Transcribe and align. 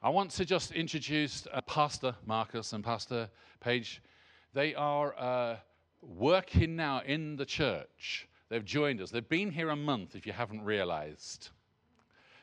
I 0.00 0.10
want 0.10 0.30
to 0.32 0.44
just 0.44 0.70
introduce 0.70 1.48
uh, 1.52 1.60
Pastor 1.62 2.14
Marcus 2.24 2.72
and 2.72 2.84
Pastor 2.84 3.28
Paige. 3.58 4.00
They 4.54 4.72
are 4.76 5.12
uh, 5.18 5.56
working 6.00 6.76
now 6.76 7.02
in 7.04 7.34
the 7.34 7.44
church. 7.44 8.28
They've 8.48 8.64
joined 8.64 9.00
us. 9.00 9.10
They've 9.10 9.28
been 9.28 9.50
here 9.50 9.70
a 9.70 9.76
month, 9.76 10.14
if 10.14 10.24
you 10.24 10.32
haven't 10.32 10.62
realized. 10.62 11.48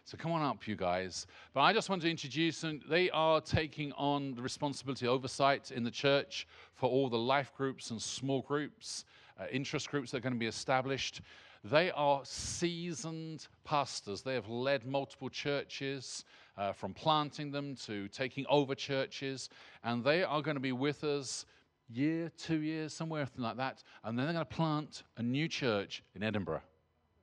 So 0.03 0.17
come 0.17 0.33
on 0.33 0.41
up, 0.41 0.67
you 0.67 0.75
guys. 0.75 1.27
But 1.53 1.61
I 1.61 1.71
just 1.71 1.89
want 1.89 2.01
to 2.01 2.09
introduce 2.09 2.59
them. 2.59 2.81
They 2.89 3.09
are 3.11 3.39
taking 3.39 3.93
on 3.93 4.35
the 4.35 4.41
responsibility, 4.41 5.07
oversight 5.07 5.71
in 5.71 5.85
the 5.85 5.91
church 5.91 6.49
for 6.73 6.89
all 6.89 7.07
the 7.07 7.17
life 7.17 7.53
groups 7.55 7.89
and 7.89 8.01
small 8.01 8.41
groups, 8.41 9.05
uh, 9.39 9.45
interest 9.49 9.89
groups 9.89 10.11
that 10.11 10.17
are 10.17 10.21
going 10.21 10.33
to 10.33 10.39
be 10.39 10.45
established. 10.45 11.21
They 11.63 11.89
are 11.91 12.19
seasoned 12.25 13.47
pastors. 13.63 14.21
They 14.23 14.33
have 14.33 14.49
led 14.49 14.85
multiple 14.85 15.29
churches, 15.29 16.25
uh, 16.57 16.71
from 16.71 16.93
planting 16.93 17.51
them 17.51 17.75
to 17.85 18.07
taking 18.09 18.45
over 18.49 18.75
churches, 18.75 19.49
and 19.83 20.03
they 20.03 20.23
are 20.23 20.41
going 20.41 20.55
to 20.55 20.61
be 20.61 20.71
with 20.71 21.03
us 21.03 21.45
year, 21.89 22.31
two 22.37 22.61
years, 22.61 22.93
somewhere 22.93 23.27
like 23.37 23.57
that, 23.57 23.83
and 24.03 24.17
then 24.17 24.25
they're 24.25 24.33
going 24.33 24.45
to 24.45 24.55
plant 24.55 25.03
a 25.17 25.23
new 25.23 25.47
church 25.47 26.03
in 26.15 26.23
Edinburgh. 26.23 26.61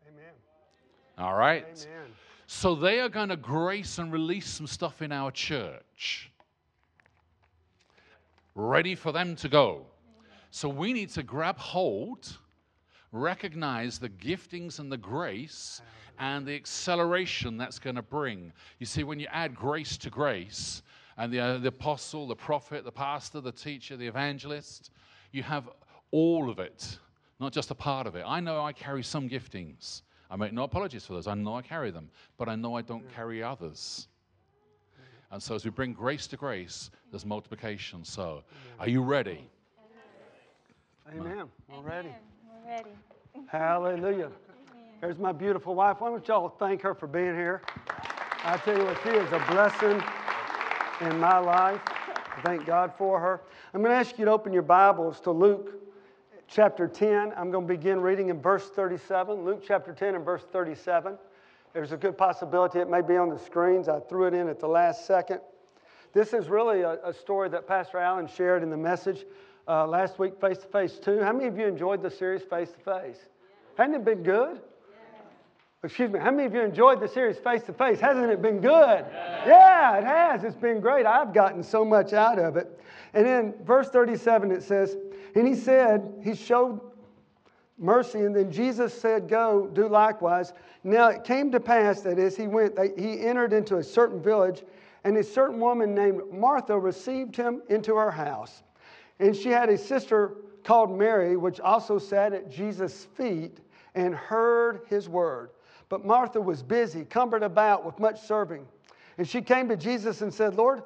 Amen. 0.09 0.33
All 1.19 1.35
right? 1.35 1.65
Amen. 1.65 2.11
So 2.47 2.75
they 2.75 3.01
are 3.01 3.09
going 3.09 3.31
to 3.31 3.37
grace 3.37 3.99
and 3.99 4.13
release 4.13 4.47
some 4.47 4.67
stuff 4.67 5.01
in 5.03 5.13
our 5.13 5.31
church. 5.31 6.31
Ready 8.55 8.95
for 8.95 9.13
them 9.13 9.35
to 9.37 9.49
go. 9.49 9.87
So 10.51 10.69
we 10.69 10.93
need 10.93 11.09
to 11.11 11.23
grab 11.23 11.57
hold, 11.57 12.37
recognize 13.13 13.99
the 13.99 14.09
giftings 14.09 14.79
and 14.79 14.91
the 14.91 14.97
grace 14.97 15.83
and 16.19 16.47
the 16.47 16.55
acceleration 16.55 17.57
that's 17.57 17.79
going 17.79 17.97
to 17.97 18.03
bring. 18.03 18.53
You 18.79 18.87
see, 18.87 19.05
when 19.05 19.21
you 19.21 19.27
add 19.31 19.55
grace 19.55 19.97
to 19.99 20.11
grace, 20.11 20.83
and 21.19 21.33
the, 21.33 21.41
uh, 21.41 21.59
the 21.59 21.69
apostle, 21.69 22.27
the 22.27 22.37
prophet, 22.37 22.85
the 22.85 22.93
pastor, 22.93 23.41
the 23.41 23.53
teacher, 23.53 23.97
the 23.97 24.07
evangelist, 24.07 24.91
you 25.31 25.43
have 25.43 25.69
all 26.11 26.51
of 26.51 26.59
it, 26.59 26.99
not 27.39 27.53
just 27.53 27.71
a 27.71 27.75
part 27.75 28.07
of 28.07 28.17
it. 28.17 28.25
I 28.27 28.41
know 28.41 28.63
I 28.63 28.73
carry 28.73 29.03
some 29.03 29.29
giftings. 29.29 30.03
I 30.31 30.37
make 30.37 30.53
no 30.53 30.63
apologies 30.63 31.05
for 31.05 31.13
those. 31.13 31.27
I 31.27 31.35
know 31.35 31.55
I 31.55 31.63
carry 31.63 31.91
them, 31.91 32.09
but 32.39 32.49
I 32.49 32.55
know 32.55 32.75
I 32.75 32.83
don't 32.83 33.05
carry 33.15 33.43
others. 33.43 34.09
And 35.31 35.43
so, 35.43 35.55
as 35.55 35.65
we 35.65 35.71
bring 35.71 35.95
grace 35.95 36.27
to 36.29 36.37
grace, 36.37 36.91
there's 37.11 37.25
multiplication. 37.25 38.05
So, 38.05 38.43
are 38.79 38.89
you 38.89 39.03
ready? 39.03 39.49
Amen. 41.09 41.19
We're 41.19 41.25
ready. 41.25 41.29
Amen. 41.35 41.47
We're 41.69 41.89
ready. 41.89 42.15
Hallelujah. 43.49 44.31
There's 45.01 45.19
my 45.19 45.33
beautiful 45.33 45.75
wife. 45.75 46.01
Why 46.01 46.09
don't 46.09 46.27
y'all 46.27 46.49
thank 46.49 46.81
her 46.83 46.95
for 46.95 47.07
being 47.07 47.35
here? 47.35 47.61
I 48.45 48.57
tell 48.57 48.79
you 48.79 48.85
what, 48.85 48.99
she 49.03 49.11
is 49.11 49.31
a 49.33 49.45
blessing 49.51 50.03
in 51.01 51.19
my 51.21 51.39
life. 51.39 51.81
Thank 52.45 52.65
God 52.65 52.93
for 52.97 53.21
her. 53.21 53.43
I'm 53.75 53.83
going 53.83 53.93
to 53.93 53.99
ask 53.99 54.19
you 54.19 54.25
to 54.25 54.31
open 54.31 54.53
your 54.53 54.63
Bibles 54.63 55.21
to 55.21 55.33
Luke 55.33 55.83
chapter 56.49 56.89
10. 56.89 57.35
I'm 57.37 57.51
going 57.51 57.67
to 57.67 57.75
begin 57.75 58.01
reading 58.01 58.31
in 58.31 58.41
verse 58.41 58.69
37. 58.71 59.45
Luke 59.45 59.63
chapter 59.67 59.93
10 59.93 60.15
and 60.15 60.25
verse 60.25 60.45
37. 60.51 61.19
There's 61.75 61.93
a 61.93 61.97
good 61.97 62.17
possibility 62.17 62.79
it 62.79 62.89
may 62.89 63.03
be 63.03 63.17
on 63.17 63.29
the 63.29 63.39
screens. 63.39 63.89
I 63.89 64.01
threw 64.01 64.27
it 64.27 64.35
in 64.35 64.49
at 64.49 64.61
the 64.61 64.69
last 64.69 65.07
second. 65.07 65.41
This 66.13 66.33
is 66.33 66.49
really 66.49 66.83
a, 66.83 66.99
a 67.05 67.13
story 67.13 67.49
that 67.51 67.67
Pastor 67.67 67.99
Allen 67.99 68.27
shared 68.27 68.63
in 68.63 68.71
the 68.71 68.77
message 68.77 69.25
uh, 69.69 69.87
last 69.87 70.19
week, 70.19 70.41
Face 70.41 70.59
to 70.59 70.67
Face 70.67 70.99
2. 70.99 71.23
How 71.23 71.33
many 71.33 71.47
of 71.47 71.59
you 71.59 71.67
enjoyed 71.67 72.03
the 72.03 72.11
series 72.11 72.43
Face 72.43 72.71
to 72.71 72.79
Face? 72.79 73.19
Hadn't 73.77 73.95
it 73.95 74.05
been 74.05 74.23
good? 74.23 74.61
Excuse 75.85 76.13
me, 76.13 76.21
how 76.21 76.31
many 76.31 76.45
of 76.45 76.55
you 76.55 76.61
enjoyed 76.61 77.01
the 77.01 77.09
series 77.09 77.39
Face 77.39 77.63
to 77.65 77.73
Face? 77.73 77.99
Hasn't 77.99 78.31
it 78.31 78.41
been 78.41 78.61
good? 78.61 79.05
Yeah, 79.47 79.99
it 79.99 80.05
has. 80.05 80.45
It's 80.45 80.57
been 80.57 80.81
great. 80.81 81.07
I've 81.07 81.35
gotten 81.35 81.63
so 81.63 81.85
much 81.85 82.13
out 82.13 82.39
of 82.39 82.57
it. 82.57 82.81
And 83.15 83.27
in 83.27 83.55
verse 83.65 83.89
37, 83.89 84.53
it 84.53 84.63
says, 84.63 84.97
And 85.35 85.47
he 85.47 85.57
said, 85.57 86.13
He 86.23 86.37
showed 86.37 86.81
mercy, 87.79 88.21
and 88.21 88.35
then 88.35 88.53
Jesus 88.53 88.95
said, 88.95 89.29
Go, 89.29 89.69
do 89.73 89.89
likewise. 89.89 90.53
Now 90.85 91.09
it 91.09 91.25
came 91.25 91.51
to 91.51 91.59
pass 91.59 92.01
that 92.03 92.19
as 92.19 92.37
he 92.37 92.47
went, 92.47 92.79
he 92.97 93.21
entered 93.21 93.53
into 93.53 93.79
a 93.79 93.83
certain 93.83 94.23
village, 94.23 94.63
and 95.03 95.17
a 95.17 95.25
certain 95.25 95.59
woman 95.59 95.97
named 95.97 96.21
Martha 96.33 96.79
received 96.79 97.35
him 97.35 97.61
into 97.69 97.97
her 97.97 98.11
house. 98.11 98.63
And 99.19 99.37
she 99.37 99.51
had 99.51 99.69
a 99.69 99.79
sister 99.79 100.37
called 100.65 100.97
Mary, 100.97 101.37
which 101.37 101.61
also 101.61 101.99
sat 101.99 102.33
at 102.33 102.51
Jesus' 102.51 103.07
feet 103.17 103.59
and 103.95 104.15
heard 104.15 104.83
his 104.89 105.09
word. 105.09 105.51
But 105.89 106.05
Martha 106.05 106.41
was 106.41 106.63
busy, 106.63 107.05
cumbered 107.05 107.43
about 107.43 107.85
with 107.85 107.99
much 107.99 108.23
serving. 108.23 108.67
And 109.19 109.29
she 109.29 109.43
came 109.43 109.69
to 109.69 109.77
Jesus 109.77 110.23
and 110.23 110.33
said, 110.33 110.55
Lord, 110.55 110.83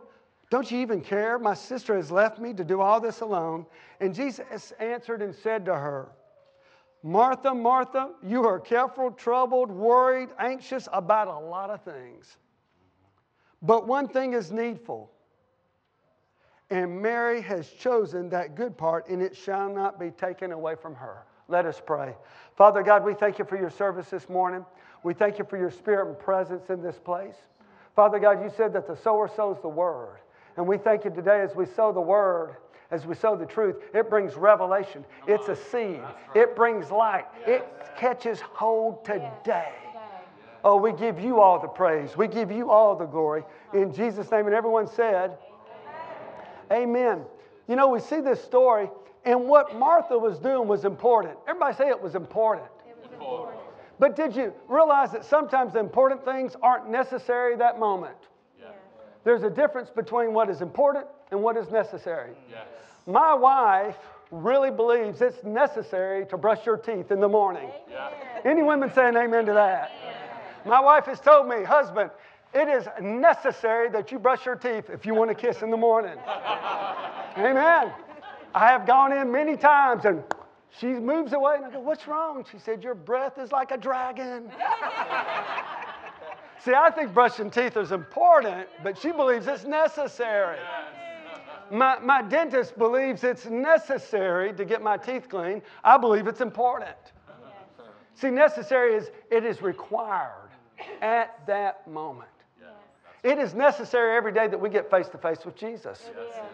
don't 0.51 0.71
you 0.71 0.79
even 0.79 1.01
care? 1.01 1.39
My 1.39 1.55
sister 1.55 1.97
has 1.97 2.11
left 2.11 2.39
me 2.39 2.53
to 2.55 2.65
do 2.65 2.81
all 2.81 3.01
this 3.01 3.21
alone. 3.21 3.67
And 4.01 4.15
Jesus 4.15 4.73
answered 4.79 5.23
and 5.23 5.35
said 5.35 5.65
to 5.67 5.75
her, 5.75 6.09
Martha, 7.03 7.55
Martha, 7.55 8.11
you 8.23 8.45
are 8.47 8.59
careful, 8.59 9.13
troubled, 9.13 9.71
worried, 9.71 10.31
anxious 10.39 10.89
about 10.93 11.29
a 11.29 11.39
lot 11.39 11.71
of 11.71 11.83
things. 11.83 12.37
But 13.63 13.87
one 13.87 14.09
thing 14.09 14.33
is 14.33 14.51
needful. 14.51 15.13
And 16.71 17.01
Mary 17.01 17.41
has 17.43 17.69
chosen 17.71 18.29
that 18.31 18.57
good 18.57 18.77
part, 18.77 19.09
and 19.09 19.23
it 19.23 19.37
shall 19.37 19.73
not 19.73 20.01
be 20.01 20.11
taken 20.11 20.51
away 20.51 20.75
from 20.75 20.95
her. 20.97 21.23
Let 21.49 21.65
us 21.65 21.81
pray. 21.85 22.15
Father 22.57 22.83
God, 22.83 23.05
we 23.05 23.15
thank 23.15 23.39
you 23.39 23.45
for 23.45 23.57
your 23.57 23.71
service 23.71 24.11
this 24.11 24.29
morning. 24.29 24.65
We 25.05 25.15
thank 25.15 25.39
you 25.39 25.45
for 25.45 25.57
your 25.57 25.71
spirit 25.71 26.09
and 26.09 26.19
presence 26.19 26.69
in 26.69 26.83
this 26.83 26.99
place. 26.99 27.37
Father 27.95 28.19
God, 28.19 28.43
you 28.43 28.51
said 28.57 28.73
that 28.73 28.89
the 28.89 28.97
sower 28.97 29.29
sows 29.29 29.59
the 29.63 29.69
word. 29.69 30.17
And 30.57 30.67
we 30.67 30.77
thank 30.79 31.05
you 31.05 31.11
today 31.11 31.41
as 31.41 31.55
we 31.55 31.67
sow 31.67 31.93
the 31.93 32.01
word, 32.01 32.57
as 32.91 33.07
we 33.07 33.15
sow 33.15 33.37
the 33.37 33.47
truth, 33.47 33.77
it 33.95 34.11
brings 34.11 34.35
revelation. 34.37 35.05
It's 35.29 35.49
a 35.49 35.57
seed, 35.57 36.01
it 36.35 36.57
brings 36.57 36.91
light, 36.91 37.27
it 37.47 37.67
catches 37.97 38.41
hold 38.41 39.05
today. 39.05 39.73
Oh, 40.65 40.77
we 40.77 40.93
give 40.93 41.21
you 41.21 41.41
all 41.41 41.61
the 41.61 41.69
praise. 41.69 42.17
We 42.17 42.27
give 42.27 42.51
you 42.51 42.71
all 42.71 42.97
the 42.97 43.07
glory. 43.07 43.45
In 43.73 43.93
Jesus' 43.93 44.29
name. 44.33 44.47
And 44.47 44.55
everyone 44.55 44.89
said, 44.89 45.39
Amen. 46.73 47.23
You 47.69 47.77
know, 47.77 47.89
we 47.89 48.01
see 48.01 48.21
this 48.21 48.43
story, 48.43 48.89
and 49.25 49.49
what 49.49 49.77
Martha 49.77 50.17
was 50.17 50.39
doing 50.39 50.69
was 50.69 50.85
important. 50.85 51.37
Everybody 51.49 51.75
say 51.75 51.89
it 51.89 52.01
was 52.01 52.15
important. 52.15 52.67
It 52.89 52.97
was 53.03 53.13
important. 53.13 53.61
But 53.99 54.15
did 54.15 54.37
you 54.37 54.53
realize 54.69 55.13
that 55.13 55.25
sometimes 55.25 55.73
the 55.73 55.81
important 55.81 56.25
things 56.25 56.55
aren't 56.63 56.91
necessary 56.91 57.57
that 57.57 57.79
moment? 57.79 58.17
Yes. 58.61 58.73
There's 59.25 59.43
a 59.43 59.51
difference 59.51 59.91
between 59.91 60.35
what 60.35 60.51
is 60.51 60.61
important 60.61 61.07
and 61.31 61.43
what 61.43 61.57
is 61.57 61.71
necessary. 61.71 62.31
Mm. 62.31 62.51
Yes. 62.51 62.67
My 63.07 63.33
wife 63.33 63.97
really 64.31 64.71
believes 64.71 65.23
it's 65.23 65.43
necessary 65.45 66.27
to 66.27 66.37
brush 66.37 66.67
your 66.67 66.77
teeth 66.77 67.11
in 67.11 67.21
the 67.21 67.29
morning. 67.29 67.71
Amen. 67.89 68.13
Any 68.45 68.63
women 68.63 68.93
saying 68.93 69.17
amen 69.17 69.47
to 69.47 69.53
that? 69.55 69.93
My 70.67 70.81
wife 70.81 71.05
has 71.07 71.21
told 71.21 71.49
me, 71.49 71.63
husband, 71.63 72.11
it 72.57 72.69
is 72.69 72.89
necessary 73.01 73.91
that 73.91 74.11
you 74.11 74.19
brush 74.19 74.47
your 74.47 74.57
teeth 74.57 74.89
if 74.89 75.05
you 75.05 75.15
want 75.15 75.29
to 75.29 75.35
kiss 75.35 75.61
in 75.61 75.71
the 75.71 75.77
morning. 75.77 76.17
amen. 77.37 77.93
I 78.55 78.69
have 78.69 78.87
gone 78.87 79.13
in 79.13 79.31
many 79.31 79.57
times 79.57 80.07
and 80.07 80.25
she 80.79 80.87
moves 80.87 81.33
away, 81.33 81.57
and 81.57 81.65
I 81.65 81.71
go, 81.71 81.81
What's 81.81 82.07
wrong? 82.07 82.45
She 82.51 82.59
said, 82.59 82.83
Your 82.83 82.95
breath 82.95 83.39
is 83.39 83.53
like 83.53 83.71
a 83.71 83.77
dragon. 83.77 84.51
See, 86.65 86.73
I 86.75 86.91
think 86.91 87.15
brushing 87.15 87.51
teeth 87.51 87.77
is 87.77 87.93
important, 87.93 88.69
but 88.83 88.99
she 88.99 89.13
believes 89.13 89.47
it's 89.47 89.65
necessary. 89.65 90.59
My, 91.71 91.99
my 91.99 92.23
dentist 92.23 92.77
believes 92.79 93.25
it's 93.25 93.47
necessary 93.47 94.53
to 94.55 94.65
get 94.65 94.83
my 94.83 94.97
teeth 94.97 95.29
clean. 95.29 95.63
I 95.85 95.97
believe 95.97 96.27
it's 96.27 96.41
important. 96.41 96.97
See, 98.15 98.31
necessary 98.31 98.95
is 98.95 99.11
it 99.31 99.45
is 99.45 99.63
required 99.63 100.51
at 101.03 101.47
that 101.47 101.87
moment. 101.89 102.29
It 103.27 103.41
is 103.41 103.55
necessary 103.55 104.17
every 104.17 104.31
day 104.31 104.47
that 104.47 104.61
we 104.61 104.69
get 104.69 104.89
face 104.89 105.09
to 105.09 105.19
face 105.19 105.45
with 105.45 105.57
Jesus. 105.57 106.09
Yes. 106.17 106.45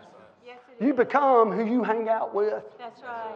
Yes, 0.47 0.59
it 0.81 0.83
You 0.83 0.95
become 0.95 1.53
who 1.53 1.71
you 1.71 1.83
hang 1.83 2.09
out 2.09 2.35
with. 2.35 2.65
That's 2.79 3.03
right. 3.03 3.35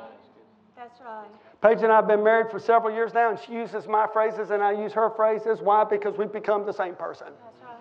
That's 0.74 0.98
right. 1.02 1.28
Paige 1.60 1.82
and 1.82 1.92
I 1.92 1.96
have 1.96 2.08
been 2.08 2.24
married 2.24 2.50
for 2.50 2.58
several 2.58 2.94
years 2.94 3.12
now, 3.12 3.28
and 3.28 3.38
she 3.38 3.52
uses 3.52 3.86
my 3.86 4.06
phrases 4.10 4.50
and 4.50 4.62
I 4.62 4.72
use 4.72 4.94
her 4.94 5.10
phrases. 5.10 5.60
Why? 5.60 5.84
Because 5.84 6.16
we've 6.16 6.32
become 6.32 6.64
the 6.64 6.72
same 6.72 6.94
person. 6.94 7.26
That's 7.44 7.62
right. 7.62 7.76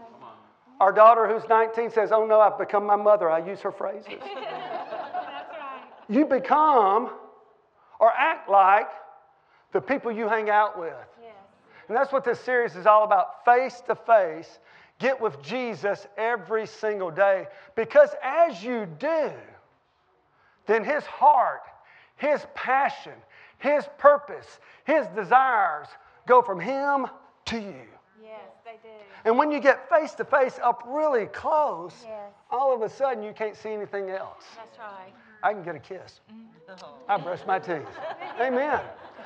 Our 0.82 0.92
daughter, 0.92 1.26
who's 1.26 1.48
19, 1.48 1.90
says, 1.90 2.12
Oh 2.12 2.26
no, 2.26 2.42
I've 2.42 2.58
become 2.58 2.86
my 2.86 2.98
mother. 2.98 3.30
I 3.30 3.40
use 3.40 3.62
her 3.62 3.72
phrases. 3.80 4.08
That's 4.08 4.22
right. 4.22 5.84
you 6.10 6.26
become 6.26 7.12
or 8.02 8.12
act 8.18 8.50
like 8.50 8.90
the 9.72 9.80
people 9.80 10.12
you 10.12 10.28
hang 10.28 10.50
out 10.50 10.78
with. 10.78 10.94
Yes. 11.22 11.32
And 11.88 11.96
that's 11.96 12.12
what 12.12 12.26
this 12.26 12.42
series 12.42 12.76
is 12.76 12.86
all 12.86 13.06
about 13.06 13.46
face 13.46 13.82
to 13.88 13.96
face. 13.96 14.60
Get 15.00 15.20
with 15.20 15.42
Jesus 15.42 16.08
every 16.18 16.66
single 16.66 17.12
day. 17.12 17.48
Because 17.76 18.10
as 18.24 18.64
you 18.64 18.86
do, 18.98 19.32
then 20.68 20.84
his 20.84 21.04
heart, 21.06 21.62
his 22.16 22.46
passion, 22.56 23.14
his 23.58 23.86
purpose, 23.98 24.60
his 24.86 25.06
desires 25.08 25.88
go 26.28 26.42
from 26.42 26.60
him 26.60 27.08
to 27.46 27.58
you. 27.58 27.82
Yes, 28.24 28.40
they 28.64 28.80
do. 28.84 28.90
And 29.26 29.38
when 29.38 29.52
you 29.52 29.60
get 29.60 29.90
face 29.90 30.14
to 30.14 30.26
face 30.26 30.60
up 30.64 30.84
really 30.88 31.26
close, 31.28 31.94
Yes. 32.04 32.32
all 32.50 32.74
of 32.74 32.82
a 32.82 32.90
sudden 32.90 33.22
you 33.24 33.34
can't 33.34 33.56
see 33.56 33.70
anything 33.72 34.10
else. 34.10 34.44
That's 34.56 34.78
right. 34.80 35.14
I 35.44 35.54
can 35.54 35.62
get 35.64 35.76
a 35.76 35.80
kiss. 35.80 36.22
Mm-hmm. 36.34 37.12
I 37.12 37.18
brush 37.18 37.42
my 37.46 37.60
teeth. 37.60 37.86
Amen. 38.40 38.80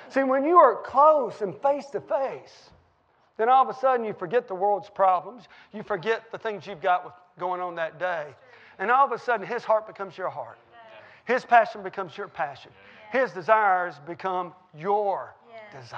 See, 0.10 0.24
when 0.24 0.44
you 0.44 0.58
are 0.58 0.76
close 0.82 1.42
and 1.42 1.56
face 1.62 1.86
to 1.92 2.02
face, 2.02 2.72
then 3.40 3.48
all 3.48 3.64
of 3.64 3.70
a 3.70 3.80
sudden 3.80 4.06
you 4.06 4.14
forget 4.14 4.50
the 4.50 4.54
world's 4.54 4.90
problems. 4.90 5.48
You 5.74 5.82
forget 5.82 6.30
the 6.30 6.38
things 6.38 6.68
you've 6.68 6.82
got 6.82 7.06
with- 7.06 7.14
going 7.40 7.62
on 7.62 7.76
that 7.76 7.98
day. 7.98 8.36
And 8.78 8.92
all 8.92 9.06
of 9.06 9.14
a 9.14 9.18
sudden 9.18 9.48
his 9.48 9.64
heart 9.64 9.88
becomes 9.88 10.18
your 10.18 10.30
heart. 10.30 10.60
His 11.24 11.46
passion 11.46 11.82
becomes 11.82 12.18
your 12.18 12.28
passion. 12.28 12.72
His 13.12 13.32
desires 13.32 13.96
become 14.06 14.54
your 14.76 15.34
desires. 15.72 15.96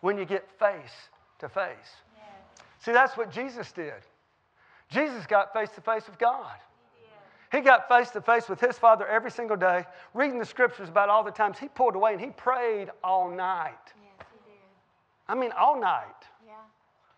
When 0.00 0.18
you 0.18 0.24
get 0.24 0.50
face 0.58 1.08
to 1.38 1.48
face. 1.48 1.70
See, 2.80 2.92
that's 2.92 3.16
what 3.16 3.30
Jesus 3.30 3.70
did. 3.70 3.94
Jesus 4.90 5.24
got 5.26 5.52
face 5.52 5.70
to 5.70 5.80
face 5.80 6.06
with 6.06 6.18
God. 6.18 6.56
He. 7.50 7.58
He 7.58 7.62
got 7.62 7.88
face 7.88 8.10
to 8.10 8.20
face 8.20 8.48
with 8.48 8.60
his 8.60 8.76
Father 8.78 9.06
every 9.06 9.30
single 9.30 9.56
day, 9.56 9.84
reading 10.14 10.38
the 10.38 10.46
scriptures 10.46 10.88
about 10.88 11.08
all 11.10 11.22
the 11.22 11.30
times 11.30 11.58
he 11.58 11.68
pulled 11.68 11.94
away 11.94 12.12
and 12.12 12.20
he 12.20 12.30
prayed 12.30 12.90
all 13.04 13.30
night. 13.30 13.74
Yes, 15.28 15.34
he 15.34 15.34
did. 15.34 15.38
I 15.38 15.40
mean, 15.40 15.52
all 15.58 15.80
night. 15.80 16.26
Yeah. 16.46 16.54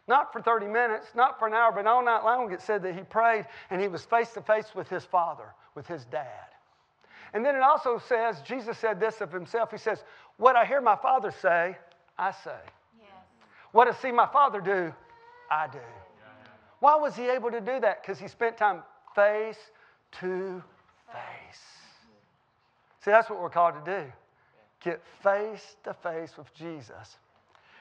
Not 0.09 0.33
for 0.33 0.41
30 0.41 0.67
minutes, 0.67 1.07
not 1.15 1.39
for 1.39 1.47
an 1.47 1.55
hour, 1.55 1.73
but 1.73 1.87
all 1.87 2.05
night 2.05 2.25
long 2.25 2.53
it 2.53 2.61
said 2.61 2.83
that 2.83 2.95
he 2.95 3.03
prayed 3.03 3.47
and 3.71 3.81
he 3.81 3.89
was 3.89 4.05
face 4.05 4.31
to 4.33 4.43
face 4.43 4.75
with 4.75 4.89
his 4.89 5.05
Father, 5.05 5.55
with 5.75 5.87
his 5.87 6.05
dad. 6.07 6.27
And 7.33 7.45
then 7.45 7.55
it 7.55 7.63
also 7.63 7.99
says, 8.09 8.41
Jesus 8.43 8.77
said 8.79 8.99
this 8.99 9.21
of 9.21 9.33
himself. 9.33 9.71
He 9.71 9.79
says, 9.79 10.03
What 10.37 10.57
I 10.57 10.65
hear 10.65 10.81
my 10.81 10.97
Father 10.97 11.31
say, 11.31 11.77
I 12.19 12.33
say. 12.33 12.59
Yes. 12.99 13.09
What 13.73 13.87
I 13.87 13.93
see 13.93 14.11
my 14.11 14.27
Father 14.27 14.61
do, 14.61 14.93
I 15.51 15.69
do. 15.69 15.79
Why 16.81 16.97
was 16.97 17.15
he 17.15 17.29
able 17.29 17.51
to 17.51 17.61
do 17.61 17.79
that? 17.81 18.03
Because 18.03 18.19
he 18.19 18.27
spent 18.27 18.57
time 18.57 18.83
face 19.15 19.59
to 20.21 20.63
face. 21.13 21.61
See, 23.05 23.11
that's 23.11 23.31
what 23.31 23.41
we're 23.41 23.51
called 23.51 23.75
to 23.85 24.03
do 24.03 24.13
get 24.83 25.01
face 25.23 25.77
to 25.85 25.95
face 25.95 26.37
with 26.37 26.53
Jesus. 26.55 27.19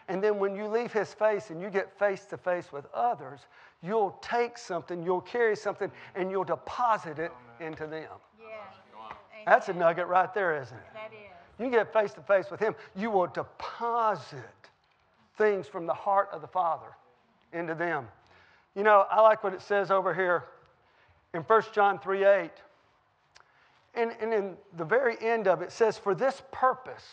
And 0.09 0.23
then 0.23 0.39
when 0.39 0.56
you 0.56 0.67
leave 0.67 0.91
his 0.91 1.13
face 1.13 1.51
and 1.51 1.61
you 1.61 1.69
get 1.69 1.97
face 1.97 2.25
to 2.25 2.38
face 2.38 2.71
with 2.73 2.85
others, 2.94 3.41
you'll 3.83 4.17
take 4.21 4.57
something, 4.57 5.03
you'll 5.03 5.21
carry 5.21 5.56
something, 5.56 5.91
and 6.15 6.31
you'll 6.31 6.44
deposit 6.44 7.19
it 7.19 7.31
into 7.59 7.85
them. 7.85 8.09
Yes. 8.41 8.50
That's 9.45 9.69
a 9.69 9.73
nugget 9.73 10.07
right 10.07 10.33
there, 10.33 10.61
isn't 10.61 10.75
it? 10.75 10.83
That 10.94 11.11
is. 11.13 11.63
You 11.63 11.69
get 11.69 11.94
face 11.94 12.13
to 12.13 12.21
face 12.21 12.50
with 12.50 12.59
Him, 12.59 12.75
you 12.95 13.11
will 13.11 13.27
deposit 13.27 14.35
things 15.38 15.67
from 15.67 15.85
the 15.85 15.94
heart 15.94 16.29
of 16.31 16.41
the 16.41 16.47
Father 16.47 16.88
into 17.53 17.75
them. 17.75 18.07
You 18.75 18.83
know, 18.83 19.05
I 19.12 19.21
like 19.21 19.44
what 19.44 19.53
it 19.53 19.62
says 19.62 19.91
over 19.91 20.13
here 20.13 20.45
in 21.33 21.41
1 21.41 21.62
John 21.73 22.00
3 22.00 22.25
8. 22.25 22.51
And, 23.95 24.12
and 24.21 24.33
in 24.33 24.57
the 24.77 24.85
very 24.85 25.17
end 25.21 25.47
of 25.47 25.62
it, 25.62 25.65
it 25.65 25.71
says, 25.71 25.97
For 25.97 26.15
this 26.15 26.41
purpose, 26.51 27.05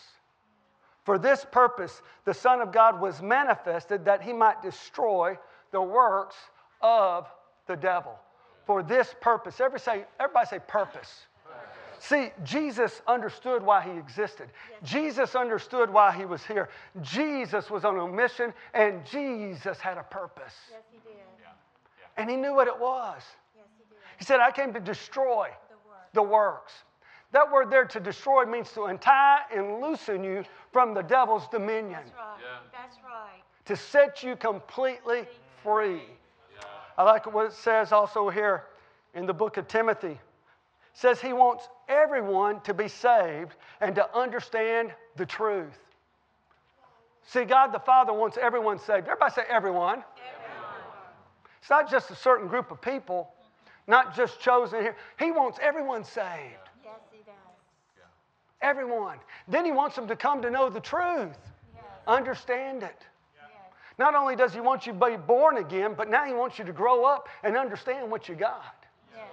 for 1.07 1.17
this 1.17 1.45
purpose, 1.49 2.01
the 2.25 2.33
Son 2.33 2.59
of 2.59 2.73
God 2.73 2.99
was 2.99 3.21
manifested 3.21 4.03
that 4.03 4.21
he 4.21 4.33
might 4.33 4.61
destroy 4.61 5.39
the 5.71 5.81
works 5.81 6.35
of 6.81 7.27
the 7.65 7.77
devil. 7.77 8.19
For 8.65 8.83
this 8.83 9.15
purpose. 9.21 9.61
Everybody 9.61 9.83
say, 10.01 10.05
everybody 10.19 10.47
say 10.47 10.59
purpose. 10.67 11.27
See, 11.99 12.31
Jesus 12.43 13.01
understood 13.07 13.63
why 13.63 13.83
he 13.83 13.91
existed. 13.91 14.49
Jesus 14.83 15.33
understood 15.33 15.89
why 15.89 16.11
he 16.11 16.25
was 16.25 16.43
here. 16.43 16.67
Jesus 17.01 17.71
was 17.71 17.85
on 17.85 17.97
a 17.97 18.05
mission, 18.05 18.53
and 18.73 19.05
Jesus 19.05 19.79
had 19.79 19.97
a 19.97 20.03
purpose. 20.03 20.55
Yes, 20.69 20.81
he 20.91 20.97
did. 20.97 21.15
Yeah. 21.15 21.45
Yeah. 21.47 22.21
And 22.21 22.29
he 22.29 22.35
knew 22.35 22.53
what 22.53 22.67
it 22.67 22.77
was. 22.77 23.21
Yes, 23.55 23.63
he 23.77 23.85
did. 23.85 23.97
He 24.19 24.25
said, 24.25 24.41
I 24.41 24.51
came 24.51 24.73
to 24.73 24.81
destroy 24.81 25.51
The 25.69 25.75
work. 25.87 26.11
the 26.11 26.23
works. 26.23 26.73
That 27.31 27.51
word 27.51 27.69
there 27.69 27.85
to 27.85 27.99
destroy 27.99 28.45
means 28.45 28.71
to 28.71 28.83
untie 28.85 29.41
and 29.53 29.81
loosen 29.81 30.23
you 30.23 30.43
from 30.71 30.93
the 30.93 31.01
devil's 31.01 31.47
dominion, 31.49 31.99
That's 32.03 32.11
right. 32.11 32.61
That's 32.71 32.97
right. 33.03 33.41
to 33.65 33.75
set 33.75 34.23
you 34.23 34.35
completely 34.35 35.25
free. 35.63 36.01
I 36.97 37.03
like 37.03 37.31
what 37.31 37.47
it 37.47 37.53
says 37.53 37.91
also 37.91 38.29
here 38.29 38.63
in 39.13 39.27
the 39.27 39.33
book 39.33 39.57
of 39.57 39.67
Timothy. 39.67 40.07
It 40.07 40.19
says 40.93 41.21
he 41.21 41.31
wants 41.31 41.67
everyone 41.87 42.59
to 42.61 42.73
be 42.73 42.87
saved 42.87 43.55
and 43.81 43.93
to 43.95 44.17
understand 44.17 44.91
the 45.15 45.25
truth. 45.25 45.77
See, 47.27 47.43
God 47.43 47.67
the 47.67 47.79
Father 47.79 48.13
wants 48.13 48.37
everyone 48.41 48.79
saved. 48.79 49.07
Everybody 49.07 49.33
say 49.33 49.43
everyone. 49.49 50.03
It's 51.61 51.69
not 51.69 51.91
just 51.91 52.09
a 52.09 52.15
certain 52.15 52.47
group 52.47 52.71
of 52.71 52.81
people, 52.81 53.29
not 53.85 54.15
just 54.15 54.39
chosen 54.39 54.81
here. 54.81 54.95
He 55.19 55.31
wants 55.31 55.59
everyone 55.61 56.03
saved. 56.03 56.66
Yes, 58.61 58.75
he 58.75 58.81
does. 58.81 58.87
Everyone. 58.87 59.17
Then 59.47 59.65
he 59.65 59.71
wants 59.71 59.95
them 59.95 60.07
to 60.07 60.15
come 60.15 60.41
to 60.41 60.49
know 60.49 60.69
the 60.69 60.79
truth, 60.79 61.37
Yes. 61.75 61.83
understand 62.07 62.83
it. 62.83 63.05
Yes. 63.35 63.51
Not 63.97 64.15
only 64.15 64.35
does 64.35 64.53
he 64.53 64.59
want 64.61 64.85
you 64.85 64.93
to 64.93 65.05
be 65.05 65.17
born 65.17 65.57
again, 65.57 65.93
but 65.95 66.09
now 66.09 66.25
he 66.25 66.33
wants 66.33 66.59
you 66.59 66.65
to 66.65 66.73
grow 66.73 67.05
up 67.05 67.29
and 67.43 67.57
understand 67.57 68.09
what 68.11 68.27
you 68.27 68.35
got. 68.35 68.75
Yes. 69.15 69.23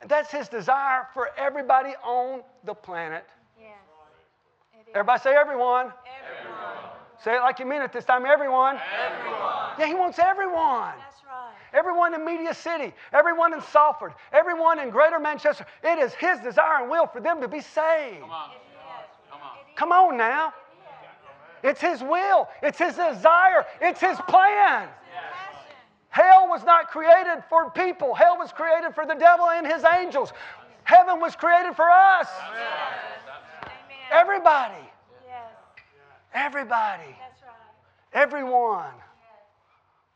And 0.00 0.10
that's 0.10 0.30
his 0.30 0.48
desire 0.48 1.06
for 1.14 1.30
everybody 1.36 1.94
on 2.02 2.42
the 2.64 2.74
planet. 2.74 3.24
Everybody 4.92 5.20
say 5.22 5.36
everyone. 5.36 5.86
Everyone. 5.86 6.90
Say 7.22 7.36
it 7.36 7.40
like 7.42 7.60
you 7.60 7.66
mean 7.66 7.80
it 7.80 7.92
this 7.92 8.04
time. 8.04 8.26
Everyone. 8.26 8.76
Everyone. 9.06 9.70
Yeah, 9.78 9.86
he 9.86 9.94
wants 9.94 10.18
everyone. 10.18 10.94
That's 11.72 11.74
right. 11.74 11.78
Everyone 11.78 12.14
in 12.14 12.24
Media 12.24 12.54
City, 12.54 12.92
everyone 13.12 13.54
in 13.54 13.60
Salford, 13.60 14.12
everyone 14.32 14.78
in 14.78 14.90
Greater 14.90 15.18
Manchester. 15.18 15.66
It 15.82 15.98
is 15.98 16.12
his 16.14 16.38
desire 16.40 16.82
and 16.82 16.90
will 16.90 17.06
for 17.06 17.20
them 17.20 17.40
to 17.40 17.48
be 17.48 17.60
saved. 17.60 18.20
Come 18.20 18.30
on. 18.30 18.50
Come 19.30 19.40
on. 19.42 19.56
Come 19.76 19.92
on 19.92 20.16
now. 20.16 20.52
It's 21.62 21.80
his 21.80 22.00
will, 22.00 22.48
it's 22.62 22.78
his 22.78 22.94
desire, 22.94 23.66
it's 23.82 24.00
his 24.00 24.16
plan. 24.28 24.88
Passion. 24.88 25.76
Hell 26.08 26.48
was 26.48 26.64
not 26.64 26.88
created 26.88 27.44
for 27.50 27.70
people, 27.70 28.14
hell 28.14 28.38
was 28.38 28.50
created 28.50 28.94
for 28.94 29.04
the 29.04 29.14
devil 29.14 29.50
and 29.50 29.66
his 29.66 29.84
angels. 29.84 30.32
Heaven 30.84 31.20
was 31.20 31.36
created 31.36 31.76
for 31.76 31.88
us. 31.90 32.28
Amen. 32.50 32.66
Everybody. 34.10 34.82
Yes. 35.26 35.52
Everybody. 36.34 37.14
That's 37.20 37.42
right. 37.42 38.12
Everyone. 38.12 38.90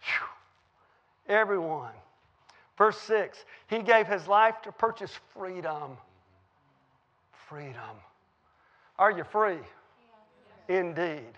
Phew. 0.01 0.34
Everyone. 1.29 1.93
Verse 2.77 2.99
6 2.99 3.45
He 3.69 3.81
gave 3.81 4.07
his 4.07 4.27
life 4.27 4.61
to 4.63 4.73
purchase 4.73 5.13
freedom. 5.37 5.97
Freedom. 7.49 7.97
Are 8.99 9.11
you 9.11 9.25
free? 9.25 9.59
Indeed. 10.69 11.33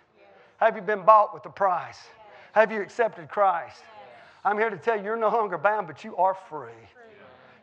Have 0.58 0.76
you 0.76 0.82
been 0.82 1.04
bought 1.04 1.34
with 1.34 1.44
a 1.46 1.50
price? 1.50 1.98
Have 2.52 2.72
you 2.72 2.80
accepted 2.80 3.28
Christ? 3.28 3.82
I'm 4.44 4.58
here 4.58 4.70
to 4.70 4.76
tell 4.76 4.96
you 4.96 5.04
you're 5.04 5.16
no 5.16 5.28
longer 5.28 5.58
bound, 5.58 5.86
but 5.86 6.04
you 6.04 6.16
are 6.16 6.34
free. 6.48 6.70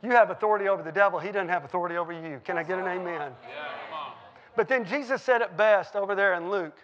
You 0.03 0.12
have 0.12 0.29
authority 0.29 0.67
over 0.67 0.83
the 0.83 0.91
devil, 0.91 1.17
he 1.17 1.31
doesn't 1.31 1.50
have 1.50 1.63
authority 1.63 1.95
over 1.95 2.12
you. 2.12 2.41
Can 2.43 2.57
I 2.57 2.63
get 2.63 2.77
an 2.77 2.86
amen? 2.86 3.31
But 4.55 4.67
then 4.67 4.86
Jesus 4.86 5.21
said 5.21 5.41
it 5.41 5.55
best 5.57 5.95
over 5.95 6.13
there 6.13 6.33
in 6.36 6.51
Luke. 6.51 6.77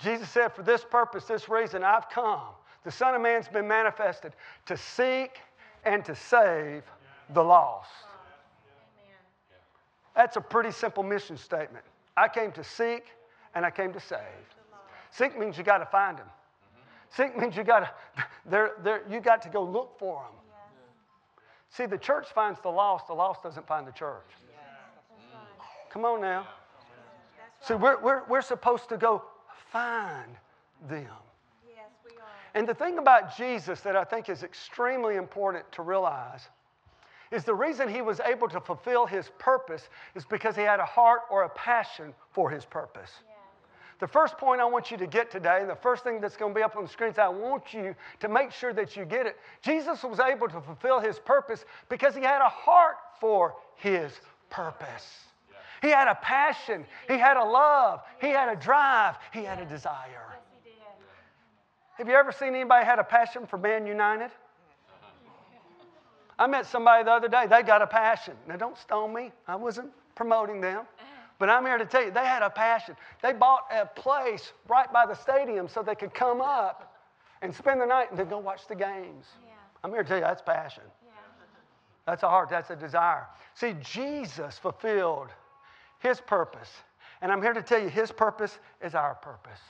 Jesus 0.00 0.28
said, 0.28 0.52
For 0.52 0.62
this 0.62 0.84
purpose, 0.84 1.24
this 1.24 1.48
reason, 1.48 1.84
I've 1.84 2.08
come. 2.10 2.40
The 2.84 2.90
Son 2.90 3.14
of 3.14 3.20
Man's 3.20 3.48
been 3.48 3.68
manifested 3.68 4.32
to 4.66 4.76
seek 4.76 5.38
and 5.84 6.04
to 6.04 6.14
save 6.14 6.82
the 7.34 7.42
lost. 7.42 7.90
That's 10.16 10.36
a 10.36 10.40
pretty 10.40 10.70
simple 10.70 11.02
mission 11.02 11.36
statement. 11.36 11.84
I 12.16 12.28
came 12.28 12.52
to 12.52 12.64
seek 12.64 13.04
and 13.54 13.64
I 13.64 13.70
came 13.70 13.92
to 13.92 14.00
save. 14.00 14.18
Seek 15.10 15.38
means 15.38 15.58
you 15.58 15.64
got 15.64 15.78
to 15.78 15.86
find 15.86 16.18
them. 16.18 16.26
Seek 17.10 17.36
means 17.36 17.56
you 17.56 17.64
got 17.64 17.80
to 17.80 17.90
they're, 18.46 18.72
they're, 18.82 19.02
you 19.10 19.20
got 19.20 19.42
to 19.42 19.48
go 19.48 19.62
look 19.62 19.98
for 19.98 20.22
them. 20.22 20.32
See, 21.70 21.86
the 21.86 21.98
church 21.98 22.28
finds 22.34 22.60
the 22.60 22.68
lost. 22.68 23.06
The 23.06 23.14
lost 23.14 23.42
doesn't 23.42 23.66
find 23.66 23.86
the 23.86 23.92
church. 23.92 24.26
Come 25.90 26.04
on 26.04 26.20
now. 26.20 26.46
See, 27.62 27.74
we're, 27.74 28.00
we're, 28.00 28.22
we're 28.28 28.42
supposed 28.42 28.88
to 28.88 28.96
go 28.96 29.22
find 29.70 30.36
them. 30.88 31.06
And 32.54 32.68
the 32.68 32.74
thing 32.74 32.98
about 32.98 33.36
Jesus 33.36 33.80
that 33.82 33.96
I 33.96 34.04
think 34.04 34.28
is 34.28 34.42
extremely 34.42 35.16
important 35.16 35.70
to 35.72 35.82
realize 35.82 36.48
is 37.30 37.44
the 37.44 37.54
reason 37.54 37.88
he 37.88 38.02
was 38.02 38.20
able 38.20 38.48
to 38.48 38.60
fulfill 38.60 39.06
his 39.06 39.30
purpose 39.38 39.88
is 40.14 40.24
because 40.24 40.56
he 40.56 40.62
had 40.62 40.80
a 40.80 40.84
heart 40.84 41.22
or 41.30 41.44
a 41.44 41.48
passion 41.50 42.12
for 42.32 42.50
his 42.50 42.64
purpose. 42.64 43.10
The 44.00 44.08
first 44.08 44.38
point 44.38 44.62
I 44.62 44.64
want 44.64 44.90
you 44.90 44.96
to 44.96 45.06
get 45.06 45.30
today, 45.30 45.58
and 45.60 45.68
the 45.68 45.76
first 45.76 46.02
thing 46.02 46.20
that's 46.20 46.36
going 46.36 46.54
to 46.54 46.58
be 46.58 46.62
up 46.62 46.74
on 46.74 46.84
the 46.84 46.88
screen 46.88 47.10
is 47.10 47.18
I 47.18 47.28
want 47.28 47.74
you 47.74 47.94
to 48.20 48.28
make 48.28 48.50
sure 48.50 48.72
that 48.72 48.96
you 48.96 49.04
get 49.04 49.26
it. 49.26 49.36
Jesus 49.62 50.02
was 50.02 50.18
able 50.18 50.48
to 50.48 50.60
fulfill 50.60 51.00
his 51.00 51.18
purpose 51.18 51.66
because 51.90 52.14
he 52.14 52.22
had 52.22 52.40
a 52.40 52.48
heart 52.48 52.96
for 53.20 53.54
his 53.76 54.10
purpose. 54.48 55.06
He 55.82 55.88
had 55.88 56.08
a 56.08 56.14
passion, 56.16 56.84
he 57.08 57.18
had 57.18 57.36
a 57.36 57.44
love, 57.44 58.00
he 58.20 58.28
had 58.28 58.48
a 58.48 58.56
drive, 58.56 59.16
he 59.32 59.44
had 59.44 59.60
a 59.60 59.66
desire. 59.66 60.26
Yes, 62.00 62.06
he 62.06 62.08
did. 62.08 62.08
Have 62.08 62.08
you 62.08 62.14
ever 62.18 62.32
seen 62.32 62.54
anybody 62.54 62.84
had 62.84 62.98
a 62.98 63.04
passion 63.04 63.46
for 63.46 63.58
Man 63.58 63.86
United? 63.86 64.30
I 66.38 66.46
met 66.46 66.64
somebody 66.64 67.04
the 67.04 67.10
other 67.10 67.28
day, 67.28 67.46
they 67.46 67.62
got 67.62 67.82
a 67.82 67.86
passion. 67.86 68.34
Now, 68.48 68.56
don't 68.56 68.78
stone 68.78 69.12
me, 69.12 69.30
I 69.46 69.56
wasn't 69.56 69.90
promoting 70.14 70.60
them. 70.60 70.86
But 71.38 71.50
I'm 71.50 71.64
here 71.64 71.78
to 71.78 71.86
tell 71.86 72.04
you, 72.04 72.10
they 72.10 72.24
had 72.24 72.42
a 72.42 72.50
passion. 72.50 72.96
They 73.22 73.32
bought 73.32 73.64
a 73.70 73.86
place 73.86 74.52
right 74.68 74.90
by 74.92 75.06
the 75.06 75.14
stadium 75.14 75.68
so 75.68 75.82
they 75.82 75.94
could 75.94 76.12
come 76.12 76.40
up 76.40 76.94
and 77.42 77.54
spend 77.54 77.80
the 77.80 77.86
night 77.86 78.10
and 78.10 78.18
then 78.18 78.28
go 78.28 78.38
watch 78.38 78.66
the 78.68 78.74
games. 78.74 79.26
Yeah. 79.42 79.52
I'm 79.82 79.90
here 79.90 80.02
to 80.02 80.08
tell 80.08 80.18
you, 80.18 80.24
that's 80.24 80.42
passion. 80.42 80.82
Yeah. 81.02 81.12
That's 82.06 82.22
a 82.22 82.28
heart, 82.28 82.50
that's 82.50 82.70
a 82.70 82.76
desire. 82.76 83.26
See, 83.54 83.74
Jesus 83.80 84.58
fulfilled 84.58 85.28
his 85.98 86.20
purpose. 86.20 86.70
And 87.22 87.32
I'm 87.32 87.42
here 87.42 87.54
to 87.54 87.62
tell 87.62 87.80
you, 87.80 87.88
his 87.88 88.12
purpose 88.12 88.58
is 88.82 88.94
our 88.94 89.14
purpose. 89.14 89.60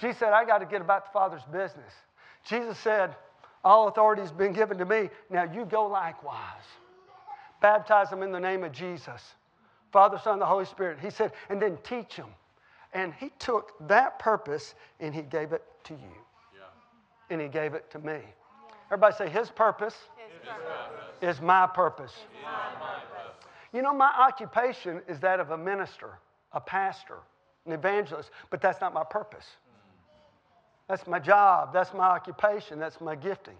Jesus 0.00 0.18
said, 0.18 0.32
I 0.32 0.44
got 0.44 0.58
to 0.58 0.66
get 0.66 0.80
about 0.80 1.06
the 1.06 1.10
Father's 1.12 1.42
business. 1.52 1.92
Jesus 2.44 2.78
said, 2.78 3.14
All 3.64 3.88
authority 3.88 4.22
has 4.22 4.32
been 4.32 4.52
given 4.52 4.78
to 4.78 4.84
me. 4.84 5.10
Now 5.28 5.44
you 5.44 5.64
go 5.64 5.86
likewise. 5.86 6.64
Baptize 7.60 8.08
them 8.10 8.22
in 8.22 8.32
the 8.32 8.40
name 8.40 8.64
of 8.64 8.72
Jesus. 8.72 9.34
Father, 9.92 10.18
Son, 10.22 10.34
and 10.34 10.42
the 10.42 10.46
Holy 10.46 10.64
Spirit. 10.64 10.98
He 11.00 11.10
said, 11.10 11.32
and 11.48 11.60
then 11.60 11.76
teach 11.82 12.16
them. 12.16 12.28
And 12.94 13.12
he 13.14 13.30
took 13.38 13.72
that 13.88 14.18
purpose 14.18 14.74
and 14.98 15.14
he 15.14 15.22
gave 15.22 15.52
it 15.52 15.62
to 15.84 15.94
you. 15.94 16.16
And 17.28 17.40
he 17.40 17.48
gave 17.48 17.74
it 17.74 17.90
to 17.90 17.98
me. 17.98 18.18
Everybody 18.86 19.14
say, 19.14 19.28
His 19.28 19.50
purpose 19.50 19.94
His 20.16 20.48
purpose. 20.48 21.36
is 21.36 21.40
my 21.40 21.66
purpose. 21.66 22.12
You 23.72 23.82
know, 23.82 23.94
my 23.94 24.10
occupation 24.18 25.00
is 25.06 25.20
that 25.20 25.38
of 25.38 25.50
a 25.52 25.58
minister, 25.58 26.18
a 26.52 26.60
pastor, 26.60 27.18
an 27.66 27.72
evangelist, 27.72 28.30
but 28.50 28.60
that's 28.60 28.80
not 28.80 28.92
my 28.92 29.04
purpose. 29.04 29.46
That's 30.90 31.06
my 31.06 31.20
job, 31.20 31.72
that's 31.72 31.94
my 31.94 32.08
occupation, 32.08 32.80
that's 32.80 33.00
my 33.00 33.14
gifting. 33.14 33.54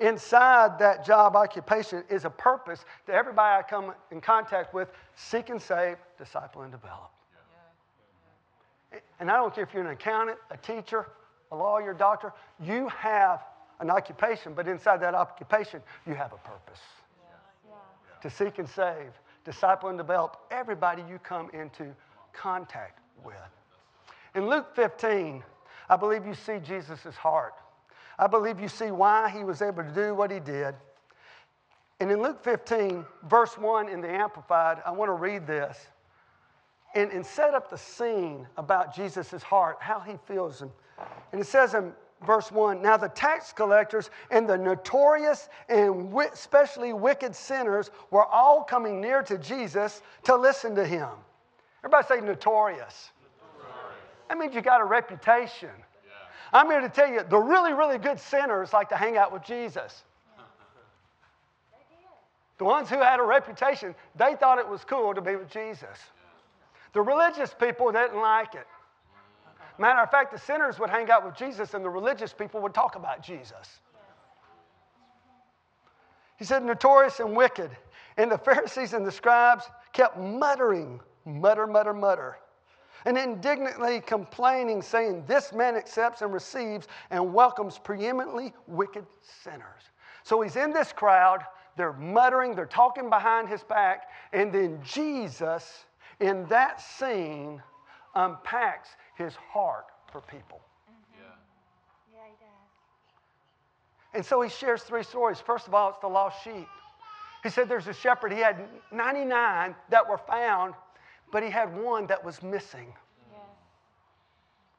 Inside 0.00 0.78
that 0.78 1.04
job 1.04 1.36
occupation 1.36 2.02
is 2.08 2.24
a 2.24 2.30
purpose 2.30 2.86
to 3.04 3.12
everybody 3.12 3.62
I 3.62 3.68
come 3.68 3.92
in 4.10 4.22
contact 4.22 4.72
with 4.72 4.88
seek 5.16 5.50
and 5.50 5.60
save, 5.60 5.98
disciple, 6.16 6.62
and 6.62 6.72
develop. 6.72 7.10
And 9.20 9.30
I 9.30 9.36
don't 9.36 9.54
care 9.54 9.64
if 9.64 9.74
you're 9.74 9.82
an 9.82 9.90
accountant, 9.90 10.38
a 10.50 10.56
teacher, 10.56 11.08
a 11.52 11.56
lawyer, 11.56 11.92
doctor, 11.92 12.32
you 12.58 12.88
have 12.88 13.42
an 13.80 13.90
occupation, 13.90 14.54
but 14.54 14.66
inside 14.66 15.02
that 15.02 15.14
occupation, 15.14 15.82
you 16.06 16.14
have 16.14 16.32
a 16.32 16.38
purpose 16.38 16.80
to 18.22 18.30
seek 18.30 18.58
and 18.58 18.66
save, 18.66 19.12
disciple 19.44 19.90
and 19.90 19.98
develop 19.98 20.38
everybody 20.50 21.02
you 21.06 21.18
come 21.18 21.50
into 21.52 21.94
contact 22.32 23.00
with. 23.22 23.34
In 24.34 24.48
Luke 24.48 24.74
15, 24.74 25.42
I 25.88 25.96
believe 25.96 26.26
you 26.26 26.34
see 26.34 26.58
Jesus' 26.58 27.14
heart. 27.16 27.54
I 28.18 28.26
believe 28.26 28.60
you 28.60 28.68
see 28.68 28.90
why 28.90 29.30
he 29.30 29.44
was 29.44 29.62
able 29.62 29.82
to 29.82 29.90
do 29.90 30.14
what 30.14 30.30
he 30.30 30.40
did. 30.40 30.74
And 32.00 32.10
in 32.10 32.22
Luke 32.22 32.42
15, 32.42 33.04
verse 33.28 33.56
1 33.56 33.88
in 33.88 34.00
the 34.00 34.10
Amplified, 34.10 34.78
I 34.84 34.90
want 34.90 35.08
to 35.08 35.14
read 35.14 35.46
this 35.46 35.78
and, 36.94 37.10
and 37.10 37.24
set 37.24 37.54
up 37.54 37.70
the 37.70 37.78
scene 37.78 38.46
about 38.56 38.94
Jesus' 38.94 39.42
heart, 39.42 39.78
how 39.80 40.00
he 40.00 40.14
feels. 40.26 40.62
And, 40.62 40.70
and 41.32 41.40
it 41.40 41.46
says 41.46 41.74
in 41.74 41.92
verse 42.24 42.50
1 42.50 42.82
Now 42.82 42.96
the 42.96 43.08
tax 43.08 43.52
collectors 43.52 44.10
and 44.30 44.48
the 44.48 44.56
notorious 44.56 45.48
and 45.68 46.12
especially 46.32 46.92
wicked 46.92 47.34
sinners 47.34 47.90
were 48.10 48.26
all 48.26 48.62
coming 48.62 49.00
near 49.00 49.22
to 49.22 49.38
Jesus 49.38 50.02
to 50.24 50.36
listen 50.36 50.74
to 50.74 50.86
him. 50.86 51.08
Everybody 51.84 52.06
say 52.08 52.20
notorious. 52.26 53.10
That 54.28 54.38
means 54.38 54.54
you 54.54 54.60
got 54.60 54.80
a 54.80 54.84
reputation. 54.84 55.70
I'm 56.52 56.70
here 56.70 56.80
to 56.80 56.88
tell 56.88 57.08
you 57.08 57.22
the 57.28 57.38
really, 57.38 57.72
really 57.72 57.98
good 57.98 58.18
sinners 58.18 58.72
like 58.72 58.88
to 58.90 58.96
hang 58.96 59.16
out 59.16 59.32
with 59.32 59.42
Jesus. 59.42 60.04
The 62.58 62.64
ones 62.64 62.88
who 62.88 62.96
had 62.96 63.20
a 63.20 63.22
reputation, 63.22 63.94
they 64.14 64.34
thought 64.34 64.58
it 64.58 64.66
was 64.66 64.82
cool 64.82 65.12
to 65.12 65.20
be 65.20 65.36
with 65.36 65.50
Jesus. 65.50 65.98
The 66.94 67.02
religious 67.02 67.52
people 67.52 67.92
didn't 67.92 68.18
like 68.18 68.54
it. 68.54 68.66
Matter 69.78 70.00
of 70.00 70.10
fact, 70.10 70.32
the 70.32 70.38
sinners 70.38 70.78
would 70.78 70.88
hang 70.88 71.10
out 71.10 71.22
with 71.22 71.36
Jesus 71.36 71.74
and 71.74 71.84
the 71.84 71.90
religious 71.90 72.32
people 72.32 72.62
would 72.62 72.72
talk 72.72 72.96
about 72.96 73.22
Jesus. 73.22 73.80
He 76.38 76.46
said, 76.46 76.64
notorious 76.64 77.20
and 77.20 77.36
wicked. 77.36 77.70
And 78.16 78.32
the 78.32 78.38
Pharisees 78.38 78.94
and 78.94 79.06
the 79.06 79.12
scribes 79.12 79.64
kept 79.92 80.16
muttering, 80.16 81.00
mutter, 81.26 81.66
mutter, 81.66 81.92
mutter, 81.92 82.38
and 83.06 83.16
indignantly 83.16 84.00
complaining, 84.00 84.82
saying, 84.82 85.24
This 85.26 85.52
man 85.52 85.76
accepts 85.76 86.22
and 86.22 86.32
receives 86.34 86.88
and 87.10 87.32
welcomes 87.32 87.78
preeminently 87.78 88.52
wicked 88.66 89.06
sinners. 89.44 89.90
So 90.24 90.42
he's 90.42 90.56
in 90.56 90.72
this 90.72 90.92
crowd, 90.92 91.44
they're 91.76 91.92
muttering, 91.92 92.56
they're 92.56 92.66
talking 92.66 93.08
behind 93.08 93.48
his 93.48 93.62
back, 93.62 94.08
and 94.32 94.52
then 94.52 94.80
Jesus, 94.82 95.84
in 96.18 96.46
that 96.46 96.80
scene, 96.80 97.62
unpacks 98.16 98.88
his 99.16 99.36
heart 99.36 99.86
for 100.10 100.20
people. 100.22 100.60
Mm-hmm. 100.90 101.22
Yeah, 102.12 102.20
he 102.24 102.30
does. 102.30 102.48
And 104.14 104.26
so 104.26 104.40
he 104.42 104.50
shares 104.50 104.82
three 104.82 105.04
stories. 105.04 105.38
First 105.38 105.68
of 105.68 105.74
all, 105.74 105.90
it's 105.90 106.00
the 106.00 106.08
lost 106.08 106.42
sheep. 106.42 106.66
He 107.44 107.50
said 107.50 107.68
there's 107.68 107.86
a 107.86 107.92
shepherd, 107.92 108.32
he 108.32 108.40
had 108.40 108.64
99 108.90 109.76
that 109.90 110.08
were 110.08 110.18
found, 110.18 110.74
but 111.36 111.42
he 111.42 111.50
had 111.50 111.76
one 111.76 112.06
that 112.06 112.24
was 112.24 112.42
missing. 112.42 112.94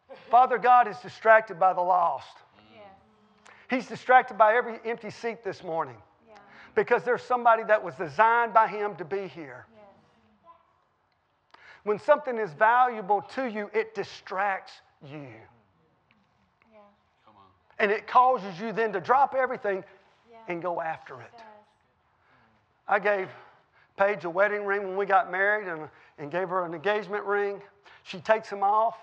Yes. 0.10 0.18
Father 0.32 0.58
God 0.58 0.88
is 0.88 0.98
distracted 0.98 1.60
by 1.60 1.72
the 1.72 1.82
lost. 1.82 2.36
Yes. 2.74 2.84
He's 3.70 3.86
distracted 3.86 4.40
by 4.40 4.56
every 4.56 4.80
empty 4.84 5.12
seat 5.12 5.44
this 5.44 5.64
morning 5.64 5.98
Yeah. 6.28 6.34
because 6.74 7.04
there's 7.04 7.22
somebody 7.22 7.62
that 7.66 7.84
was 7.84 7.94
designed 7.94 8.56
by 8.56 8.68
him 8.68 8.96
to 8.96 9.06
be 9.06 9.28
here. 9.28 9.68
When 11.84 12.00
something 12.00 12.40
is 12.40 12.52
valuable 12.54 13.22
to 13.36 13.46
you, 13.46 13.70
it 13.72 13.94
distracts 13.94 14.82
you. 15.04 15.28
Yeah. 16.74 16.80
And 17.78 17.92
it 17.92 18.08
causes 18.08 18.60
you 18.60 18.72
then 18.72 18.94
to 18.94 19.00
drop 19.00 19.36
everything 19.36 19.84
Yeah. 20.28 20.38
and 20.48 20.60
go 20.60 20.82
after 20.82 21.22
it. 21.22 21.34
I 22.88 22.98
gave 22.98 23.30
Paige 23.98 24.26
a 24.26 24.30
wedding 24.30 24.64
ring 24.64 24.88
when 24.88 24.96
we 24.96 25.06
got 25.06 25.32
married 25.32 25.68
and, 25.68 25.90
and 26.20 26.32
gave 26.32 26.50
her 26.50 26.66
an 26.66 26.74
engagement 26.74 27.26
ring. 27.26 27.62
She 28.04 28.20
takes 28.20 28.50
them 28.50 28.64
off. 28.64 28.98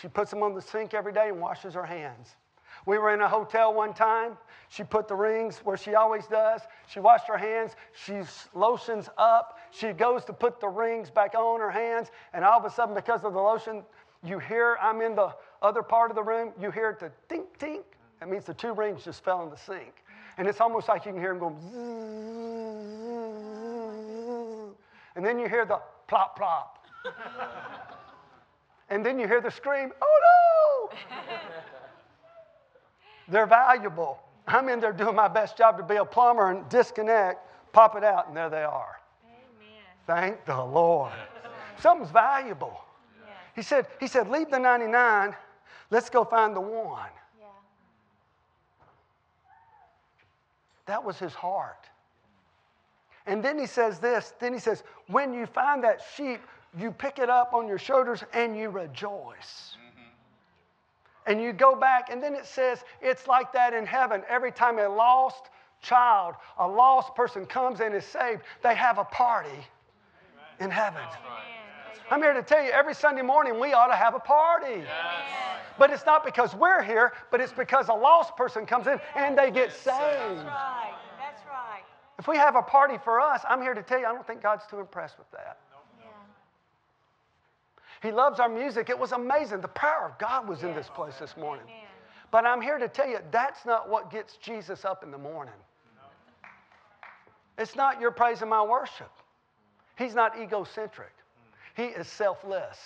She 0.00 0.08
puts 0.08 0.30
them 0.30 0.42
on 0.42 0.54
the 0.54 0.62
sink 0.62 0.94
every 0.94 1.12
day 1.12 1.28
and 1.28 1.40
washes 1.40 1.74
her 1.74 1.84
hands. 1.84 2.36
We 2.84 2.98
were 2.98 3.12
in 3.12 3.20
a 3.22 3.28
hotel 3.28 3.74
one 3.74 3.94
time. 3.94 4.36
She 4.68 4.84
put 4.84 5.08
the 5.08 5.14
rings 5.14 5.58
where 5.64 5.76
she 5.76 5.94
always 5.94 6.26
does. 6.26 6.60
She 6.86 7.00
washed 7.00 7.26
her 7.26 7.38
hands. 7.38 7.72
She 7.92 8.20
lotions 8.54 9.08
up. 9.18 9.58
She 9.70 9.92
goes 9.92 10.24
to 10.26 10.32
put 10.32 10.60
the 10.60 10.68
rings 10.68 11.10
back 11.10 11.34
on 11.34 11.60
her 11.60 11.70
hands. 11.70 12.10
And 12.32 12.44
all 12.44 12.58
of 12.58 12.64
a 12.64 12.70
sudden, 12.70 12.94
because 12.94 13.24
of 13.24 13.32
the 13.32 13.40
lotion, 13.40 13.82
you 14.22 14.38
hear, 14.38 14.76
I'm 14.80 15.00
in 15.00 15.14
the 15.14 15.34
other 15.62 15.82
part 15.82 16.10
of 16.10 16.16
the 16.16 16.22
room, 16.22 16.52
you 16.60 16.70
hear 16.70 16.96
the 16.98 17.10
tink, 17.34 17.46
tink. 17.58 17.82
That 18.20 18.28
means 18.28 18.44
the 18.44 18.54
two 18.54 18.72
rings 18.72 19.04
just 19.04 19.24
fell 19.24 19.42
in 19.42 19.50
the 19.50 19.56
sink. 19.56 20.04
And 20.38 20.46
it's 20.46 20.60
almost 20.60 20.88
like 20.88 21.06
you 21.06 21.12
can 21.12 21.20
hear 21.20 21.34
them 21.34 21.38
going, 21.38 21.58
zzz. 21.60 23.05
And 25.16 25.24
then 25.24 25.38
you 25.38 25.48
hear 25.48 25.64
the 25.64 25.80
plop, 26.06 26.36
plop. 26.36 26.84
and 28.90 29.04
then 29.04 29.18
you 29.18 29.26
hear 29.26 29.40
the 29.40 29.50
scream, 29.50 29.90
oh 30.00 30.90
no! 30.90 30.96
They're 33.28 33.46
valuable. 33.46 34.20
I'm 34.46 34.68
in 34.68 34.78
there 34.78 34.92
doing 34.92 35.16
my 35.16 35.26
best 35.26 35.56
job 35.56 35.78
to 35.78 35.82
be 35.82 35.96
a 35.96 36.04
plumber 36.04 36.50
and 36.50 36.68
disconnect, 36.68 37.40
pop 37.72 37.96
it 37.96 38.04
out, 38.04 38.28
and 38.28 38.36
there 38.36 38.50
they 38.50 38.62
are. 38.62 39.00
Amen. 39.24 39.82
Thank 40.06 40.44
the 40.44 40.62
Lord. 40.62 41.12
Something's 41.80 42.10
valuable. 42.10 42.78
Yeah. 43.24 43.32
He 43.56 43.62
said, 43.62 43.86
he 43.98 44.06
said, 44.06 44.28
leave 44.28 44.50
the 44.50 44.58
99, 44.58 45.34
let's 45.90 46.08
go 46.10 46.24
find 46.24 46.54
the 46.54 46.60
one. 46.60 47.10
Yeah. 47.40 47.46
That 50.86 51.02
was 51.02 51.18
his 51.18 51.34
heart. 51.34 51.86
And 53.26 53.42
then 53.42 53.58
he 53.58 53.66
says 53.66 53.98
this, 53.98 54.34
then 54.38 54.52
he 54.52 54.58
says, 54.58 54.84
when 55.08 55.34
you 55.34 55.46
find 55.46 55.82
that 55.84 56.00
sheep, 56.14 56.40
you 56.78 56.90
pick 56.90 57.18
it 57.18 57.28
up 57.28 57.54
on 57.54 57.66
your 57.66 57.78
shoulders 57.78 58.22
and 58.32 58.56
you 58.56 58.68
rejoice. 58.68 59.76
Mm-hmm. 59.76 61.30
And 61.30 61.42
you 61.42 61.52
go 61.52 61.74
back, 61.74 62.08
and 62.10 62.22
then 62.22 62.34
it 62.34 62.46
says 62.46 62.84
it's 63.02 63.26
like 63.26 63.52
that 63.52 63.74
in 63.74 63.84
heaven. 63.84 64.22
Every 64.28 64.52
time 64.52 64.78
a 64.78 64.88
lost 64.88 65.50
child, 65.82 66.34
a 66.58 66.68
lost 66.68 67.14
person 67.14 67.46
comes 67.46 67.80
and 67.80 67.94
is 67.94 68.04
saved, 68.04 68.42
they 68.62 68.74
have 68.74 68.98
a 68.98 69.04
party 69.04 69.66
in 70.60 70.70
heaven. 70.70 71.02
Amen. 71.02 71.46
I'm 72.08 72.22
here 72.22 72.34
to 72.34 72.42
tell 72.42 72.62
you, 72.62 72.70
every 72.70 72.94
Sunday 72.94 73.22
morning 73.22 73.58
we 73.58 73.72
ought 73.72 73.88
to 73.88 73.96
have 73.96 74.14
a 74.14 74.20
party. 74.20 74.84
But 75.78 75.90
it's 75.90 76.06
not 76.06 76.24
because 76.24 76.54
we're 76.54 76.82
here, 76.82 77.12
but 77.30 77.40
it's 77.40 77.52
because 77.52 77.88
a 77.88 77.94
lost 77.94 78.36
person 78.36 78.64
comes 78.64 78.86
in 78.86 79.00
and 79.16 79.36
they 79.36 79.50
get 79.50 79.72
saved. 79.72 79.96
That's 79.96 80.44
right. 80.44 80.94
That's 82.16 82.28
right. 82.28 82.34
If 82.34 82.38
we 82.38 82.38
have 82.38 82.56
a 82.56 82.62
party 82.62 82.98
for 83.02 83.20
us, 83.20 83.42
I'm 83.48 83.62
here 83.62 83.74
to 83.74 83.82
tell 83.82 83.98
you, 83.98 84.06
I 84.06 84.12
don't 84.12 84.26
think 84.26 84.42
God's 84.42 84.64
too 84.70 84.80
impressed 84.80 85.18
with 85.18 85.30
that. 85.32 85.58
He 88.02 88.12
loves 88.12 88.40
our 88.40 88.48
music. 88.48 88.90
It 88.90 88.98
was 88.98 89.12
amazing. 89.12 89.62
The 89.62 89.68
power 89.68 90.06
of 90.06 90.18
God 90.18 90.48
was 90.48 90.62
in 90.62 90.74
this 90.74 90.88
place 90.88 91.18
this 91.18 91.36
morning. 91.36 91.64
Amen. 91.64 91.86
But 92.30 92.44
I'm 92.44 92.60
here 92.60 92.78
to 92.78 92.88
tell 92.88 93.08
you 93.08 93.18
that's 93.30 93.64
not 93.64 93.88
what 93.88 94.10
gets 94.10 94.36
Jesus 94.36 94.84
up 94.84 95.02
in 95.02 95.10
the 95.10 95.18
morning. 95.18 95.54
It's 97.58 97.74
not 97.74 98.00
your 98.00 98.10
praise 98.10 98.42
and 98.42 98.50
my 98.50 98.62
worship. 98.62 99.10
He's 99.96 100.14
not 100.14 100.38
egocentric, 100.38 101.12
he 101.74 101.84
is 101.84 102.06
selfless. 102.06 102.78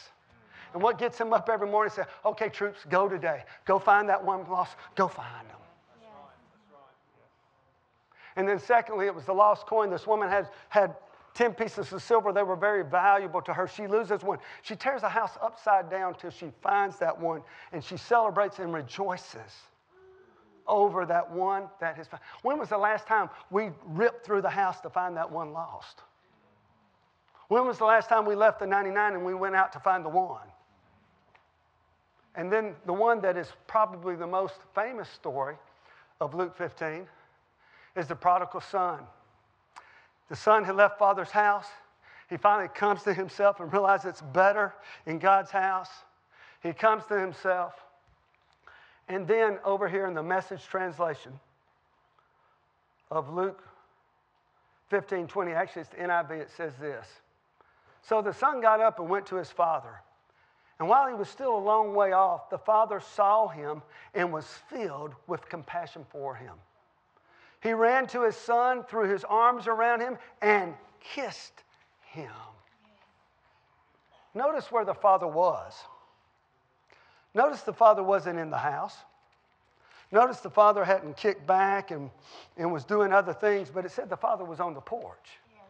And 0.73 0.81
what 0.81 0.99
gets 0.99 1.19
him 1.19 1.33
up 1.33 1.49
every 1.53 1.67
morning 1.67 1.91
is 1.91 1.97
say, 1.97 2.05
okay, 2.25 2.49
troops, 2.49 2.79
go 2.89 3.09
today. 3.09 3.43
Go 3.65 3.81
find 3.81 4.09
that 4.09 4.25
one 4.25 4.49
lost. 4.49 4.77
Go 4.95 5.09
find 5.09 5.49
them. 5.49 5.57
And 8.37 8.49
then, 8.49 8.59
secondly, 8.59 9.07
it 9.07 9.15
was 9.15 9.25
the 9.25 9.33
lost 9.33 9.67
coin. 9.67 9.91
This 9.91 10.07
woman 10.07 10.29
had, 10.29 10.49
had 10.69 10.95
10 11.35 11.55
pieces 11.55 11.93
of 11.93 12.03
silver. 12.03 12.33
They 12.33 12.43
were 12.43 12.57
very 12.57 12.85
valuable 12.85 13.43
to 13.43 13.53
her. 13.53 13.67
She 13.67 13.87
loses 13.87 14.23
one. 14.23 14.39
She 14.63 14.77
tears 14.77 15.03
the 15.03 15.09
house 15.09 15.37
upside 15.43 15.91
down 15.91 16.15
till 16.15 16.31
she 16.31 16.51
finds 16.63 16.99
that 16.99 17.19
one, 17.19 17.43
and 17.73 17.83
she 17.83 17.97
celebrates 17.97 18.59
and 18.59 18.73
rejoices 18.73 19.63
over 20.67 21.05
that 21.07 21.31
one 21.31 21.69
that 21.81 21.97
has 21.97 22.07
found. 22.07 22.23
When 22.43 22.59
was 22.59 22.69
the 22.69 22.79
last 22.79 23.07
time 23.07 23.29
we 23.51 23.71
ripped 23.85 24.25
through 24.25 24.43
the 24.43 24.51
house 24.51 24.81
to 24.83 24.91
find 24.91 25.17
that 25.17 25.31
one 25.31 25.53
lost? 25.53 26.01
When 27.49 27.67
was 27.67 27.79
the 27.79 27.85
last 27.85 28.09
time 28.09 28.25
we 28.25 28.37
left 28.37 28.61
the 28.61 28.67
99 28.67 29.15
and 29.15 29.25
we 29.25 29.35
went 29.35 29.57
out 29.57 29.73
to 29.73 29.81
find 29.81 30.05
the 30.05 30.09
one? 30.09 30.47
And 32.37 32.53
then 32.53 32.77
the 32.87 32.93
one 32.93 33.21
that 33.23 33.37
is 33.37 33.49
probably 33.67 34.15
the 34.15 34.27
most 34.27 34.55
famous 34.75 35.09
story 35.09 35.57
of 36.21 36.33
Luke 36.33 36.57
15 36.57 37.09
is 37.97 38.07
the 38.07 38.17
prodigal 38.17 38.61
son. 38.61 39.01
The 40.29 40.37
son 40.37 40.65
had 40.65 40.77
left 40.77 40.99
father's 40.99 41.31
house. 41.31 41.67
He 42.29 42.37
finally 42.37 42.69
comes 42.69 43.03
to 43.03 43.13
himself 43.13 43.59
and 43.61 43.73
realizes 43.73 44.07
it's 44.07 44.23
better 44.23 44.73
in 45.07 45.19
God's 45.19 45.51
house. 45.51 45.91
He 46.63 46.73
comes 46.73 47.05
to 47.07 47.19
himself. 47.19 47.75
And 49.09 49.27
then 49.27 49.59
over 49.65 49.89
here 49.89 50.07
in 50.07 50.15
the 50.15 50.23
message 50.23 50.65
translation 50.67 51.33
of 53.11 53.33
Luke 53.33 53.61
15 54.89 55.27
20, 55.27 55.53
actually 55.53 55.83
it's 55.83 55.91
the 55.91 55.97
NIV, 55.97 56.31
it 56.33 56.51
says 56.57 56.75
this. 56.81 57.07
So 58.03 58.23
the 58.23 58.33
son 58.33 58.61
got 58.61 58.81
up 58.81 59.01
and 59.01 59.09
went 59.09 59.27
to 59.27 59.37
his 59.37 59.51
father. 59.51 60.01
And 60.79 60.89
while 60.89 61.09
he 61.09 61.15
was 61.15 61.29
still 61.29 61.57
a 61.57 61.59
long 61.59 61.95
way 61.95 62.13
off, 62.13 62.49
the 62.49 62.59
father 62.59 63.01
saw 63.01 63.49
him 63.49 63.83
and 64.15 64.33
was 64.33 64.47
filled 64.69 65.15
with 65.27 65.47
compassion 65.49 66.07
for 66.11 66.35
him. 66.35 66.55
He 67.61 67.73
ran 67.73 68.07
to 68.09 68.23
his 68.23 68.37
son, 68.37 68.85
threw 68.85 69.09
his 69.09 69.25
arms 69.25 69.67
around 69.67 70.01
him, 70.01 70.17
and 70.41 70.75
kissed 71.01 71.63
him. 72.13 72.31
Notice 74.35 74.71
where 74.73 74.85
the 74.85 74.95
father 74.95 75.27
was. 75.27 75.75
Notice 77.35 77.63
the 77.63 77.73
father 77.73 78.03
wasn't 78.03 78.39
in 78.39 78.51
the 78.51 78.59
house. 78.59 78.97
Notice 80.13 80.41
the 80.41 80.51
father 80.51 80.85
hadn't 80.85 81.17
kicked 81.17 81.47
back 81.47 81.91
and, 81.91 82.11
and 82.57 82.73
was 82.73 82.85
doing 82.85 83.13
other 83.13 83.33
things, 83.33 83.71
but 83.71 83.85
it 83.85 83.93
said 83.93 84.09
the 84.09 84.17
father 84.17 84.45
was 84.45 84.59
on 84.59 84.75
the 84.75 84.81
porch. 84.81 85.39
Yes. 85.55 85.65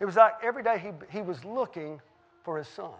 It 0.00 0.04
was 0.06 0.16
like 0.16 0.34
every 0.42 0.62
day 0.62 0.78
he, 0.78 1.18
he 1.18 1.22
was 1.22 1.44
looking 1.44 2.00
for 2.42 2.56
his 2.56 2.68
son. 2.68 2.90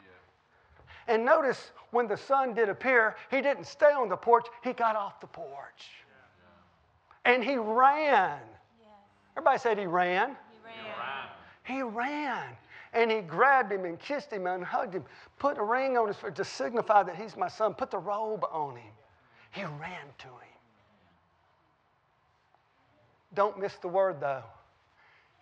Yeah. 0.00 1.14
And 1.14 1.24
notice 1.24 1.72
when 1.90 2.06
the 2.06 2.16
son 2.16 2.54
did 2.54 2.68
appear, 2.68 3.16
he 3.30 3.40
didn't 3.40 3.66
stay 3.66 3.92
on 3.92 4.08
the 4.08 4.16
porch, 4.16 4.46
he 4.62 4.72
got 4.72 4.94
off 4.94 5.20
the 5.20 5.26
porch. 5.26 5.90
Yeah. 7.28 7.34
And 7.34 7.44
he 7.44 7.56
ran. 7.56 8.38
Everybody 9.36 9.58
said 9.58 9.78
he 9.78 9.86
ran. 9.86 10.36
He 10.50 10.58
ran. 10.64 11.28
He 11.64 11.82
ran. 11.82 12.44
And 12.94 13.10
he 13.10 13.20
grabbed 13.20 13.70
him 13.70 13.84
and 13.84 13.98
kissed 13.98 14.32
him 14.32 14.46
and 14.46 14.64
hugged 14.64 14.94
him, 14.94 15.04
put 15.38 15.58
a 15.58 15.62
ring 15.62 15.98
on 15.98 16.08
his 16.08 16.16
finger 16.16 16.34
to 16.36 16.44
signify 16.44 17.02
that 17.02 17.16
he's 17.16 17.36
my 17.36 17.48
son, 17.48 17.74
put 17.74 17.90
the 17.90 17.98
robe 17.98 18.44
on 18.50 18.76
him. 18.76 18.92
He 19.50 19.62
ran 19.62 20.06
to 20.18 20.26
him. 20.26 20.58
Don't 23.34 23.58
miss 23.58 23.74
the 23.76 23.88
word 23.88 24.20
though. 24.20 24.42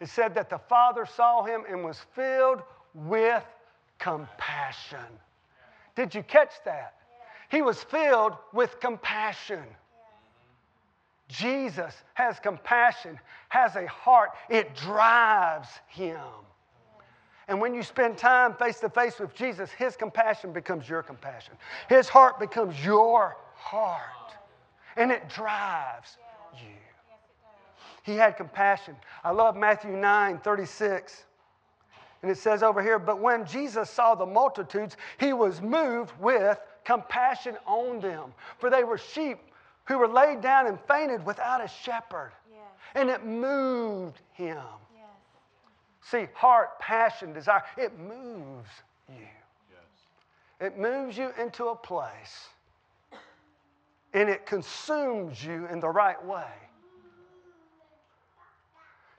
It 0.00 0.08
said 0.08 0.34
that 0.34 0.50
the 0.50 0.58
father 0.58 1.06
saw 1.06 1.44
him 1.44 1.62
and 1.68 1.84
was 1.84 1.99
filled 2.14 2.62
with 2.94 3.44
compassion. 3.99 4.99
Did 5.94 6.14
you 6.14 6.22
catch 6.22 6.52
that? 6.64 6.94
He 7.49 7.62
was 7.62 7.82
filled 7.84 8.34
with 8.52 8.80
compassion. 8.80 9.62
Jesus 11.28 11.95
has 12.15 12.39
compassion, 12.39 13.19
has 13.49 13.75
a 13.76 13.86
heart, 13.86 14.30
it 14.49 14.75
drives 14.75 15.69
him. 15.89 16.21
And 17.49 17.60
when 17.60 17.75
you 17.75 17.82
spend 17.82 18.19
time 18.19 18.54
face 18.54 18.80
to 18.80 18.89
face 18.89 19.19
with 19.19 19.34
Jesus, 19.34 19.71
his 19.71 19.97
compassion 19.97 20.52
becomes 20.52 20.89
your 20.89 21.02
compassion. 21.02 21.54
His 21.89 22.08
heart 22.08 22.41
becomes 22.41 22.84
your 22.84 23.36
heart. 23.54 24.00
And 24.97 25.12
it 25.12 25.28
drives 25.28 26.17
you. 26.54 26.73
He 28.02 28.15
had 28.15 28.36
compassion. 28.36 28.97
I 29.25 29.30
love 29.30 29.56
Matthew 29.56 29.91
9 29.91 30.39
36. 30.39 31.25
And 32.23 32.30
it 32.30 32.39
says 32.39 32.62
over 32.62 32.82
here, 32.82 32.99
but 32.99 33.21
when 33.21 33.47
Jesus 33.47 33.91
saw 33.91 34.15
the 34.15 34.26
multitudes, 34.26 34.97
he 35.19 35.32
was 35.32 35.60
moved 35.60 36.12
with 36.19 36.58
compassion 36.84 37.56
on 37.67 38.00
them. 38.00 38.32
For 38.58 38.71
they 38.71 38.84
were 38.84 38.99
sheep 38.99 39.39
who 39.86 39.99
were 39.99 40.08
laid 40.08 40.40
down 40.40 40.66
and 40.66 40.78
fainted 40.86 41.25
without 41.25 41.64
a 41.64 41.68
shepherd. 41.68 42.32
Yes. 42.50 42.60
And 42.94 43.08
it 43.08 43.25
moved 43.25 44.20
him. 44.32 44.58
Yes. 44.94 45.04
See, 46.02 46.26
heart, 46.34 46.78
passion, 46.78 47.32
desire, 47.32 47.62
it 47.76 47.99
moves 47.99 48.70
you. 49.08 49.26
Yes. 49.70 49.82
It 50.60 50.78
moves 50.78 51.16
you 51.16 51.32
into 51.40 51.66
a 51.66 51.76
place 51.76 52.49
and 54.12 54.28
it 54.28 54.46
consumes 54.46 55.44
you 55.44 55.66
in 55.66 55.78
the 55.78 55.88
right 55.88 56.22
way. 56.25 56.50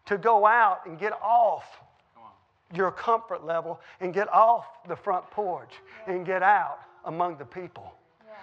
To 0.08 0.18
go 0.18 0.46
out 0.46 0.86
and 0.86 0.98
get 0.98 1.14
off 1.22 1.66
your 2.74 2.92
comfort 2.92 3.46
level 3.46 3.80
and 4.00 4.14
get 4.14 4.28
off 4.34 4.66
the 4.88 4.96
front 4.96 5.30
porch 5.32 5.72
and 6.08 6.26
get 6.26 6.42
out 6.42 6.80
among 7.06 7.38
the 7.38 7.46
people. 7.46 7.94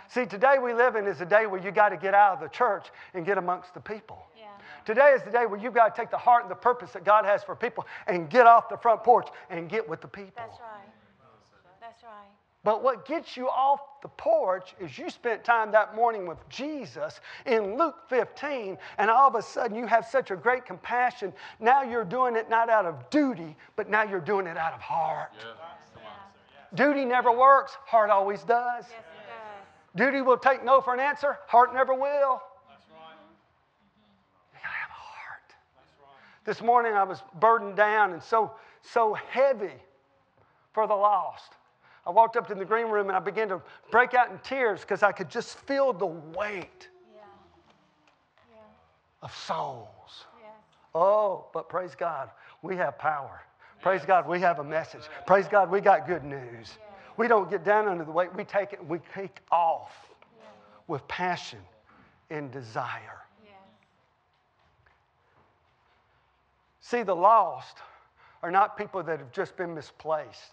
See, 0.08 0.26
today 0.26 0.56
we 0.62 0.74
live 0.74 0.96
in 0.96 1.06
is 1.06 1.20
a 1.20 1.26
day 1.26 1.46
where 1.46 1.60
you 1.60 1.70
got 1.70 1.90
to 1.90 1.96
get 1.96 2.14
out 2.14 2.34
of 2.34 2.40
the 2.40 2.48
church 2.48 2.86
and 3.14 3.24
get 3.24 3.38
amongst 3.38 3.74
the 3.74 3.80
people. 3.80 4.26
Yeah. 4.36 4.46
Today 4.84 5.12
is 5.12 5.22
the 5.22 5.30
day 5.30 5.46
where 5.46 5.58
you've 5.58 5.74
got 5.74 5.94
to 5.94 6.00
take 6.00 6.10
the 6.10 6.18
heart 6.18 6.42
and 6.42 6.50
the 6.50 6.56
purpose 6.56 6.92
that 6.92 7.04
God 7.04 7.24
has 7.24 7.42
for 7.42 7.56
people 7.56 7.86
and 8.06 8.28
get 8.28 8.46
off 8.46 8.68
the 8.68 8.76
front 8.76 9.02
porch 9.02 9.28
and 9.50 9.68
get 9.68 9.88
with 9.88 10.00
the 10.00 10.08
people. 10.08 10.32
That's 10.36 10.60
right. 10.60 10.88
That's 11.80 12.02
right. 12.02 12.30
But 12.64 12.82
what 12.82 13.04
gets 13.04 13.36
you 13.36 13.46
off 13.48 13.80
the 14.00 14.08
porch 14.08 14.74
is 14.80 14.96
you 14.96 15.10
spent 15.10 15.44
time 15.44 15.70
that 15.72 15.94
morning 15.94 16.26
with 16.26 16.38
Jesus 16.48 17.20
in 17.44 17.76
Luke 17.76 17.96
15, 18.08 18.78
and 18.96 19.10
all 19.10 19.28
of 19.28 19.34
a 19.34 19.42
sudden 19.42 19.76
you 19.76 19.86
have 19.86 20.06
such 20.06 20.30
a 20.30 20.36
great 20.36 20.64
compassion. 20.64 21.34
Now 21.60 21.82
you're 21.82 22.06
doing 22.06 22.36
it 22.36 22.48
not 22.48 22.70
out 22.70 22.86
of 22.86 23.10
duty, 23.10 23.54
but 23.76 23.90
now 23.90 24.02
you're 24.02 24.18
doing 24.18 24.46
it 24.46 24.56
out 24.56 24.72
of 24.72 24.80
heart. 24.80 25.32
Yeah. 25.38 25.44
Yeah. 25.96 26.86
Duty 26.86 27.04
never 27.04 27.30
works, 27.30 27.76
heart 27.84 28.08
always 28.08 28.42
does. 28.44 28.86
Yes, 28.88 29.04
Duty 29.96 30.22
will 30.22 30.36
take 30.36 30.64
no 30.64 30.80
for 30.80 30.92
an 30.92 31.00
answer, 31.00 31.38
heart 31.46 31.72
never 31.72 31.94
will. 31.94 32.42
That's 32.68 32.84
right. 32.90 33.16
You 34.52 34.58
gotta 34.60 34.74
have 34.74 34.90
a 34.90 34.92
heart. 34.92 35.54
That's 35.76 35.92
right. 36.00 36.44
This 36.44 36.60
morning 36.62 36.94
I 36.94 37.04
was 37.04 37.22
burdened 37.38 37.76
down 37.76 38.12
and 38.12 38.22
so 38.22 38.52
so 38.82 39.14
heavy 39.14 39.72
for 40.72 40.86
the 40.86 40.94
lost. 40.94 41.52
I 42.06 42.10
walked 42.10 42.36
up 42.36 42.46
to 42.48 42.54
the 42.54 42.64
green 42.64 42.88
room 42.88 43.08
and 43.08 43.16
I 43.16 43.20
began 43.20 43.48
to 43.48 43.62
break 43.90 44.14
out 44.14 44.30
in 44.30 44.38
tears 44.40 44.80
because 44.80 45.02
I 45.02 45.12
could 45.12 45.30
just 45.30 45.56
feel 45.60 45.92
the 45.92 46.06
weight 46.06 46.88
yeah. 47.14 47.22
Yeah. 48.50 48.58
of 49.22 49.34
souls. 49.34 50.26
Yeah. 50.42 50.50
Oh, 50.94 51.46
but 51.54 51.68
praise 51.68 51.94
God, 51.94 52.30
we 52.62 52.76
have 52.76 52.98
power. 52.98 53.42
Praise 53.80 54.02
God, 54.06 54.26
we 54.26 54.40
have 54.40 54.58
a 54.58 54.64
message. 54.64 55.02
Praise 55.26 55.46
God, 55.46 55.70
we 55.70 55.80
got 55.80 56.06
good 56.06 56.24
news. 56.24 56.78
We 57.16 57.28
don't 57.28 57.48
get 57.50 57.64
down 57.64 57.86
under 57.88 58.04
the 58.04 58.10
weight, 58.10 58.34
we 58.34 58.44
take 58.44 58.72
it 58.72 58.84
we 58.84 58.98
take 59.14 59.40
off 59.50 59.92
with 60.86 61.06
passion 61.08 61.60
and 62.30 62.50
desire. 62.50 63.24
See, 66.80 67.02
the 67.02 67.16
lost 67.16 67.78
are 68.42 68.50
not 68.50 68.76
people 68.76 69.02
that 69.02 69.18
have 69.18 69.32
just 69.32 69.56
been 69.56 69.74
misplaced. 69.74 70.52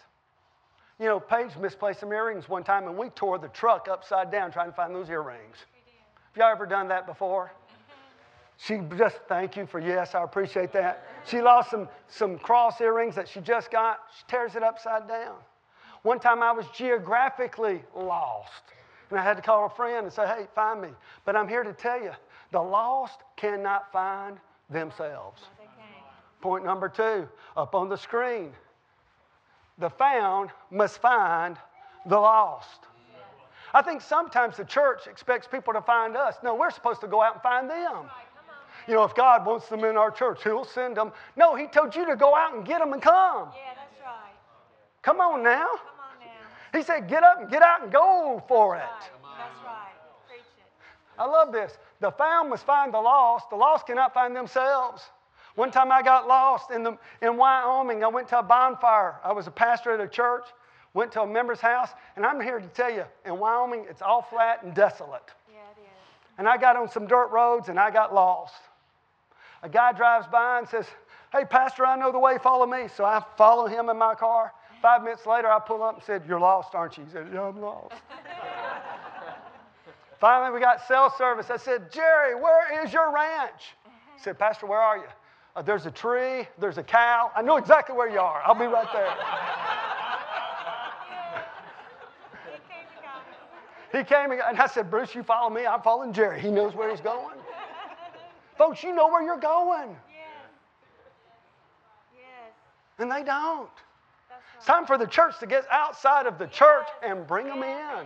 You 0.97 1.07
know, 1.07 1.19
Paige 1.19 1.57
misplaced 1.57 1.99
some 1.99 2.13
earrings 2.13 2.47
one 2.47 2.63
time, 2.63 2.87
and 2.87 2.97
we 2.97 3.09
tore 3.09 3.37
the 3.37 3.49
truck 3.49 3.89
upside 3.89 4.31
down 4.31 4.49
trying 4.49 4.69
to 4.69 4.75
find 4.75 4.95
those 4.95 5.09
earrings. 5.09 5.57
Have 5.57 6.37
y'all 6.37 6.51
ever 6.51 6.65
done 6.65 6.87
that 6.87 7.05
before? 7.05 7.51
She 8.57 8.79
just, 8.95 9.17
thank 9.27 9.57
you 9.57 9.65
for 9.65 9.79
yes, 9.79 10.13
I 10.13 10.23
appreciate 10.23 10.71
that. 10.73 11.07
She 11.25 11.41
lost 11.41 11.71
some, 11.71 11.89
some 12.07 12.37
cross 12.37 12.79
earrings 12.79 13.15
that 13.15 13.27
she 13.27 13.39
just 13.39 13.71
got. 13.71 14.01
She 14.15 14.23
tears 14.27 14.55
it 14.55 14.61
upside 14.61 15.07
down. 15.07 15.33
One 16.03 16.19
time 16.19 16.41
I 16.41 16.51
was 16.51 16.65
geographically 16.73 17.83
lost, 17.95 18.63
and 19.09 19.19
I 19.19 19.23
had 19.23 19.37
to 19.37 19.43
call 19.43 19.65
a 19.65 19.69
friend 19.69 20.05
and 20.05 20.13
say, 20.13 20.25
hey, 20.25 20.47
find 20.55 20.81
me. 20.81 20.89
But 21.25 21.35
I'm 21.35 21.47
here 21.47 21.63
to 21.63 21.73
tell 21.73 22.01
you 22.01 22.11
the 22.51 22.61
lost 22.61 23.19
cannot 23.35 23.91
find 23.91 24.37
themselves. 24.69 25.41
Point 26.41 26.65
number 26.65 26.89
two 26.89 27.27
up 27.55 27.75
on 27.75 27.87
the 27.87 27.97
screen 27.97 28.51
the 29.81 29.89
found 29.89 30.51
must 30.69 31.01
find 31.01 31.57
the 32.05 32.17
lost. 32.17 32.87
I 33.73 33.81
think 33.81 34.01
sometimes 34.01 34.57
the 34.57 34.65
church 34.65 35.07
expects 35.07 35.47
people 35.47 35.73
to 35.73 35.81
find 35.81 36.15
us. 36.15 36.35
No, 36.43 36.55
we're 36.55 36.71
supposed 36.71 37.01
to 37.01 37.07
go 37.07 37.21
out 37.21 37.33
and 37.33 37.41
find 37.41 37.69
them. 37.69 38.09
You 38.87 38.95
know, 38.95 39.03
if 39.03 39.15
God 39.15 39.45
wants 39.45 39.69
them 39.69 39.83
in 39.83 39.95
our 39.95 40.11
church, 40.11 40.43
He'll 40.43 40.65
send 40.65 40.97
them. 40.97 41.11
No, 41.35 41.55
He 41.55 41.67
told 41.67 41.95
you 41.95 42.05
to 42.05 42.15
go 42.15 42.35
out 42.35 42.55
and 42.55 42.65
get 42.65 42.79
them 42.79 42.93
and 42.93 43.01
come. 43.01 43.49
Yeah, 43.55 43.73
that's 43.75 44.01
right. 44.03 44.33
Come 45.01 45.21
on 45.21 45.43
now. 45.43 45.67
Come 46.71 46.79
on 46.79 46.87
now. 46.87 46.97
He 46.97 47.01
said, 47.01 47.09
get 47.09 47.23
up 47.23 47.41
and 47.41 47.49
get 47.49 47.61
out 47.61 47.83
and 47.83 47.91
go 47.91 48.43
for 48.47 48.75
it. 48.75 48.83
That's 49.37 49.65
right. 49.65 49.91
Preach 50.27 50.41
it. 50.57 51.19
I 51.19 51.25
love 51.25 51.51
this. 51.51 51.77
The 51.99 52.11
found 52.11 52.49
must 52.49 52.65
find 52.65 52.93
the 52.93 52.99
lost. 52.99 53.49
The 53.49 53.55
lost 53.55 53.87
cannot 53.87 54.13
find 54.13 54.35
themselves. 54.35 55.03
One 55.55 55.71
time 55.71 55.91
I 55.91 56.01
got 56.01 56.27
lost 56.27 56.71
in, 56.71 56.83
the, 56.83 56.97
in 57.21 57.37
Wyoming. 57.37 58.03
I 58.03 58.07
went 58.07 58.27
to 58.29 58.39
a 58.39 58.43
bonfire. 58.43 59.15
I 59.23 59.33
was 59.33 59.47
a 59.47 59.51
pastor 59.51 59.91
at 59.91 59.99
a 59.99 60.07
church, 60.07 60.45
went 60.93 61.11
to 61.13 61.21
a 61.21 61.27
member's 61.27 61.59
house, 61.59 61.89
and 62.15 62.25
I'm 62.25 62.39
here 62.39 62.59
to 62.59 62.67
tell 62.67 62.91
you 62.91 63.03
in 63.25 63.37
Wyoming, 63.37 63.85
it's 63.89 64.01
all 64.01 64.21
flat 64.21 64.63
and 64.63 64.73
desolate. 64.73 65.21
Yeah, 65.51 65.59
it 65.75 65.81
is. 65.81 65.87
And 66.37 66.47
I 66.47 66.57
got 66.57 66.77
on 66.77 66.89
some 66.89 67.05
dirt 67.05 67.27
roads 67.27 67.69
and 67.69 67.79
I 67.79 67.91
got 67.91 68.13
lost. 68.13 68.55
A 69.63 69.69
guy 69.69 69.91
drives 69.91 70.27
by 70.27 70.59
and 70.59 70.67
says, 70.67 70.87
Hey, 71.31 71.45
Pastor, 71.45 71.85
I 71.85 71.95
know 71.95 72.11
the 72.11 72.19
way, 72.19 72.37
follow 72.41 72.65
me. 72.65 72.87
So 72.95 73.05
I 73.05 73.23
follow 73.37 73.67
him 73.67 73.89
in 73.89 73.97
my 73.97 74.15
car. 74.15 74.53
Five 74.81 75.03
minutes 75.03 75.25
later, 75.25 75.49
I 75.49 75.59
pull 75.59 75.83
up 75.83 75.95
and 75.95 76.03
said, 76.03 76.23
You're 76.27 76.39
lost, 76.39 76.73
aren't 76.73 76.97
you? 76.97 77.05
He 77.05 77.11
said, 77.11 77.27
Yeah, 77.33 77.43
I'm 77.43 77.61
lost. 77.61 77.93
Finally, 80.19 80.53
we 80.53 80.59
got 80.59 80.85
cell 80.87 81.13
service. 81.17 81.49
I 81.49 81.57
said, 81.57 81.91
Jerry, 81.91 82.35
where 82.35 82.83
is 82.85 82.93
your 82.93 83.11
ranch? 83.13 83.73
He 84.15 84.21
said, 84.21 84.37
Pastor, 84.37 84.67
where 84.67 84.79
are 84.79 84.97
you? 84.97 85.03
"Uh, 85.55 85.61
there's 85.61 85.85
a 85.85 85.91
tree, 85.91 86.47
there's 86.59 86.77
a 86.77 86.83
cow. 86.83 87.31
I 87.35 87.41
know 87.41 87.57
exactly 87.57 87.95
where 87.95 88.09
you 88.09 88.19
are. 88.19 88.41
I'll 88.45 88.55
be 88.55 88.65
right 88.65 88.87
there. 88.93 89.13
He 93.91 94.03
came. 94.03 94.31
He 94.31 94.37
came 94.37 94.41
and 94.47 94.59
I 94.59 94.67
said, 94.67 94.89
Bruce, 94.89 95.13
you 95.13 95.23
follow 95.23 95.49
me. 95.49 95.65
I'm 95.65 95.81
following 95.81 96.13
Jerry. 96.13 96.39
He 96.39 96.49
knows 96.51 96.73
where 96.75 96.89
he's 96.89 97.01
going. 97.01 97.35
Folks, 98.57 98.83
you 98.83 98.93
know 98.95 99.07
where 99.09 99.21
you're 99.23 99.39
going, 99.39 99.89
Yes. 100.09 100.49
Yes. 102.15 102.53
and 102.99 103.11
they 103.11 103.23
don't. 103.23 103.69
It's 104.61 104.67
time 104.67 104.85
for 104.85 104.95
the 104.95 105.07
church 105.07 105.39
to 105.39 105.47
get 105.47 105.65
outside 105.71 106.27
of 106.27 106.37
the 106.37 106.45
church 106.45 106.85
and 107.01 107.25
bring 107.25 107.47
them 107.47 107.63
in. 107.63 108.05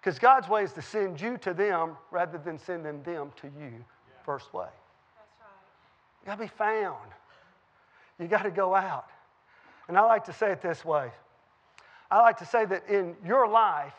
Because 0.00 0.16
God's 0.16 0.48
way 0.48 0.62
is 0.62 0.72
to 0.74 0.80
send 0.80 1.20
you 1.20 1.36
to 1.38 1.52
them 1.52 1.96
rather 2.12 2.38
than 2.38 2.56
sending 2.56 3.02
them 3.02 3.32
to 3.40 3.48
you 3.48 3.84
first 4.24 4.54
way. 4.54 4.68
You 6.22 6.26
got 6.26 6.36
to 6.36 6.42
be 6.42 6.46
found. 6.56 7.10
You 8.20 8.28
got 8.28 8.44
to 8.44 8.52
go 8.52 8.76
out. 8.76 9.06
And 9.88 9.98
I 9.98 10.02
like 10.02 10.24
to 10.26 10.32
say 10.32 10.52
it 10.52 10.62
this 10.62 10.84
way 10.84 11.10
I 12.12 12.20
like 12.20 12.38
to 12.38 12.46
say 12.46 12.64
that 12.66 12.88
in 12.88 13.16
your 13.26 13.48
life, 13.48 13.94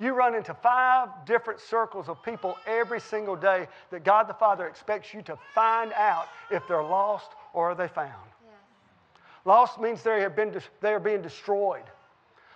you 0.00 0.14
run 0.14 0.34
into 0.34 0.54
five 0.54 1.10
different 1.26 1.60
circles 1.60 2.08
of 2.08 2.22
people 2.22 2.56
every 2.66 2.98
single 2.98 3.36
day 3.36 3.68
that 3.90 4.04
God 4.04 4.26
the 4.26 4.32
Father 4.32 4.66
expects 4.66 5.12
you 5.12 5.20
to 5.20 5.36
find 5.54 5.92
out 5.92 6.28
if 6.50 6.66
they're 6.66 6.82
lost 6.82 7.32
or 7.52 7.72
are 7.72 7.74
they 7.74 7.88
found. 7.88 8.31
Lost 9.44 9.80
means 9.80 10.02
they, 10.02 10.20
have 10.20 10.36
been, 10.36 10.54
they 10.80 10.92
are 10.92 11.00
being 11.00 11.22
destroyed. 11.22 11.84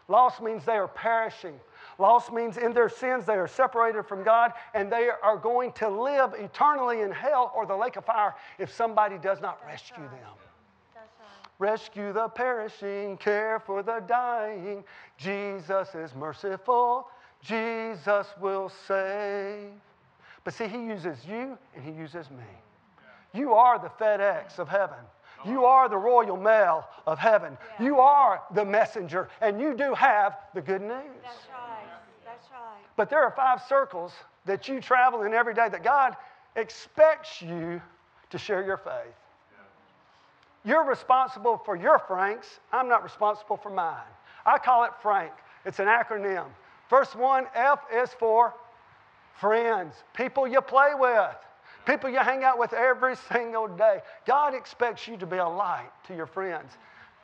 Lost 0.09 0.41
means 0.41 0.65
they 0.65 0.77
are 0.77 0.89
perishing. 0.89 1.59
Lost 1.99 2.33
means 2.33 2.59
in 2.59 2.73
their 2.73 2.89
sins 2.89 3.25
they 3.25 3.35
are 3.35 3.49
separated 3.49 4.07
from 4.07 4.23
God 4.23 4.53
and 4.75 4.93
they 4.93 5.09
are 5.23 5.37
going 5.37 5.73
to 5.73 5.89
live 5.89 6.35
eternally 6.39 7.01
in 7.01 7.11
hell 7.11 7.53
or 7.57 7.67
the 7.67 7.77
lake 7.77 7.97
of 7.97 8.05
fire 8.05 8.35
if 8.59 8.73
somebody 8.73 9.19
does 9.19 9.41
not 9.41 9.61
rescue 9.67 10.05
them. 10.05 10.11
Right. 10.95 11.05
Rescue 11.59 12.13
the 12.13 12.29
perishing, 12.29 13.17
care 13.17 13.59
for 13.59 13.83
the 13.83 14.01
dying. 14.07 14.85
Jesus 15.17 15.95
is 15.95 16.15
merciful. 16.15 17.09
Jesus 17.41 18.27
will 18.41 18.71
save. 18.87 19.71
But 20.45 20.55
see, 20.55 20.69
He 20.69 20.85
uses 20.85 21.25
you 21.27 21.59
and 21.75 21.85
He 21.85 21.91
uses 21.91 22.31
me. 22.31 22.45
You 23.33 23.55
are 23.55 23.79
the 23.79 23.89
FedEx 23.89 24.59
of 24.59 24.69
heaven. 24.69 24.99
You 25.45 25.65
are 25.65 25.89
the 25.89 25.99
royal 25.99 26.37
mail 26.37 26.87
of 27.07 27.19
heaven. 27.19 27.57
You 27.81 28.01
are 28.01 28.43
the 28.55 28.65
messenger, 28.65 29.29
and 29.41 29.61
you 29.61 29.75
do 29.75 29.95
have 29.95 30.39
the 30.55 30.63
good 30.63 30.83
news. 30.83 30.91
That's 31.23 31.47
right. 31.53 31.85
That's 32.25 32.49
right. 32.51 32.83
But 32.97 33.11
there 33.11 33.23
are 33.23 33.31
five 33.31 33.63
circles 33.69 34.13
that 34.45 34.69
you 34.69 34.81
travel 34.81 35.23
in 35.23 35.35
every 35.35 35.55
day 35.55 35.69
that 35.69 35.85
God 35.85 36.17
expects 36.57 37.43
you 37.43 37.81
to 38.31 38.39
share 38.39 38.65
your 38.65 38.77
faith. 38.77 39.15
You're 40.65 40.85
responsible 40.85 41.63
for 41.65 41.77
your 41.77 42.01
Franks. 42.01 42.59
I'm 42.73 42.89
not 42.89 43.05
responsible 43.05 43.57
for 43.57 43.71
mine. 43.71 44.11
I 44.45 44.59
call 44.59 44.85
it 44.85 44.91
Frank. 45.01 45.33
It's 45.65 45.79
an 45.79 45.87
acronym. 45.87 46.47
First 46.89 47.15
one, 47.15 47.47
F 47.55 47.81
is 47.95 48.11
for 48.19 48.55
friends, 49.41 49.95
people 50.15 50.49
you 50.49 50.61
play 50.61 50.93
with, 50.99 51.37
people 51.87 52.11
you 52.11 52.19
hang 52.19 52.45
out 52.45 52.59
with 52.59 52.73
every 52.73 53.17
single 53.33 53.69
day. 53.69 54.01
God 54.27 54.55
expects 54.55 55.09
you 55.09 55.17
to 55.17 55.27
be 55.27 55.37
a 55.37 55.49
light 55.49 55.91
to 56.09 56.15
your 56.15 56.27
friends. 56.27 56.73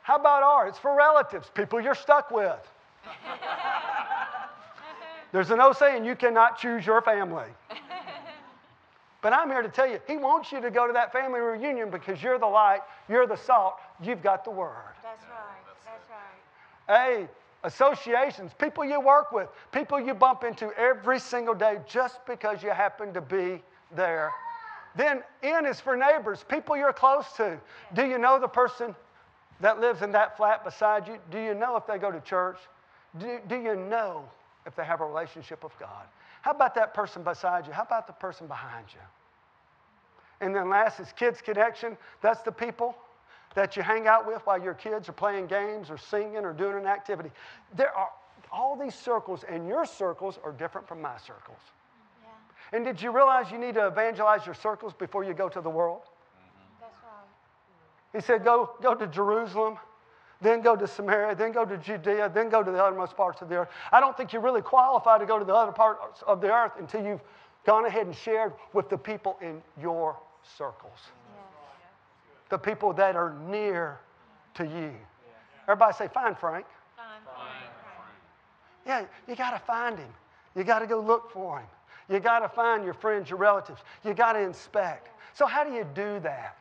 How 0.01 0.15
about 0.15 0.43
ours? 0.43 0.69
It's 0.69 0.79
for 0.79 0.95
relatives, 0.95 1.49
people 1.53 1.79
you're 1.79 1.95
stuck 1.95 2.31
with. 2.31 2.59
There's 5.31 5.49
an 5.49 5.59
old 5.59 5.77
saying, 5.77 6.05
you 6.05 6.15
cannot 6.15 6.57
choose 6.59 6.85
your 6.85 7.01
family. 7.01 7.47
But 9.23 9.31
I'm 9.31 9.49
here 9.49 9.61
to 9.61 9.69
tell 9.69 9.89
you, 9.89 10.01
he 10.05 10.17
wants 10.17 10.51
you 10.51 10.59
to 10.59 10.69
go 10.69 10.85
to 10.85 10.91
that 10.91 11.13
family 11.13 11.39
reunion 11.39 11.89
because 11.89 12.21
you're 12.21 12.37
the 12.37 12.45
light, 12.45 12.81
you're 13.07 13.25
the 13.25 13.37
salt, 13.37 13.75
you've 14.01 14.21
got 14.21 14.43
the 14.43 14.51
word. 14.51 14.75
That's 15.01 15.23
right. 15.23 15.63
That's 15.85 16.09
right. 16.09 17.19
Hey, 17.19 17.27
associations, 17.63 18.51
people 18.59 18.83
you 18.83 18.99
work 18.99 19.31
with, 19.31 19.47
people 19.71 19.97
you 19.97 20.13
bump 20.13 20.43
into 20.43 20.71
every 20.77 21.19
single 21.19 21.53
day 21.53 21.77
just 21.87 22.19
because 22.25 22.61
you 22.61 22.71
happen 22.71 23.13
to 23.13 23.21
be 23.21 23.63
there. 23.95 24.33
Then 24.95 25.23
N 25.41 25.65
is 25.65 25.79
for 25.79 25.95
neighbors, 25.95 26.43
people 26.47 26.77
you're 26.77 26.93
close 26.93 27.25
to. 27.37 27.59
Do 27.93 28.05
you 28.05 28.17
know 28.17 28.39
the 28.39 28.47
person 28.47 28.95
that 29.59 29.79
lives 29.79 30.01
in 30.01 30.11
that 30.11 30.37
flat 30.37 30.63
beside 30.63 31.07
you? 31.07 31.17
Do 31.31 31.39
you 31.39 31.53
know 31.53 31.75
if 31.75 31.87
they 31.87 31.97
go 31.97 32.11
to 32.11 32.19
church? 32.21 32.57
Do, 33.17 33.39
do 33.47 33.55
you 33.55 33.75
know 33.75 34.27
if 34.65 34.75
they 34.75 34.83
have 34.83 35.01
a 35.01 35.05
relationship 35.05 35.63
with 35.63 35.77
God? 35.79 36.05
How 36.41 36.51
about 36.51 36.75
that 36.75 36.93
person 36.93 37.23
beside 37.23 37.65
you? 37.65 37.73
How 37.73 37.83
about 37.83 38.07
the 38.07 38.13
person 38.13 38.47
behind 38.47 38.87
you? 38.93 38.99
And 40.41 40.53
then 40.55 40.69
last 40.69 40.99
is 40.99 41.13
kids 41.13 41.41
connection. 41.41 41.97
That's 42.21 42.41
the 42.41 42.51
people 42.51 42.95
that 43.55 43.77
you 43.77 43.83
hang 43.83 44.07
out 44.07 44.27
with 44.27 44.45
while 44.45 44.61
your 44.61 44.73
kids 44.73 45.07
are 45.07 45.13
playing 45.13 45.47
games 45.47 45.89
or 45.89 45.97
singing 45.97 46.37
or 46.37 46.53
doing 46.53 46.77
an 46.77 46.87
activity. 46.87 47.31
There 47.75 47.95
are 47.95 48.09
all 48.51 48.75
these 48.75 48.95
circles, 48.95 49.43
and 49.47 49.67
your 49.67 49.85
circles 49.85 50.39
are 50.43 50.51
different 50.51 50.87
from 50.87 51.01
my 51.01 51.17
circles. 51.17 51.59
Yeah. 52.73 52.77
And 52.77 52.85
did 52.85 53.01
you 53.01 53.11
realize 53.11 53.51
you 53.51 53.57
need 53.59 53.75
to 53.75 53.87
evangelize 53.87 54.45
your 54.45 54.55
circles 54.55 54.93
before 54.93 55.23
you 55.23 55.33
go 55.33 55.47
to 55.47 55.61
the 55.61 55.69
world? 55.69 56.01
That's 56.81 56.95
right. 57.03 58.17
He 58.17 58.25
said, 58.25 58.43
go, 58.43 58.71
go 58.81 58.95
to 58.95 59.05
Jerusalem, 59.07 59.77
then 60.41 60.61
go 60.61 60.75
to 60.75 60.87
Samaria, 60.87 61.35
then 61.35 61.51
go 61.51 61.65
to 61.65 61.77
Judea, 61.77 62.31
then 62.33 62.49
go 62.49 62.63
to 62.63 62.71
the 62.71 62.83
uttermost 62.83 63.15
parts 63.15 63.41
of 63.41 63.49
the 63.49 63.55
earth. 63.55 63.69
I 63.91 63.99
don't 63.99 64.17
think 64.17 64.33
you're 64.33 64.41
really 64.41 64.61
qualified 64.61 65.19
to 65.21 65.25
go 65.25 65.39
to 65.39 65.45
the 65.45 65.53
other 65.53 65.71
parts 65.71 66.23
of 66.27 66.41
the 66.41 66.51
earth 66.51 66.73
until 66.79 67.05
you've 67.05 67.21
gone 67.65 67.85
ahead 67.85 68.05
and 68.07 68.15
shared 68.15 68.53
with 68.73 68.89
the 68.89 68.97
people 68.97 69.37
in 69.41 69.61
your 69.79 70.17
circles, 70.57 70.97
Yes. 70.97 72.49
the 72.49 72.57
people 72.57 72.91
that 72.93 73.15
are 73.15 73.33
near 73.47 73.99
to 74.55 74.65
you. 74.65 74.91
Everybody 75.63 75.93
say, 75.93 76.07
find 76.09 76.37
Frank. 76.37 76.65
Fine. 76.97 77.05
Fine. 77.25 77.69
Yeah, 78.85 79.05
you 79.29 79.35
got 79.35 79.51
to 79.51 79.59
find 79.59 79.97
him. 79.97 80.09
You 80.55 80.65
got 80.65 80.79
to 80.79 80.87
go 80.87 80.99
look 80.99 81.31
for 81.31 81.59
him. 81.59 81.67
You 82.09 82.19
got 82.19 82.39
to 82.39 82.49
find 82.49 82.83
your 82.83 82.93
friends, 82.93 83.29
your 83.29 83.39
relatives. 83.39 83.81
You 84.03 84.13
got 84.13 84.33
to 84.33 84.39
inspect. 84.39 85.09
So, 85.33 85.45
how 85.45 85.63
do 85.63 85.71
you 85.71 85.85
do 85.95 86.19
that? 86.21 86.57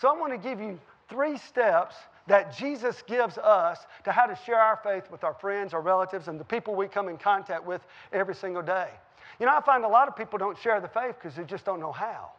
So, 0.00 0.08
I 0.08 0.18
want 0.18 0.32
to 0.32 0.38
give 0.38 0.60
you 0.60 0.78
three 1.08 1.38
steps 1.38 1.96
that 2.26 2.56
Jesus 2.56 3.02
gives 3.06 3.38
us 3.38 3.78
to 4.04 4.12
how 4.12 4.26
to 4.26 4.36
share 4.44 4.60
our 4.60 4.80
faith 4.82 5.10
with 5.10 5.22
our 5.22 5.34
friends, 5.34 5.72
our 5.72 5.80
relatives, 5.80 6.28
and 6.28 6.40
the 6.40 6.44
people 6.44 6.74
we 6.74 6.88
come 6.88 7.08
in 7.08 7.16
contact 7.16 7.64
with 7.64 7.80
every 8.12 8.34
single 8.34 8.62
day. 8.62 8.88
You 9.38 9.46
know, 9.46 9.56
I 9.56 9.60
find 9.60 9.84
a 9.84 9.88
lot 9.88 10.08
of 10.08 10.16
people 10.16 10.38
don't 10.38 10.58
share 10.58 10.80
the 10.80 10.88
faith 10.88 11.14
because 11.20 11.36
they 11.36 11.44
just 11.44 11.64
don't 11.64 11.78
know 11.78 11.92
how, 11.92 12.30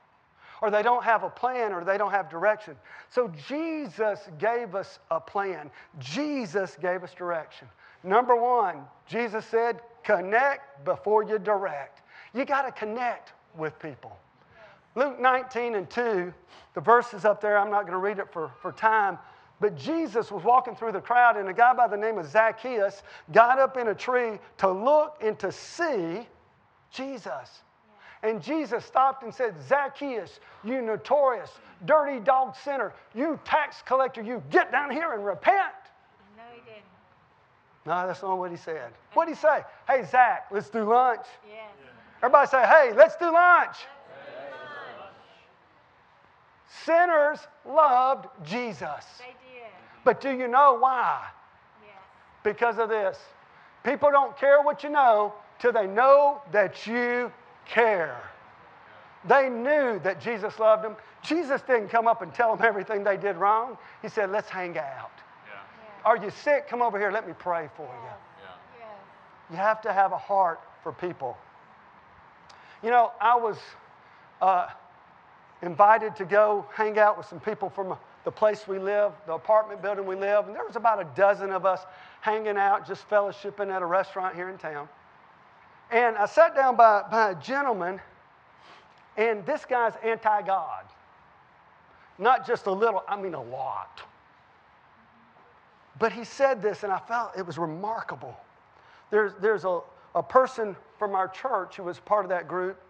or 0.62 0.70
they 0.70 0.82
don't 0.84 1.04
have 1.04 1.24
a 1.24 1.30
plan, 1.30 1.72
or 1.72 1.86
they 1.86 1.98
don't 1.98 2.12
have 2.12 2.30
direction. 2.30 2.76
So, 3.10 3.32
Jesus 3.48 4.20
gave 4.40 4.76
us 4.76 5.00
a 5.12 5.20
plan, 5.20 5.72
Jesus 6.00 6.76
gave 6.82 7.04
us 7.04 7.14
direction. 7.14 7.68
Number 8.04 8.36
one, 8.36 8.84
Jesus 9.08 9.46
said, 9.46 9.82
connect 10.04 10.86
before 10.86 11.24
you 11.24 11.40
direct. 11.40 12.02
You 12.34 12.46
got 12.46 12.64
to 12.64 12.72
connect 12.72 13.34
with 13.58 13.78
people. 13.80 14.18
Luke 14.96 15.20
19 15.20 15.76
and 15.76 15.90
2, 15.90 16.34
the 16.74 16.82
verse 16.82 17.14
is 17.14 17.24
up 17.24 17.40
there. 17.40 17.58
I'm 17.58 17.70
not 17.70 17.82
going 17.82 17.94
to 17.94 18.00
read 18.00 18.18
it 18.18 18.32
for, 18.32 18.52
for 18.62 18.72
time. 18.72 19.20
But 19.60 19.76
Jesus 19.76 20.32
was 20.32 20.44
walking 20.44 20.76
through 20.76 20.92
the 20.92 21.02
crowd, 21.02 21.38
and 21.38 21.50
a 21.50 21.54
guy 21.54 21.74
by 21.74 21.88
the 21.88 21.98
name 21.98 22.18
of 22.18 22.28
Zacchaeus 22.28 23.04
got 23.32 23.60
up 23.60 23.78
in 23.78 23.88
a 23.88 23.96
tree 23.96 24.40
to 24.58 24.70
look 24.70 25.18
and 25.22 25.38
to 25.40 25.52
see 25.52 26.28
Jesus. 26.92 27.62
And 28.24 28.42
Jesus 28.42 28.86
stopped 28.86 29.24
and 29.24 29.34
said, 29.34 29.56
Zacchaeus, 29.68 30.40
you 30.64 30.82
notorious, 30.82 31.52
dirty 31.86 32.20
dog 32.20 32.56
sinner, 32.56 32.94
you 33.14 33.40
tax 33.46 33.84
collector, 33.86 34.22
you 34.22 34.44
get 34.50 34.72
down 34.72 34.90
here 34.90 35.14
and 35.14 35.24
repent. 35.24 35.74
No, 36.36 36.44
he 36.54 36.62
didn't. 36.62 36.84
No, 37.86 38.08
that's 38.08 38.22
not 38.22 38.38
what 38.38 38.50
he 38.50 38.58
said. 38.58 38.92
What 39.14 39.28
did 39.28 39.36
he 39.36 39.42
say? 39.42 39.62
Hey, 39.88 40.04
Zach, 40.10 40.48
let's 40.52 40.70
do 40.70 40.84
lunch. 40.84 41.26
Yes. 41.48 41.87
Everybody 42.24 42.48
say, 42.48 42.66
hey, 42.66 42.94
let's 42.96 43.16
do 43.16 43.32
lunch. 43.32 43.78
Sinners 46.86 47.40
loved 47.66 48.28
Jesus. 48.44 49.06
They 49.20 49.26
did. 49.26 49.70
But 50.04 50.22
do 50.22 50.32
you 50.32 50.48
know 50.48 50.78
why? 50.80 51.26
Yes. 51.84 51.94
Because 52.44 52.78
of 52.80 52.90
this. 52.90 53.18
People 53.84 54.10
don't 54.12 54.38
care 54.38 54.62
what 54.62 54.84
you 54.84 54.90
know 54.90 55.34
till 55.60 55.72
they 55.72 55.88
know 55.88 56.42
that 56.52 56.88
you 56.88 57.32
care. 57.66 58.20
They 59.28 59.50
knew 59.50 60.00
that 60.00 60.22
Jesus 60.22 60.58
loved 60.60 60.84
them. 60.84 60.96
Jesus 61.24 61.62
didn't 61.62 61.90
come 61.90 62.08
up 62.08 62.22
and 62.22 62.34
tell 62.34 62.56
them 62.56 62.66
everything 62.66 63.04
they 63.04 63.18
did 63.18 63.36
wrong. 63.36 63.78
He 64.02 64.08
said, 64.08 64.32
let's 64.32 64.50
hang 64.50 64.78
out. 64.78 65.12
Yes. 65.46 65.56
Are 66.06 66.18
you 66.18 66.30
sick? 66.30 66.68
Come 66.68 66.82
over 66.82 66.98
here. 66.98 67.12
Let 67.12 67.28
me 67.28 67.34
pray 67.38 67.70
for 67.76 67.84
you. 67.84 68.10
Yes. 68.42 68.88
You 69.52 69.58
have 69.58 69.82
to 69.82 69.94
have 69.94 70.12
a 70.12 70.18
heart 70.18 70.62
for 70.84 70.92
people. 70.92 71.38
You 72.84 72.92
know, 72.92 73.12
I 73.20 73.36
was 73.36 73.58
uh, 74.42 74.68
invited 75.62 76.16
to 76.18 76.26
go 76.26 76.66
hang 76.74 77.00
out 77.00 77.18
with 77.18 77.26
some 77.28 77.40
people 77.40 77.70
from 77.70 77.98
the 78.24 78.32
place 78.32 78.68
we 78.68 78.78
live, 78.78 79.14
the 79.26 79.34
apartment 79.34 79.82
building 79.82 80.06
we 80.06 80.16
live, 80.16 80.48
and 80.48 80.56
there 80.56 80.66
was 80.66 80.76
about 80.76 81.00
a 81.00 81.08
dozen 81.16 81.52
of 81.52 81.66
us 81.66 81.86
hanging 82.22 82.58
out, 82.58 82.86
just 82.88 83.10
fellowshipping 83.10 83.72
at 83.72 83.82
a 83.82 83.86
restaurant 83.86 84.36
here 84.36 84.50
in 84.50 84.58
town. 84.58 84.88
And 85.92 86.18
I 86.18 86.26
sat 86.26 86.54
down 86.54 86.76
by, 86.76 87.04
by 87.10 87.32
a 87.32 87.36
gentleman, 87.36 88.02
and 89.16 89.46
this 89.46 89.66
guy's 89.66 89.94
anti 90.04 90.42
God. 90.42 90.84
Not 92.20 92.46
just 92.46 92.66
a 92.66 92.72
little, 92.72 93.04
I 93.08 93.20
mean 93.20 93.34
a 93.34 93.42
lot. 93.42 94.02
But 96.00 96.12
he 96.12 96.24
said 96.24 96.62
this, 96.62 96.84
and 96.84 96.92
I 96.92 97.00
felt 97.00 97.32
it 97.38 97.46
was 97.46 97.58
remarkable. 97.58 98.38
There's, 99.10 99.34
there's 99.40 99.64
a, 99.64 99.80
a 100.18 100.24
person 100.24 100.76
from 100.98 101.14
our 101.14 101.28
church 101.28 101.76
who 101.76 101.84
was 101.84 102.00
part 102.00 102.26
of 102.26 102.30
that 102.30 102.48
group 102.48 102.82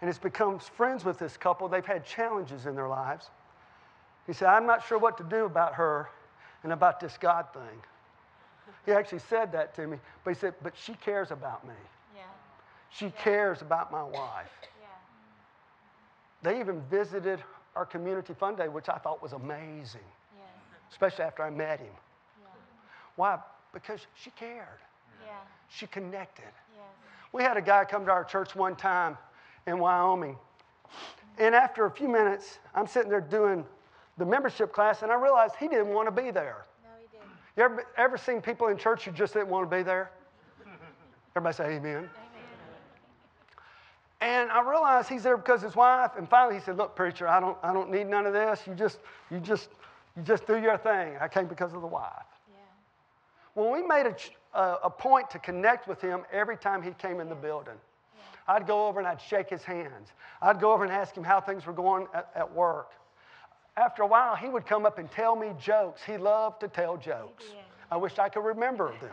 and 0.00 0.08
has 0.08 0.18
become 0.18 0.58
friends 0.58 1.04
with 1.04 1.18
this 1.18 1.36
couple. 1.36 1.68
They've 1.68 1.84
had 1.84 2.04
challenges 2.04 2.66
in 2.66 2.76
their 2.76 2.86
lives. 2.88 3.30
He 4.26 4.32
said, 4.32 4.48
I'm 4.48 4.66
not 4.66 4.86
sure 4.86 4.96
what 4.98 5.18
to 5.18 5.24
do 5.24 5.46
about 5.46 5.74
her 5.74 6.08
and 6.62 6.72
about 6.72 7.00
this 7.00 7.18
God 7.18 7.46
thing. 7.52 7.80
He 8.84 8.92
actually 8.92 9.18
said 9.18 9.50
that 9.52 9.74
to 9.76 9.86
me, 9.86 9.98
but 10.22 10.34
he 10.34 10.38
said, 10.38 10.54
But 10.62 10.74
she 10.76 10.94
cares 10.94 11.32
about 11.32 11.66
me. 11.66 11.74
Yeah. 12.14 12.22
She 12.90 13.10
cares 13.10 13.62
about 13.62 13.90
my 13.90 14.02
wife. 14.04 14.50
Yeah. 14.62 14.86
They 16.42 16.60
even 16.60 16.80
visited 16.82 17.42
our 17.74 17.84
community 17.84 18.32
fun 18.32 18.54
day, 18.54 18.68
which 18.68 18.88
I 18.88 18.98
thought 18.98 19.20
was 19.20 19.32
amazing, 19.32 20.06
Yes. 20.36 20.46
especially 20.92 21.24
after 21.24 21.42
I 21.42 21.50
met 21.50 21.80
him. 21.80 21.88
Yeah. 22.40 22.48
Why? 23.16 23.38
Because 23.72 24.06
she 24.14 24.30
cared, 24.30 24.78
Yeah. 25.26 25.32
she 25.68 25.86
connected. 25.86 26.44
Yes. 26.74 26.84
We 27.32 27.42
had 27.42 27.56
a 27.56 27.62
guy 27.62 27.84
come 27.84 28.04
to 28.06 28.10
our 28.12 28.24
church 28.24 28.54
one 28.54 28.76
time 28.76 29.18
in 29.66 29.78
Wyoming. 29.78 30.36
And 31.38 31.54
after 31.54 31.84
a 31.84 31.90
few 31.90 32.08
minutes, 32.08 32.58
I'm 32.74 32.86
sitting 32.86 33.10
there 33.10 33.20
doing 33.20 33.64
the 34.16 34.24
membership 34.24 34.72
class, 34.72 35.02
and 35.02 35.12
I 35.12 35.16
realized 35.16 35.54
he 35.58 35.68
didn't 35.68 35.88
want 35.88 36.06
to 36.06 36.22
be 36.22 36.30
there. 36.30 36.64
No, 36.82 36.90
he 36.98 37.06
didn't. 37.12 37.30
You 37.56 37.62
ever, 37.64 37.86
ever 37.96 38.16
seen 38.16 38.40
people 38.40 38.68
in 38.68 38.78
church 38.78 39.04
who 39.04 39.10
just 39.10 39.34
didn't 39.34 39.48
want 39.48 39.70
to 39.70 39.76
be 39.76 39.82
there? 39.82 40.10
Everybody 41.36 41.54
say 41.54 41.64
amen. 41.76 41.96
Amen. 41.96 42.08
And 44.22 44.50
I 44.50 44.66
realized 44.66 45.10
he's 45.10 45.22
there 45.22 45.36
because 45.36 45.60
his 45.60 45.76
wife. 45.76 46.12
And 46.16 46.26
finally, 46.26 46.54
he 46.54 46.62
said, 46.62 46.78
"Look, 46.78 46.96
preacher, 46.96 47.28
I 47.28 47.40
don't, 47.40 47.58
I 47.62 47.74
don't 47.74 47.90
need 47.90 48.06
none 48.06 48.24
of 48.24 48.32
this. 48.32 48.62
You 48.66 48.74
just, 48.74 49.00
you 49.30 49.38
just, 49.40 49.68
you 50.16 50.22
just 50.22 50.46
do 50.46 50.56
your 50.56 50.78
thing. 50.78 51.16
I 51.20 51.28
came 51.28 51.46
because 51.46 51.74
of 51.74 51.82
the 51.82 51.86
wife." 51.86 52.10
Yeah. 52.50 52.56
Well, 53.54 53.70
we 53.70 53.82
made 53.86 54.06
a, 54.06 54.16
a, 54.54 54.76
a 54.84 54.90
point 54.90 55.30
to 55.30 55.38
connect 55.38 55.88
with 55.88 56.00
him 56.00 56.22
every 56.32 56.56
time 56.56 56.82
he 56.82 56.90
came 56.92 57.20
in 57.20 57.28
the 57.28 57.34
building. 57.34 57.74
I'd 58.48 58.66
go 58.66 58.86
over 58.86 59.00
and 59.00 59.08
I'd 59.08 59.20
shake 59.20 59.50
his 59.50 59.64
hands. 59.64 60.12
I'd 60.40 60.60
go 60.60 60.72
over 60.72 60.84
and 60.84 60.92
ask 60.92 61.16
him 61.16 61.24
how 61.24 61.40
things 61.40 61.66
were 61.66 61.72
going 61.72 62.06
at, 62.14 62.30
at 62.34 62.52
work. 62.54 62.92
After 63.76 64.02
a 64.02 64.06
while, 64.06 64.36
he 64.36 64.48
would 64.48 64.64
come 64.66 64.86
up 64.86 64.98
and 64.98 65.10
tell 65.10 65.36
me 65.36 65.50
jokes. 65.60 66.02
He 66.02 66.16
loved 66.16 66.60
to 66.60 66.68
tell 66.68 66.96
jokes. 66.96 67.44
I 67.90 67.96
wish 67.96 68.18
I 68.18 68.28
could 68.28 68.44
remember 68.44 68.92
them. 69.00 69.10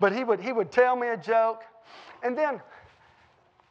but 0.00 0.12
he 0.14 0.24
would, 0.24 0.40
he 0.40 0.52
would 0.52 0.70
tell 0.70 0.96
me 0.96 1.08
a 1.08 1.16
joke. 1.16 1.62
And 2.22 2.36
then 2.36 2.60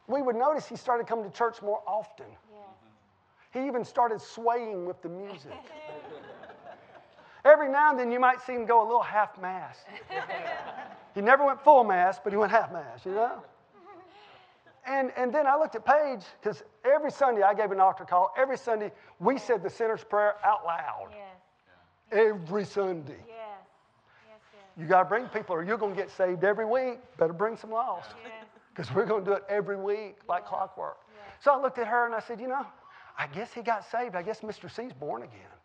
we 0.06 0.22
would 0.22 0.36
notice 0.36 0.66
he 0.66 0.76
started 0.76 1.06
coming 1.06 1.24
to 1.30 1.36
church 1.36 1.62
more 1.62 1.82
often. 1.86 2.26
He 3.52 3.66
even 3.66 3.84
started 3.84 4.20
swaying 4.20 4.86
with 4.86 5.00
the 5.02 5.08
music. 5.08 5.52
Every 7.44 7.68
now 7.68 7.90
and 7.90 7.98
then 7.98 8.10
you 8.10 8.20
might 8.20 8.40
see 8.40 8.52
him 8.52 8.66
go 8.66 8.82
a 8.82 8.86
little 8.86 9.02
half 9.02 9.40
mass. 9.40 9.78
he 11.14 11.20
never 11.20 11.44
went 11.44 11.62
full 11.62 11.84
mass, 11.84 12.18
but 12.22 12.32
he 12.32 12.36
went 12.36 12.50
half 12.50 12.72
mass, 12.72 13.04
you 13.04 13.12
know? 13.12 13.42
And, 14.86 15.12
and 15.16 15.32
then 15.32 15.46
I 15.46 15.56
looked 15.56 15.74
at 15.74 15.84
Paige 15.84 16.24
because 16.40 16.62
every 16.84 17.10
Sunday 17.10 17.42
I 17.42 17.52
gave 17.52 17.70
an 17.72 17.80
altar 17.80 18.04
call. 18.04 18.32
Every 18.38 18.56
Sunday 18.56 18.90
we 19.20 19.38
said 19.38 19.62
the 19.62 19.68
sinner's 19.68 20.02
prayer 20.02 20.36
out 20.44 20.64
loud. 20.64 21.08
Yes. 21.10 21.20
Every 22.10 22.64
Sunday. 22.64 23.18
Yes. 23.28 23.36
Yes. 24.26 24.40
Yes. 24.54 24.62
You 24.78 24.86
got 24.86 25.02
to 25.02 25.08
bring 25.08 25.26
people 25.26 25.54
or 25.54 25.62
you're 25.62 25.76
going 25.76 25.94
to 25.94 26.00
get 26.00 26.10
saved 26.10 26.42
every 26.42 26.64
week. 26.64 27.00
Better 27.18 27.34
bring 27.34 27.56
some 27.56 27.70
lost 27.70 28.12
because 28.74 28.92
we're 28.94 29.04
going 29.04 29.24
to 29.24 29.30
do 29.30 29.36
it 29.36 29.44
every 29.50 29.76
week 29.76 30.16
like 30.26 30.46
clockwork. 30.46 30.96
So 31.40 31.52
I 31.52 31.60
looked 31.60 31.78
at 31.78 31.86
her 31.86 32.06
and 32.06 32.14
I 32.14 32.20
said, 32.20 32.40
You 32.40 32.48
know, 32.48 32.66
I 33.18 33.26
guess 33.26 33.52
he 33.52 33.60
got 33.60 33.84
saved. 33.90 34.16
I 34.16 34.22
guess 34.22 34.40
Mr. 34.40 34.70
C's 34.70 34.92
born 34.92 35.22
again. 35.22 35.57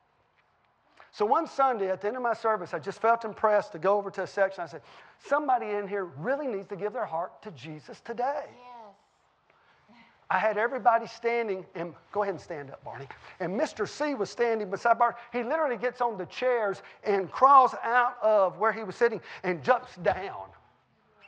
So 1.13 1.25
one 1.27 1.45
Sunday 1.45 1.91
at 1.91 2.01
the 2.01 2.07
end 2.07 2.17
of 2.17 2.23
my 2.23 2.33
service, 2.33 2.73
I 2.73 2.79
just 2.79 2.99
felt 2.99 3.23
impressed 3.23 3.71
to 3.73 3.79
go 3.79 3.97
over 3.97 4.09
to 4.09 4.23
a 4.23 4.27
section. 4.27 4.63
I 4.63 4.67
said, 4.67 4.81
Somebody 5.23 5.67
in 5.67 5.87
here 5.87 6.05
really 6.05 6.47
needs 6.47 6.67
to 6.67 6.75
give 6.75 6.91
their 6.91 7.05
heart 7.05 7.39
to 7.43 7.51
Jesus 7.51 8.01
today. 8.01 8.45
Yes. 8.47 9.97
I 10.31 10.39
had 10.39 10.57
everybody 10.57 11.05
standing, 11.05 11.67
and 11.75 11.93
go 12.11 12.23
ahead 12.23 12.33
and 12.33 12.41
stand 12.41 12.71
up, 12.71 12.83
Barney. 12.83 13.07
And 13.39 13.59
Mr. 13.59 13.87
C 13.87 14.15
was 14.15 14.31
standing 14.31 14.71
beside 14.71 14.97
Barney. 14.97 15.15
He 15.31 15.43
literally 15.43 15.77
gets 15.77 16.01
on 16.01 16.17
the 16.17 16.25
chairs 16.25 16.81
and 17.03 17.31
crawls 17.31 17.75
out 17.83 18.17
of 18.23 18.57
where 18.57 18.71
he 18.73 18.83
was 18.83 18.95
sitting 18.95 19.21
and 19.43 19.63
jumps 19.63 19.95
down. 19.97 20.49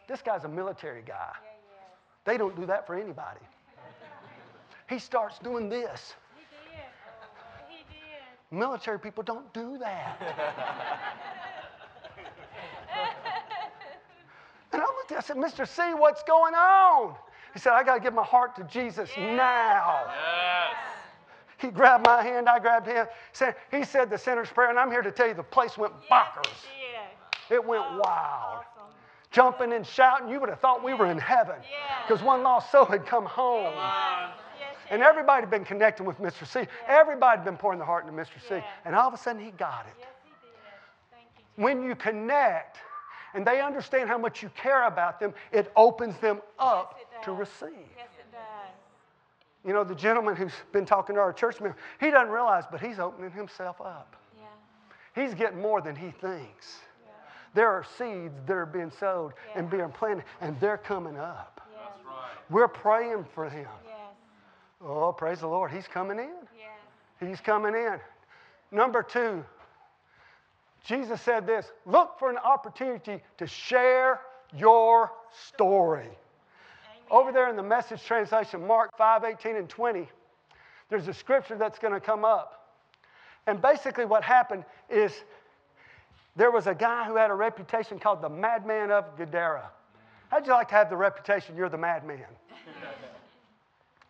This 0.07 0.23
guy's 0.23 0.45
a 0.45 0.49
military 0.49 1.03
guy. 1.05 1.13
Yeah. 1.13 1.41
Yes. 1.43 1.97
They 2.25 2.37
don't 2.39 2.55
do 2.55 2.65
that 2.65 2.87
for 2.87 2.95
anybody. 2.95 3.41
He 4.89 4.97
starts 4.97 5.37
doing 5.37 5.69
this. 5.69 6.15
He 6.35 6.43
did. 6.49 7.77
He 7.77 7.83
did. 7.93 8.44
Military 8.55 8.99
people 8.99 9.21
don't 9.23 9.51
do 9.53 9.77
that. 9.79 10.17
and 14.71 14.81
I 14.81 14.85
looked 14.85 15.11
at 15.11 15.29
him, 15.29 15.43
I 15.43 15.49
said, 15.49 15.65
Mr. 15.65 15.67
C, 15.67 15.93
what's 15.93 16.23
going 16.23 16.53
on? 16.53 17.15
He 17.53 17.59
said, 17.59 17.73
I 17.73 17.83
got 17.83 17.95
to 17.95 17.99
give 17.99 18.13
my 18.13 18.23
heart 18.23 18.55
to 18.55 18.63
Jesus 18.63 19.09
now. 19.17 20.03
Yes. 20.07 20.75
He 21.57 21.67
grabbed 21.67 22.05
my 22.05 22.21
hand, 22.21 22.47
I 22.49 22.59
grabbed 22.59 22.87
him. 22.87 23.07
Said, 23.33 23.55
he 23.71 23.83
said 23.83 24.09
the 24.09 24.17
sinner's 24.17 24.49
prayer, 24.49 24.69
and 24.69 24.79
I'm 24.79 24.91
here 24.91 25.01
to 25.01 25.11
tell 25.11 25.27
you 25.27 25.33
the 25.33 25.43
place 25.43 25.77
went 25.77 25.93
bonkers. 26.09 26.47
He. 27.47 27.53
It 27.53 27.63
went 27.63 27.83
Oh, 27.85 28.01
wild. 28.03 28.03
Awesome. 28.59 28.93
Jumping 29.31 29.73
and 29.73 29.85
shouting, 29.85 30.29
you 30.29 30.39
would 30.39 30.49
have 30.49 30.59
thought 30.59 30.83
we 30.83 30.93
were 30.93 31.05
in 31.07 31.17
heaven 31.17 31.55
Yeah. 31.61 32.01
because 32.07 32.23
one 32.23 32.41
lost 32.41 32.71
soul 32.71 32.85
had 32.85 33.05
come 33.05 33.25
home. 33.25 33.73
Yes. 33.75 34.31
Yes. 34.85 34.93
And 34.93 35.01
everybody 35.03 35.41
had 35.41 35.49
been 35.49 35.65
connecting 35.65 36.05
with 36.05 36.19
Mr. 36.19 36.47
C. 36.47 36.67
Everybody 36.87 37.37
had 37.37 37.45
been 37.45 37.57
pouring 37.57 37.79
their 37.79 37.85
heart 37.85 38.07
into 38.07 38.17
Mr. 38.19 38.39
C. 38.47 38.63
And 38.85 38.95
all 38.95 39.07
of 39.07 39.13
a 39.13 39.17
sudden, 39.17 39.43
he 39.43 39.51
got 39.51 39.85
it. 39.85 39.93
Yes, 39.99 40.07
he 40.23 40.29
did. 40.29 40.59
Thank 41.11 41.27
you. 41.37 41.63
When 41.63 41.83
you 41.83 41.95
connect 41.95 42.77
and 43.33 43.45
they 43.45 43.61
understand 43.61 44.07
how 44.09 44.17
much 44.17 44.41
you 44.41 44.49
care 44.55 44.85
about 44.87 45.19
them, 45.19 45.33
it 45.51 45.71
opens 45.75 46.17
them 46.19 46.41
up 46.59 46.97
Yes, 47.13 47.25
to 47.25 47.33
receive. 47.33 47.71
Yes. 47.97 48.07
You 49.65 49.73
know, 49.73 49.83
the 49.83 49.95
gentleman 49.95 50.35
who's 50.35 50.53
been 50.71 50.85
talking 50.85 51.15
to 51.15 51.21
our 51.21 51.33
church 51.33 51.59
member, 51.59 51.75
he 51.99 52.11
doesn't 52.11 52.31
realize, 52.31 52.65
but 52.69 52.79
he's 52.79 52.99
opening 52.99 53.31
himself 53.31 53.81
up. 53.81 54.15
Yeah. 54.39 55.23
He's 55.23 55.33
getting 55.33 55.59
more 55.59 55.81
than 55.81 55.95
he 55.95 56.11
thinks. 56.11 56.77
Yeah. 57.03 57.11
There 57.55 57.69
are 57.69 57.83
seeds 57.97 58.35
that 58.45 58.53
are 58.53 58.67
being 58.67 58.91
sowed 58.99 59.33
and 59.55 59.67
being 59.67 59.89
planted, 59.89 60.23
and 60.39 60.59
they're 60.59 60.77
coming 60.77 61.17
up. 61.17 61.61
Yes. 61.73 61.81
We're 62.51 62.67
praying 62.67 63.25
for 63.33 63.49
him. 63.49 63.67
Oh, 64.83 65.13
praise 65.13 65.39
the 65.39 65.47
Lord. 65.47 65.71
He's 65.71 65.87
coming 65.87 66.19
in. 66.19 66.31
Yes. 66.57 66.69
He's 67.19 67.39
coming 67.39 67.73
in. 67.75 67.99
Number 68.71 69.03
two, 69.03 69.43
Jesus 70.83 71.21
said 71.21 71.47
this 71.47 71.71
look 71.85 72.19
for 72.19 72.29
an 72.29 72.37
opportunity 72.37 73.21
to 73.37 73.47
share 73.47 74.21
your 74.55 75.11
story. 75.53 76.09
Over 77.09 77.31
there 77.31 77.49
in 77.49 77.55
the 77.55 77.63
message 77.63 78.03
translation, 78.03 78.65
Mark 78.65 78.97
5 78.97 79.23
18 79.23 79.55
and 79.55 79.69
20, 79.69 80.07
there's 80.89 81.07
a 81.07 81.13
scripture 81.13 81.55
that's 81.55 81.79
going 81.79 81.93
to 81.93 81.99
come 81.99 82.25
up. 82.25 82.69
And 83.47 83.61
basically, 83.61 84.05
what 84.05 84.23
happened 84.23 84.65
is 84.89 85.13
there 86.35 86.51
was 86.51 86.67
a 86.67 86.75
guy 86.75 87.05
who 87.05 87.15
had 87.15 87.29
a 87.29 87.35
reputation 87.35 87.99
called 87.99 88.21
the 88.21 88.29
madman 88.29 88.91
of 88.91 89.17
Gadara. 89.17 89.69
How'd 90.29 90.47
you 90.47 90.53
like 90.53 90.69
to 90.69 90.75
have 90.75 90.89
the 90.89 90.97
reputation 90.97 91.55
you're 91.55 91.69
the 91.69 91.77
madman? 91.77 92.25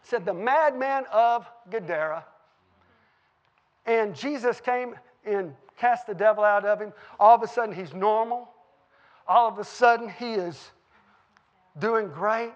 Said 0.06 0.26
the 0.26 0.34
madman 0.34 1.06
of 1.12 1.48
Gadara. 1.70 2.24
And 3.86 4.15
Jesus 4.15 4.62
came 4.62 4.96
and 5.26 5.54
cast 5.78 6.08
the 6.08 6.13
devil 6.13 6.44
out 6.44 6.63
of 6.63 6.80
him. 6.80 6.94
All 7.20 7.36
of 7.36 7.41
a 7.41 7.48
sudden, 7.48 7.74
he's 7.74 7.94
normal. 7.94 8.50
all 9.28 9.48
of 9.48 9.58
a 9.58 9.63
sudden 9.63 10.08
he 10.08 10.34
is 10.34 10.72
doing 11.80 12.08
great. 12.10 12.54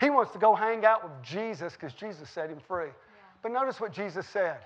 He 0.00 0.10
wants 0.10 0.32
to 0.32 0.38
go 0.38 0.54
hang 0.54 0.84
out 0.84 1.02
with 1.02 1.22
Jesus 1.22 1.72
because 1.72 1.92
Jesus 1.92 2.30
set 2.30 2.48
him 2.50 2.60
free. 2.60 2.90
But 3.42 3.52
notice 3.52 3.80
what 3.80 3.92
Jesus 3.92 4.26
said. 4.28 4.58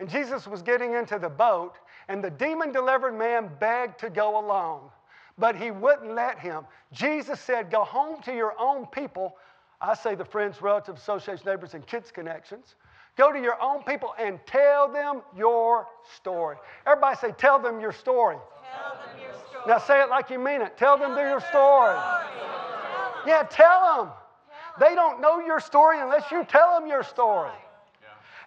And 0.00 0.08
Jesus 0.08 0.48
was 0.48 0.62
getting 0.62 0.94
into 0.94 1.18
the 1.18 1.28
boat, 1.28 1.74
and 2.08 2.22
the 2.22 2.30
demon 2.30 2.72
delivered 2.72 3.16
man 3.16 3.48
begged 3.60 4.00
to 4.00 4.10
go 4.10 4.44
along, 4.44 4.90
but 5.38 5.54
he 5.54 5.70
wouldn't 5.70 6.14
let 6.14 6.38
him. 6.38 6.64
Jesus 6.92 7.38
said, 7.40 7.70
Go 7.70 7.84
home 7.84 8.20
to 8.22 8.34
your 8.34 8.54
own 8.58 8.86
people. 8.86 9.36
I 9.84 9.94
say 9.94 10.14
the 10.14 10.24
friends, 10.24 10.62
relatives, 10.62 11.02
associates, 11.02 11.44
neighbors, 11.44 11.74
and 11.74 11.86
kids 11.86 12.10
connections. 12.10 12.74
Go 13.16 13.32
to 13.32 13.40
your 13.40 13.60
own 13.60 13.82
people 13.84 14.14
and 14.18 14.40
tell 14.46 14.90
them 14.90 15.22
your 15.36 15.86
story. 16.16 16.56
Everybody 16.86 17.16
say, 17.18 17.32
Tell 17.38 17.58
them 17.58 17.80
your 17.80 17.92
story. 17.92 18.36
Tell 18.36 18.94
them 18.94 19.22
your 19.22 19.32
story. 19.48 19.62
Now 19.68 19.78
say 19.78 20.02
it 20.02 20.08
like 20.08 20.30
you 20.30 20.38
mean 20.38 20.62
it. 20.62 20.76
Tell 20.76 20.98
them 20.98 21.16
your 21.16 21.40
story. 21.40 21.96
Yeah, 23.26 23.46
tell 23.50 23.96
them. 23.96 24.12
They 24.80 24.94
don't 24.94 25.20
know 25.20 25.40
your 25.40 25.60
story 25.60 26.00
unless 26.00 26.30
you 26.30 26.44
tell 26.44 26.78
them 26.78 26.88
your 26.88 27.02
story. 27.02 27.52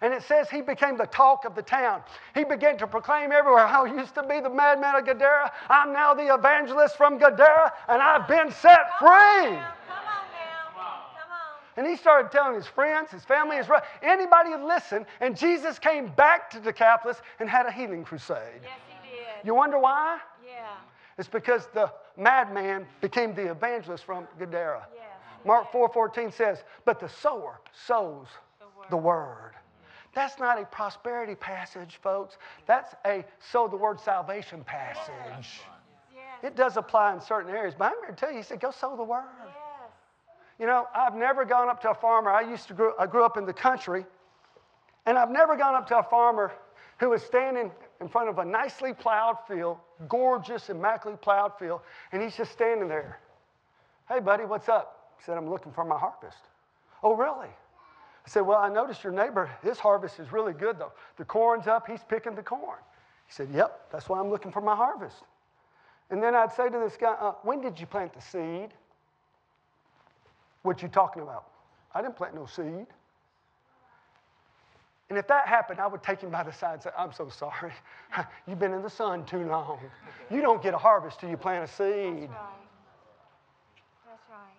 And 0.00 0.14
it 0.14 0.22
says 0.22 0.48
he 0.48 0.60
became 0.60 0.96
the 0.96 1.06
talk 1.06 1.44
of 1.44 1.56
the 1.56 1.62
town. 1.62 2.02
He 2.34 2.44
began 2.44 2.78
to 2.78 2.86
proclaim 2.86 3.32
everywhere 3.32 3.66
I 3.66 3.86
used 3.86 4.14
to 4.14 4.22
be 4.22 4.38
the 4.40 4.50
madman 4.50 4.94
of 4.94 5.04
Gadara. 5.04 5.50
I'm 5.68 5.92
now 5.92 6.14
the 6.14 6.32
evangelist 6.32 6.96
from 6.96 7.18
Gadara, 7.18 7.72
and 7.88 8.00
I've 8.00 8.28
been 8.28 8.52
set 8.52 8.96
free. 9.00 9.08
Come 9.08 9.56
on 9.56 9.58
now. 9.58 10.70
Come 10.76 11.32
on. 11.32 11.67
And 11.78 11.86
he 11.86 11.94
started 11.94 12.32
telling 12.32 12.56
his 12.56 12.66
friends, 12.66 13.12
his 13.12 13.24
family, 13.24 13.56
his 13.56 13.68
anybody 14.02 14.50
would 14.50 14.66
listen. 14.66 15.06
And 15.20 15.36
Jesus 15.36 15.78
came 15.78 16.08
back 16.08 16.50
to 16.50 16.58
Decapolis 16.58 17.22
and 17.38 17.48
had 17.48 17.66
a 17.66 17.70
healing 17.70 18.02
crusade. 18.02 18.62
Yes, 18.64 18.72
he 18.88 19.10
did. 19.10 19.46
You 19.46 19.54
wonder 19.54 19.78
why? 19.78 20.18
Yeah. 20.44 20.66
It's 21.18 21.28
because 21.28 21.68
the 21.72 21.92
madman 22.16 22.84
became 23.00 23.32
the 23.32 23.52
evangelist 23.52 24.02
from 24.02 24.26
Gadara. 24.40 24.88
Yes. 24.92 25.04
Mark 25.44 25.70
4:14 25.70 26.32
says, 26.32 26.64
"But 26.84 26.98
the 26.98 27.08
sower 27.08 27.60
sows 27.72 28.26
the 28.58 28.66
word." 28.66 28.90
the 28.90 28.96
word. 28.96 29.52
That's 30.14 30.40
not 30.40 30.60
a 30.60 30.64
prosperity 30.64 31.36
passage, 31.36 32.00
folks. 32.02 32.38
That's 32.66 32.92
a 33.06 33.24
sow 33.38 33.68
the 33.68 33.76
word 33.76 34.00
salvation 34.00 34.64
passage. 34.64 35.62
Yes. 36.12 36.24
It 36.42 36.56
does 36.56 36.76
apply 36.76 37.12
in 37.14 37.20
certain 37.20 37.54
areas, 37.54 37.76
but 37.78 37.92
I'm 37.92 37.98
here 38.00 38.10
to 38.10 38.16
tell 38.16 38.30
you, 38.32 38.38
he 38.38 38.42
said, 38.42 38.58
go 38.58 38.72
sow 38.72 38.96
the 38.96 39.04
word. 39.04 39.22
Yes. 39.44 39.54
You 40.58 40.66
know, 40.66 40.86
I've 40.94 41.14
never 41.14 41.44
gone 41.44 41.68
up 41.68 41.80
to 41.82 41.90
a 41.90 41.94
farmer. 41.94 42.30
I 42.30 42.42
used 42.42 42.68
to 42.68 42.74
grow, 42.74 42.92
I 42.98 43.06
grew 43.06 43.24
up 43.24 43.36
in 43.36 43.46
the 43.46 43.52
country, 43.52 44.04
and 45.06 45.16
I've 45.16 45.30
never 45.30 45.56
gone 45.56 45.74
up 45.74 45.86
to 45.88 45.98
a 45.98 46.02
farmer 46.02 46.52
who 46.98 47.10
was 47.10 47.22
standing 47.22 47.70
in 48.00 48.08
front 48.08 48.28
of 48.28 48.38
a 48.38 48.44
nicely 48.44 48.92
plowed 48.92 49.36
field, 49.46 49.78
gorgeous, 50.08 50.68
immaculately 50.68 51.20
plowed 51.22 51.52
field, 51.58 51.80
and 52.12 52.20
he's 52.20 52.36
just 52.36 52.52
standing 52.52 52.88
there. 52.88 53.20
Hey, 54.08 54.20
buddy, 54.20 54.44
what's 54.44 54.68
up? 54.68 55.12
He 55.18 55.24
said, 55.24 55.36
I'm 55.36 55.48
looking 55.48 55.72
for 55.72 55.84
my 55.84 55.98
harvest. 55.98 56.38
Oh, 57.02 57.14
really? 57.14 57.48
I 57.48 58.28
said, 58.28 58.40
Well, 58.40 58.58
I 58.58 58.68
noticed 58.68 59.04
your 59.04 59.12
neighbor, 59.12 59.48
his 59.62 59.78
harvest 59.78 60.18
is 60.18 60.32
really 60.32 60.52
good, 60.52 60.78
though. 60.78 60.92
The 61.16 61.24
corn's 61.24 61.66
up, 61.66 61.86
he's 61.86 62.02
picking 62.08 62.34
the 62.34 62.42
corn. 62.42 62.78
He 63.26 63.32
said, 63.32 63.48
Yep, 63.52 63.90
that's 63.92 64.08
why 64.08 64.18
I'm 64.18 64.30
looking 64.30 64.50
for 64.50 64.60
my 64.60 64.74
harvest. 64.74 65.16
And 66.10 66.22
then 66.22 66.34
I'd 66.34 66.52
say 66.52 66.68
to 66.68 66.78
this 66.78 66.96
guy, 66.96 67.14
uh, 67.20 67.32
When 67.42 67.60
did 67.60 67.78
you 67.78 67.86
plant 67.86 68.12
the 68.12 68.20
seed? 68.20 68.74
What 70.68 70.82
you 70.82 70.88
talking 70.88 71.22
about? 71.22 71.46
I 71.94 72.02
didn't 72.02 72.16
plant 72.16 72.34
no 72.34 72.44
seed. 72.44 72.86
And 75.08 75.18
if 75.18 75.26
that 75.28 75.48
happened, 75.48 75.80
I 75.80 75.86
would 75.86 76.02
take 76.02 76.20
him 76.20 76.28
by 76.28 76.42
the 76.42 76.52
side 76.52 76.74
and 76.74 76.82
say, 76.82 76.90
I'm 76.94 77.10
so 77.10 77.30
sorry. 77.30 77.72
You've 78.46 78.58
been 78.58 78.74
in 78.74 78.82
the 78.82 78.90
sun 78.90 79.24
too 79.24 79.44
long. 79.44 79.78
You 80.30 80.42
don't 80.42 80.62
get 80.62 80.74
a 80.74 80.76
harvest 80.76 81.20
till 81.20 81.30
you 81.30 81.38
plant 81.38 81.64
a 81.64 81.72
seed. 81.72 81.86
Right. 81.88 82.28
That's 84.04 84.28
right. 84.28 84.58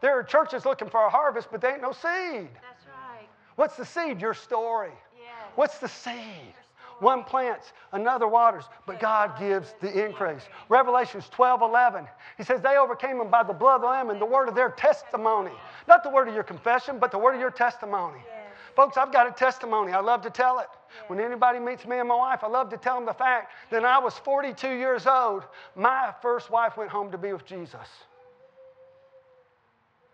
There 0.00 0.18
are 0.18 0.22
churches 0.22 0.64
looking 0.64 0.88
for 0.88 1.04
a 1.04 1.10
harvest, 1.10 1.48
but 1.52 1.60
there 1.60 1.72
ain't 1.72 1.82
no 1.82 1.92
seed. 1.92 2.48
That's 2.54 2.86
right. 2.86 3.28
What's 3.56 3.76
the 3.76 3.84
seed? 3.84 4.22
Your 4.22 4.32
story. 4.32 4.92
Yes. 5.14 5.52
What's 5.56 5.76
the 5.76 5.88
seed? 5.88 6.54
One 7.00 7.24
plants, 7.24 7.72
another 7.92 8.28
waters, 8.28 8.64
but 8.86 9.00
God 9.00 9.38
gives 9.38 9.74
the 9.80 10.06
increase. 10.06 10.42
Revelations 10.68 11.28
12 11.30 11.62
11. 11.62 12.06
He 12.36 12.44
says, 12.44 12.60
They 12.60 12.76
overcame 12.76 13.20
him 13.20 13.30
by 13.30 13.42
the 13.42 13.52
blood 13.52 13.76
of 13.76 13.80
the 13.82 13.86
Lamb 13.88 14.10
and 14.10 14.20
the 14.20 14.26
word 14.26 14.48
of 14.48 14.54
their 14.54 14.70
testimony. 14.70 15.52
Not 15.88 16.04
the 16.04 16.10
word 16.10 16.28
of 16.28 16.34
your 16.34 16.44
confession, 16.44 16.98
but 16.98 17.10
the 17.10 17.18
word 17.18 17.34
of 17.34 17.40
your 17.40 17.50
testimony. 17.50 18.20
Folks, 18.76 18.96
I've 18.96 19.12
got 19.12 19.26
a 19.26 19.32
testimony. 19.32 19.92
I 19.92 20.00
love 20.00 20.22
to 20.22 20.30
tell 20.30 20.58
it. 20.60 20.68
When 21.08 21.20
anybody 21.20 21.58
meets 21.58 21.86
me 21.86 21.98
and 21.98 22.08
my 22.08 22.14
wife, 22.14 22.44
I 22.44 22.48
love 22.48 22.70
to 22.70 22.76
tell 22.76 22.96
them 22.96 23.06
the 23.06 23.14
fact 23.14 23.52
that 23.70 23.84
I 23.84 23.98
was 23.98 24.14
42 24.18 24.68
years 24.68 25.06
old, 25.06 25.44
my 25.74 26.14
first 26.22 26.50
wife 26.50 26.76
went 26.76 26.90
home 26.90 27.10
to 27.10 27.18
be 27.18 27.32
with 27.32 27.44
Jesus. 27.46 27.88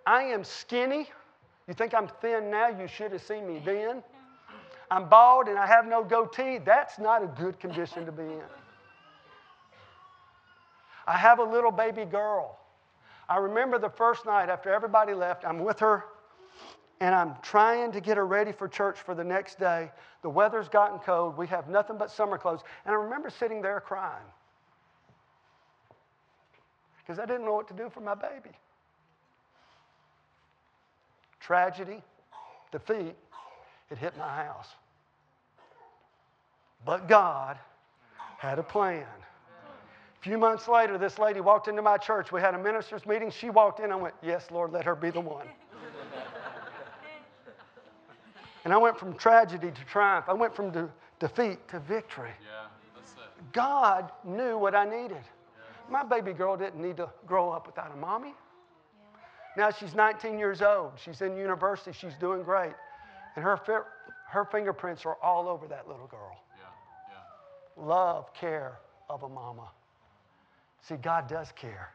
I 0.07 0.23
am 0.23 0.45
skinny. 0.45 1.09
You 1.67 1.75
think 1.75 1.95
I'm 1.95 2.09
thin 2.21 2.51
now? 2.51 2.69
You 2.69 2.87
should 2.87 3.13
have 3.13 3.23
seen 3.23 3.47
me 3.47 3.61
then. 3.65 4.03
I'm 4.91 5.09
bald 5.09 5.49
and 5.49 5.59
I 5.59 5.67
have 5.67 5.87
no 5.87 6.05
goatee. 6.05 6.59
That's 6.59 6.99
not 6.99 7.23
a 7.23 7.27
good 7.27 7.59
condition 7.59 8.07
to 8.07 8.13
be 8.13 8.23
in. 8.23 8.43
I 11.07 11.17
have 11.17 11.39
a 11.39 11.45
little 11.45 11.71
baby 11.71 12.05
girl. 12.05 12.59
I 13.29 13.39
remember 13.39 13.79
the 13.79 13.91
first 13.91 14.27
night 14.27 14.49
after 14.49 14.73
everybody 14.73 15.15
left, 15.15 15.45
I'm 15.45 15.61
with 15.61 15.79
her 15.81 16.05
and 17.01 17.15
I'm 17.15 17.35
trying 17.43 17.93
to 17.93 18.01
get 18.01 18.17
her 18.17 18.27
ready 18.27 18.53
for 18.53 18.69
church 18.69 18.99
for 18.99 19.15
the 19.15 19.25
next 19.25 19.59
day. 19.59 19.91
The 20.23 20.31
weather's 20.31 20.69
gotten 20.69 20.99
cold. 20.99 21.37
We 21.37 21.47
have 21.49 21.69
nothing 21.69 21.99
but 21.99 22.11
summer 22.11 22.39
clothes. 22.39 22.61
And 22.85 22.95
I 22.95 22.99
remember 22.99 23.29
sitting 23.29 23.61
there 23.61 23.81
crying 23.81 24.25
because 26.99 27.19
I 27.19 27.27
didn't 27.27 27.45
know 27.45 27.55
what 27.55 27.69
to 27.69 27.75
do 27.75 27.91
for 27.91 28.01
my 28.01 28.15
baby. 28.15 28.51
Tragedy, 31.39 32.03
defeat, 32.73 33.15
it 33.91 33.99
hit 33.99 34.17
my 34.17 34.45
house. 34.45 34.69
But 36.85 37.09
God 37.09 37.59
had 38.39 38.59
a 38.59 38.63
plan. 38.63 39.05
A 39.05 40.23
few 40.29 40.39
months 40.39 40.67
later, 40.69 40.99
this 40.99 41.19
lady 41.19 41.41
walked 41.41 41.69
into 41.69 41.83
my 41.83 41.97
church. 41.99 42.33
We 42.33 42.41
had 42.41 42.55
a 42.55 42.59
minister's 42.59 43.07
meeting. 43.07 43.31
She 43.31 43.51
walked 43.51 43.81
in. 43.81 43.93
I 43.93 43.97
went, 43.97 44.15
Yes, 44.23 44.51
Lord, 44.51 44.73
let 44.73 44.85
her 44.85 44.95
be 44.95 45.11
the 45.11 45.21
one. 45.21 45.47
and 48.65 48.73
I 48.73 48.77
went 48.77 48.99
from 48.99 49.15
tragedy 49.15 49.71
to 49.71 49.85
triumph. 49.85 50.27
I 50.29 50.33
went 50.33 50.55
from 50.55 50.71
de- 50.71 50.91
defeat 51.21 51.59
to 51.69 51.79
victory. 51.81 52.31
Yeah, 52.43 52.67
that's 52.95 53.13
it. 53.13 53.53
God 53.53 54.11
knew 54.25 54.59
what 54.59 54.75
I 54.75 54.85
needed. 54.85 55.23
My 55.89 56.03
baby 56.03 56.33
girl 56.33 56.57
didn't 56.57 56.83
need 56.83 56.97
to 56.97 57.09
grow 57.27 57.51
up 57.51 57.67
without 57.67 57.93
a 57.93 57.97
mommy. 57.97 58.35
Now 59.57 59.71
she's 59.71 59.95
19 59.95 60.39
years 60.39 60.61
old. 60.61 60.93
She's 60.97 61.21
in 61.23 61.37
university. 61.37 61.93
She's 61.93 62.15
doing 62.17 62.43
great. 62.43 62.73
And 63.37 63.45
her, 63.45 63.61
her 64.29 64.45
fingerprints 64.47 65.05
are 65.07 65.17
all 65.23 65.49
over 65.49 65.67
that 65.69 65.87
little 65.87 66.07
girl. 66.07 66.37
Yeah, 66.59 67.17
yeah. 67.79 67.87
Love, 67.87 68.33
care 68.35 68.79
of 69.09 69.23
a 69.23 69.29
mama. 69.29 69.69
See, 70.83 70.97
God 70.97 71.29
does 71.29 71.53
care. 71.53 71.91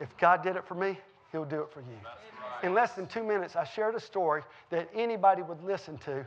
If 0.00 0.16
God 0.16 0.42
did 0.42 0.56
it 0.56 0.66
for 0.66 0.74
me, 0.74 0.98
He'll 1.32 1.44
do 1.44 1.60
it 1.60 1.72
for 1.72 1.80
you. 1.80 1.96
In 2.62 2.74
less 2.74 2.92
than 2.92 3.06
two 3.06 3.22
minutes, 3.22 3.54
I 3.56 3.64
shared 3.64 3.94
a 3.94 4.00
story 4.00 4.42
that 4.70 4.88
anybody 4.94 5.42
would 5.42 5.62
listen 5.62 5.96
to 5.98 6.26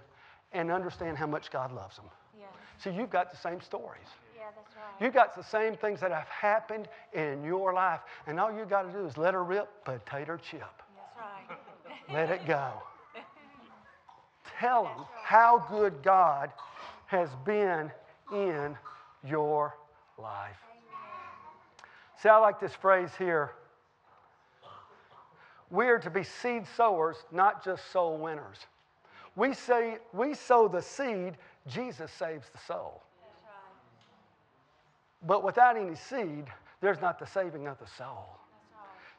and 0.53 0.71
understand 0.71 1.17
how 1.17 1.27
much 1.27 1.51
God 1.51 1.73
loves 1.73 1.97
them. 1.97 2.05
Yeah. 2.39 2.45
See, 2.77 2.91
you've 2.91 3.09
got 3.09 3.31
the 3.31 3.37
same 3.37 3.61
stories. 3.61 4.07
Yeah, 4.35 4.43
that's 4.55 4.75
right. 4.75 5.05
You 5.05 5.11
got 5.11 5.35
the 5.35 5.43
same 5.43 5.75
things 5.75 5.99
that 5.99 6.11
have 6.11 6.27
happened 6.27 6.87
in 7.13 7.43
your 7.43 7.73
life, 7.73 8.01
and 8.27 8.39
all 8.39 8.51
you 8.51 8.65
got 8.65 8.83
to 8.83 8.91
do 8.91 9.05
is 9.05 9.17
let 9.17 9.33
her 9.33 9.43
rip, 9.43 9.69
potato 9.83 10.37
chip. 10.37 10.61
That's 10.95 11.49
right. 11.49 12.13
Let 12.13 12.29
it 12.29 12.47
go. 12.47 12.73
Tell 14.63 14.83
them 14.83 15.05
how 15.21 15.65
good 15.69 16.01
God 16.03 16.49
has 17.07 17.27
been 17.43 17.91
in 18.31 18.77
your 19.27 19.75
life. 20.17 20.55
See, 22.21 22.29
I 22.29 22.37
like 22.37 22.61
this 22.61 22.71
phrase 22.73 23.09
here. 23.19 23.51
We 25.69 25.87
are 25.87 25.99
to 25.99 26.09
be 26.09 26.23
seed 26.23 26.63
sowers, 26.77 27.17
not 27.29 27.65
just 27.65 27.91
soul 27.91 28.17
winners. 28.17 28.55
We 29.35 29.53
say 29.53 29.97
we 30.13 30.33
sow 30.33 30.69
the 30.69 30.81
seed, 30.81 31.33
Jesus 31.67 32.09
saves 32.13 32.47
the 32.49 32.59
soul. 32.59 33.03
But 35.27 35.43
without 35.43 35.75
any 35.75 35.95
seed, 35.95 36.45
there's 36.79 37.01
not 37.01 37.19
the 37.19 37.27
saving 37.27 37.67
of 37.67 37.77
the 37.79 37.87
soul. 37.97 38.29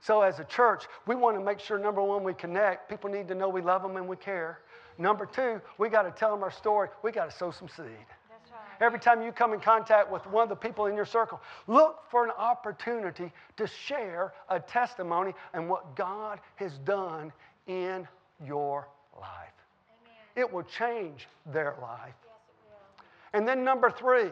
So, 0.01 0.21
as 0.21 0.39
a 0.39 0.45
church, 0.45 0.85
we 1.07 1.15
want 1.15 1.39
to 1.39 1.45
make 1.45 1.59
sure 1.59 1.79
number 1.79 2.03
one, 2.03 2.25
we 2.25 2.35
connect. 2.35 2.91
People 2.91 3.11
need 3.11 3.27
to 3.29 3.35
know 3.35 3.49
we 3.49 3.63
love 3.63 3.83
them 3.83 3.97
and 3.97 4.07
we 4.07 4.17
care. 4.17 4.61
Number 4.99 5.27
two, 5.27 5.61
we 5.79 5.89
got 5.89 6.03
to 6.03 6.11
tell 6.11 6.31
them 6.31 6.43
our 6.43 6.51
story. 6.51 6.89
We 7.03 7.13
got 7.13 7.31
to 7.31 7.37
sow 7.37 7.51
some 7.51 7.69
seed. 7.69 7.87
That's 8.29 8.51
right. 8.51 8.85
Every 8.87 8.99
time 8.99 9.23
you 9.23 9.33
come 9.33 9.53
in 9.53 9.61
contact 9.61 10.11
with 10.11 10.27
one 10.27 10.45
of 10.45 10.49
the 10.49 10.57
people 10.57 10.87
in 10.87 10.95
your 10.95 11.05
circle, 11.05 11.41
look 11.67 12.03
for 12.11 12.25
an 12.25 12.31
opportunity 12.37 13.33
to 13.57 13.67
share 13.67 14.33
a 14.49 14.61
testimony 14.61 15.33
and 15.53 15.69
what 15.69 15.97
God 15.97 16.41
has 16.57 16.79
done 16.79 17.33
in 17.67 18.07
your 18.45 18.89
life. 19.21 19.53
Amen. 20.05 20.17
It 20.37 20.53
will 20.53 20.63
change 20.63 21.29
their 21.53 21.75
life. 21.81 22.15
Yes, 22.25 22.35
it 22.49 22.71
will. 22.71 23.39
And 23.39 23.49
then 23.49 23.65
number 23.65 23.91
three, 23.91 24.31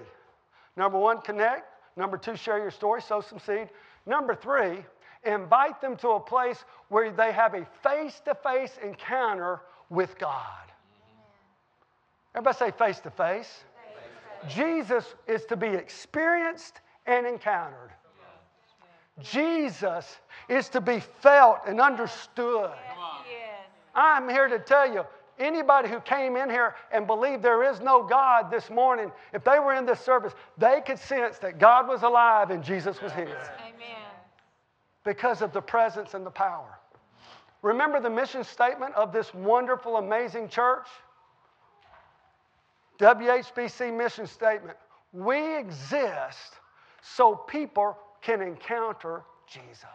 number 0.76 0.98
one, 0.98 1.20
connect. 1.22 1.68
Number 1.96 2.16
two, 2.16 2.36
share 2.36 2.58
your 2.58 2.70
story, 2.70 3.02
sow 3.02 3.20
some 3.20 3.38
seed. 3.38 3.68
Number 4.06 4.34
three, 4.34 4.84
invite 5.24 5.80
them 5.80 5.96
to 5.98 6.10
a 6.10 6.20
place 6.20 6.64
where 6.88 7.10
they 7.10 7.32
have 7.32 7.54
a 7.54 7.66
face 7.82 8.20
to 8.24 8.34
face 8.34 8.78
encounter 8.82 9.60
with 9.92 10.18
God. 10.18 10.32
Everybody 12.34 12.56
say 12.56 12.70
face 12.70 12.98
to 13.00 13.10
face. 13.10 13.64
Jesus 14.48 15.14
is 15.26 15.44
to 15.46 15.56
be 15.56 15.68
experienced 15.68 16.80
and 17.06 17.26
encountered. 17.26 17.90
Jesus 19.20 20.16
is 20.48 20.68
to 20.70 20.80
be 20.80 21.00
felt 21.20 21.58
and 21.66 21.80
understood. 21.80 22.70
I'm 23.94 24.28
here 24.28 24.48
to 24.48 24.58
tell 24.58 24.90
you 24.92 25.04
anybody 25.38 25.88
who 25.88 26.00
came 26.00 26.36
in 26.36 26.48
here 26.48 26.74
and 26.90 27.06
believed 27.06 27.42
there 27.42 27.62
is 27.62 27.80
no 27.80 28.02
God 28.02 28.50
this 28.50 28.70
morning, 28.70 29.12
if 29.34 29.44
they 29.44 29.58
were 29.58 29.74
in 29.74 29.84
this 29.84 30.00
service, 30.00 30.32
they 30.56 30.80
could 30.80 30.98
sense 30.98 31.38
that 31.38 31.58
God 31.58 31.86
was 31.86 32.02
alive 32.02 32.50
and 32.50 32.64
Jesus 32.64 33.00
was 33.02 33.12
here 33.12 33.38
Amen. 33.60 33.98
because 35.04 35.42
of 35.42 35.52
the 35.52 35.60
presence 35.60 36.14
and 36.14 36.24
the 36.24 36.30
power. 36.30 36.78
Remember 37.62 38.00
the 38.00 38.10
mission 38.10 38.42
statement 38.42 38.94
of 38.94 39.12
this 39.12 39.32
wonderful, 39.32 39.96
amazing 39.96 40.48
church? 40.48 40.86
WHBC 42.98 43.96
mission 43.96 44.26
statement 44.26 44.76
We 45.12 45.56
exist 45.58 46.54
so 47.02 47.34
people 47.34 47.96
can 48.20 48.42
encounter 48.42 49.22
Jesus. 49.46 49.86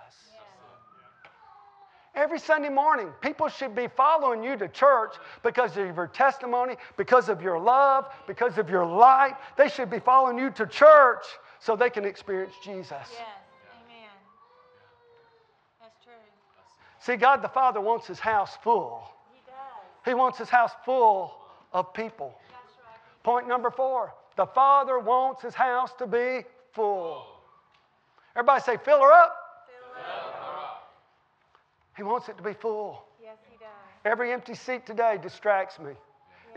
Every 2.16 2.40
Sunday 2.40 2.70
morning, 2.70 3.10
people 3.22 3.48
should 3.48 3.76
be 3.76 3.88
following 3.88 4.44
you 4.44 4.58
to 4.58 4.68
church 4.68 5.16
because 5.44 5.78
of 5.78 5.96
your 5.96 6.08
testimony, 6.08 6.76
because 6.98 7.30
of 7.30 7.44
your 7.44 7.60
love, 7.60 8.12
because 8.26 8.58
of 8.58 8.72
your 8.72 8.86
light. 8.86 9.36
They 9.56 9.70
should 9.70 9.92
be 9.92 10.00
following 10.00 10.40
you 10.40 10.50
to 10.52 10.66
church 10.66 11.26
so 11.60 11.76
they 11.76 11.92
can 11.92 12.06
experience 12.06 12.54
Jesus. 12.64 12.90
Yes. 12.92 13.04
Amen. 13.12 14.10
That's 15.80 16.04
true. 16.04 16.14
See, 17.08 17.16
God 17.16 17.42
the 17.42 17.48
Father 17.48 17.80
wants 17.80 18.06
his 18.06 18.20
house 18.20 18.58
full. 18.62 19.02
He 19.32 19.40
does. 19.46 19.56
He 20.04 20.14
wants 20.14 20.38
his 20.38 20.50
house 20.50 20.72
full 20.84 21.38
of 21.72 21.94
people. 21.94 22.38
Right. 22.50 23.24
Point 23.24 23.48
number 23.48 23.72
four 23.72 24.14
the 24.36 24.46
Father 24.46 25.00
wants 25.00 25.42
his 25.42 25.56
house 25.56 25.94
to 26.00 26.06
be 26.06 26.44
full. 26.74 27.26
Everybody 28.36 28.62
say, 28.62 28.76
fill 28.84 29.00
her 29.00 29.12
up. 29.14 29.34
Fill. 29.68 30.04
He 31.96 32.04
wants 32.04 32.28
it 32.28 32.36
to 32.36 32.44
be 32.44 32.52
full. 32.52 33.06
Yes, 33.24 33.38
he 33.50 33.56
does. 33.56 33.70
Every 34.04 34.34
empty 34.34 34.54
seat 34.54 34.86
today 34.86 35.18
distracts 35.20 35.80
me. 35.80 35.94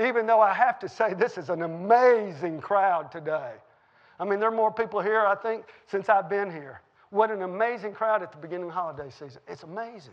Even 0.00 0.26
though 0.26 0.40
I 0.40 0.52
have 0.52 0.80
to 0.80 0.88
say, 0.88 1.14
this 1.14 1.38
is 1.38 1.48
an 1.48 1.62
amazing 1.62 2.60
crowd 2.60 3.12
today. 3.12 3.52
I 4.18 4.24
mean, 4.24 4.40
there 4.40 4.48
are 4.48 4.54
more 4.54 4.72
people 4.72 5.00
here, 5.00 5.20
I 5.20 5.36
think, 5.36 5.66
since 5.86 6.08
I've 6.08 6.28
been 6.28 6.50
here. 6.50 6.80
What 7.10 7.30
an 7.30 7.42
amazing 7.42 7.92
crowd 7.92 8.22
at 8.24 8.32
the 8.32 8.38
beginning 8.38 8.66
of 8.66 8.74
holiday 8.74 9.10
season. 9.10 9.40
It's 9.46 9.62
amazing. 9.62 10.12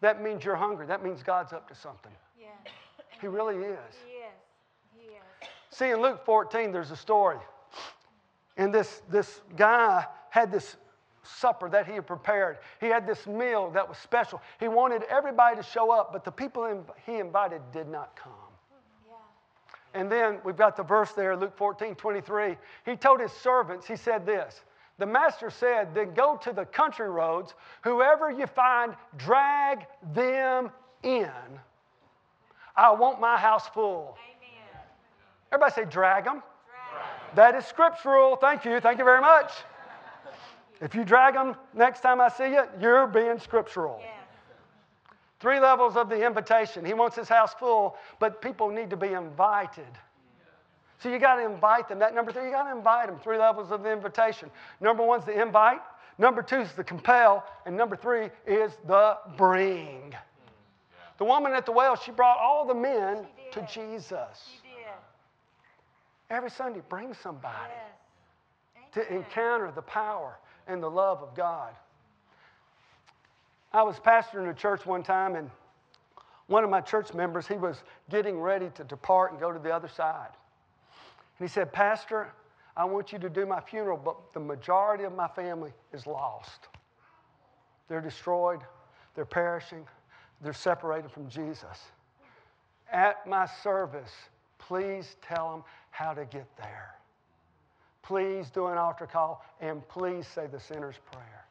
That 0.00 0.22
means 0.22 0.44
you're 0.44 0.56
hungry. 0.56 0.86
That 0.86 1.02
means 1.02 1.22
God's 1.22 1.52
up 1.52 1.68
to 1.68 1.74
something. 1.74 2.12
Yes. 2.38 2.50
He 3.20 3.26
really 3.26 3.56
is. 3.56 3.78
He 4.06 4.12
is. 4.12 4.32
He 4.96 5.06
is. 5.06 5.48
See, 5.70 5.90
in 5.90 6.00
Luke 6.00 6.24
14, 6.24 6.70
there's 6.72 6.90
a 6.90 6.96
story. 6.96 7.38
And 8.56 8.72
this, 8.72 9.02
this 9.10 9.40
guy 9.56 10.04
had 10.30 10.52
this 10.52 10.76
supper 11.22 11.68
that 11.68 11.86
he 11.86 11.92
had 11.94 12.06
prepared. 12.06 12.58
He 12.80 12.86
had 12.86 13.06
this 13.06 13.26
meal 13.26 13.70
that 13.72 13.88
was 13.88 13.98
special. 13.98 14.40
He 14.60 14.68
wanted 14.68 15.02
everybody 15.04 15.56
to 15.56 15.62
show 15.62 15.90
up, 15.90 16.12
but 16.12 16.24
the 16.24 16.32
people 16.32 16.64
in- 16.66 16.84
he 17.04 17.16
invited 17.18 17.60
did 17.72 17.88
not 17.88 18.16
come. 18.16 18.32
Yeah. 19.06 20.00
And 20.00 20.10
then 20.10 20.38
we've 20.44 20.56
got 20.56 20.76
the 20.76 20.82
verse 20.82 21.12
there, 21.12 21.36
Luke 21.36 21.56
14, 21.56 21.94
23. 21.94 22.56
He 22.84 22.96
told 22.96 23.20
his 23.20 23.32
servants, 23.32 23.86
he 23.86 23.96
said 23.96 24.24
this 24.24 24.62
The 24.98 25.06
master 25.06 25.50
said, 25.50 25.94
Then 25.94 26.12
go 26.14 26.36
to 26.42 26.52
the 26.52 26.64
country 26.64 27.08
roads, 27.08 27.54
whoever 27.82 28.30
you 28.30 28.46
find, 28.46 28.94
drag 29.16 29.86
them 30.12 30.70
in. 31.02 31.30
I 32.76 32.92
want 32.92 33.20
my 33.20 33.36
house 33.36 33.68
full. 33.68 34.16
Amen. 34.36 34.82
Everybody 35.52 35.72
say, 35.72 35.84
drag 35.90 36.24
them. 36.24 36.42
Drag. 36.42 37.36
That 37.36 37.54
is 37.54 37.64
scriptural. 37.66 38.36
Thank 38.36 38.64
you. 38.64 38.80
Thank 38.80 38.98
you 38.98 39.04
very 39.04 39.20
much. 39.20 39.52
If 40.80 40.94
you 40.94 41.04
drag 41.04 41.34
them 41.34 41.56
next 41.74 42.00
time 42.00 42.20
I 42.20 42.28
see 42.28 42.50
you, 42.52 42.64
you're 42.80 43.06
being 43.06 43.38
scriptural. 43.40 43.98
Yes. 44.00 44.12
Three 45.40 45.60
levels 45.60 45.96
of 45.96 46.08
the 46.08 46.24
invitation. 46.24 46.84
He 46.84 46.94
wants 46.94 47.16
his 47.16 47.28
house 47.28 47.54
full, 47.54 47.96
but 48.18 48.42
people 48.42 48.68
need 48.68 48.90
to 48.90 48.96
be 48.96 49.12
invited. 49.12 49.86
So 51.00 51.08
you 51.08 51.18
got 51.18 51.36
to 51.36 51.44
invite 51.44 51.88
them. 51.88 51.98
That 52.00 52.14
number 52.14 52.32
three, 52.32 52.46
you 52.46 52.50
got 52.50 52.64
to 52.64 52.76
invite 52.76 53.08
them. 53.08 53.18
Three 53.20 53.38
levels 53.38 53.70
of 53.70 53.82
the 53.82 53.92
invitation. 53.92 54.50
Number 54.80 55.04
one's 55.04 55.24
the 55.24 55.40
invite. 55.40 55.80
Number 56.18 56.42
two 56.42 56.60
is 56.60 56.72
the 56.72 56.82
compel, 56.82 57.44
and 57.64 57.76
number 57.76 57.94
three 57.94 58.30
is 58.44 58.72
the 58.88 59.16
bring. 59.36 60.12
The 61.18 61.24
woman 61.24 61.52
at 61.52 61.64
the 61.64 61.72
well, 61.72 61.94
she 61.94 62.10
brought 62.10 62.38
all 62.38 62.66
the 62.66 62.74
men 62.74 63.26
to. 63.52 63.66
Jesus. 63.72 64.60
Every 66.30 66.50
Sunday, 66.50 66.82
bring 66.88 67.14
somebody 67.14 67.72
Yes. 68.74 68.88
to 68.92 69.14
encounter 69.14 69.70
the 69.70 69.82
power 69.82 70.38
and 70.66 70.82
the 70.82 70.90
love 70.90 71.22
of 71.22 71.34
God. 71.34 71.74
I 73.72 73.82
was 73.82 73.98
pastoring 74.00 74.50
a 74.50 74.54
church 74.54 74.84
one 74.84 75.02
time, 75.02 75.36
and 75.36 75.50
one 76.48 76.64
of 76.64 76.70
my 76.70 76.80
church 76.80 77.14
members, 77.14 77.46
he 77.46 77.56
was 77.56 77.82
getting 78.10 78.40
ready 78.40 78.70
to 78.70 78.84
depart 78.84 79.32
and 79.32 79.40
go 79.40 79.52
to 79.52 79.58
the 79.58 79.74
other 79.74 79.88
side. 79.88 80.30
And 81.38 81.48
he 81.48 81.52
said, 81.52 81.72
Pastor, 81.72 82.32
I 82.76 82.84
want 82.84 83.12
you 83.12 83.18
to 83.18 83.28
do 83.28 83.46
my 83.46 83.60
funeral, 83.60 83.96
but 83.96 84.16
the 84.32 84.40
majority 84.40 85.04
of 85.04 85.14
my 85.14 85.28
family 85.28 85.72
is 85.92 86.06
lost. 86.06 86.68
They're 87.88 88.00
destroyed, 88.00 88.60
they're 89.14 89.24
perishing, 89.24 89.86
they're 90.42 90.52
separated 90.52 91.10
from 91.10 91.28
Jesus. 91.28 91.78
At 92.92 93.26
my 93.26 93.46
service, 93.62 94.12
please 94.58 95.16
tell 95.22 95.50
them 95.50 95.64
how 95.90 96.12
to 96.12 96.24
get 96.24 96.46
there 96.56 96.98
please 98.08 98.48
do 98.48 98.68
an 98.68 98.78
altar 98.78 99.06
call 99.06 99.44
and 99.60 99.86
please 99.86 100.26
say 100.26 100.46
the 100.46 100.58
sinner's 100.58 100.96
prayer. 101.12 101.44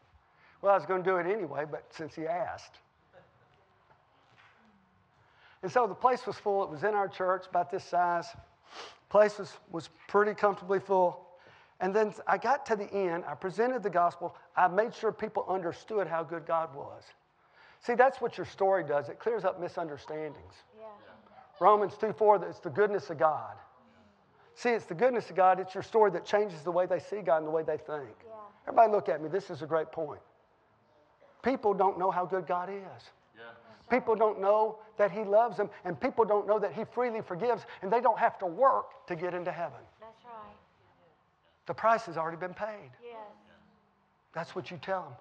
Well, 0.62 0.74
I 0.74 0.76
was 0.76 0.88
going 0.88 1.04
to 1.04 1.10
do 1.10 1.18
it 1.18 1.28
anyway, 1.28 1.66
but 1.70 1.86
since 1.92 2.16
he 2.16 2.26
asked. 2.26 2.80
And 5.62 5.72
so 5.72 5.86
the 5.86 5.94
place 5.94 6.26
was 6.26 6.36
full. 6.36 6.64
It 6.64 6.70
was 6.72 6.84
in 6.84 6.96
our 6.96 7.08
church, 7.08 7.46
about 7.48 7.70
this 7.70 7.84
size. 7.84 8.26
Place 9.10 9.38
was, 9.38 9.54
was 9.72 9.90
pretty 10.08 10.34
comfortably 10.34 10.80
full. 10.80 11.26
And 11.80 11.96
then 11.96 12.14
I 12.26 12.38
got 12.38 12.66
to 12.68 12.76
the 12.76 12.92
end. 12.92 13.24
I 13.28 13.36
presented 13.36 13.84
the 13.84 13.90
gospel. 13.90 14.36
I 14.56 14.68
made 14.68 14.94
sure 14.94 15.12
people 15.12 15.46
understood 15.48 16.08
how 16.08 16.24
good 16.24 16.46
God 16.46 16.76
was. 16.76 17.04
See, 17.82 17.94
that's 17.94 18.20
what 18.20 18.38
your 18.38 18.46
story 18.46 18.84
does. 18.84 19.10
It 19.10 19.20
clears 19.20 19.46
up 19.46 19.62
misunderstandings. 19.62 20.56
Yeah. 20.78 20.86
Romans 21.60 21.94
2 22.00 22.14
4, 22.14 22.46
it's 22.46 22.60
the 22.60 22.70
goodness 22.70 23.10
of 23.10 23.20
God. 23.20 23.56
See, 24.56 24.70
it's 24.70 24.86
the 24.86 24.96
goodness 24.96 25.30
of 25.30 25.36
God. 25.36 25.60
It's 25.60 25.76
your 25.76 25.84
story 25.84 26.10
that 26.12 26.26
changes 26.26 26.64
the 26.64 26.72
way 26.72 26.88
they 26.88 27.00
see 27.00 27.22
God 27.22 27.38
and 27.38 27.48
the 27.48 27.52
way 27.52 27.62
they 27.62 27.78
think. 27.78 28.10
Yeah. 28.26 28.34
Everybody, 28.68 28.92
look 28.92 29.08
at 29.08 29.22
me. 29.22 29.30
This 29.30 29.52
is 29.52 29.62
a 29.62 29.68
great 29.68 29.92
point. 29.92 30.22
People 31.44 31.76
don't 31.76 32.00
know 32.00 32.10
how 32.10 32.26
good 32.26 32.48
God 32.48 32.70
is. 32.70 33.04
People 33.90 34.16
don't 34.16 34.42
know 34.42 34.80
that 34.98 35.12
He 35.12 35.24
loves 35.24 35.58
them, 35.58 35.70
and 35.86 36.00
people 36.00 36.26
don't 36.26 36.48
know 36.48 36.60
that 36.60 36.74
He 36.74 36.84
freely 36.84 37.22
forgives, 37.22 37.66
and 37.82 37.92
they 37.92 38.02
don't 38.02 38.20
have 38.20 38.38
to 38.40 38.46
work 38.46 39.06
to 39.08 39.16
get 39.16 39.34
into 39.34 39.52
heaven. 39.52 39.80
That's 40.00 40.26
right. 40.26 40.56
The 41.68 41.74
price 41.74 42.06
has 42.06 42.18
already 42.18 42.38
been 42.38 42.54
paid. 42.54 42.92
Yes. 43.04 43.18
That's 44.34 44.56
what 44.56 44.72
you 44.72 44.78
tell 44.78 45.04
them. 45.04 45.14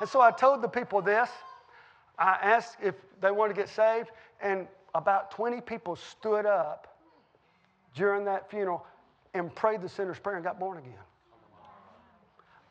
And 0.00 0.08
so 0.08 0.20
I 0.20 0.30
told 0.30 0.62
the 0.62 0.68
people 0.68 1.00
this. 1.02 1.28
I 2.18 2.38
asked 2.42 2.76
if 2.82 2.94
they 3.20 3.30
wanted 3.30 3.54
to 3.54 3.60
get 3.60 3.68
saved, 3.68 4.10
and 4.40 4.66
about 4.94 5.30
20 5.30 5.60
people 5.60 5.96
stood 5.96 6.46
up 6.46 6.96
during 7.94 8.24
that 8.24 8.50
funeral 8.50 8.86
and 9.34 9.54
prayed 9.54 9.82
the 9.82 9.88
sinner's 9.88 10.18
prayer 10.18 10.36
and 10.36 10.44
got 10.44 10.58
born 10.58 10.78
again. 10.78 10.94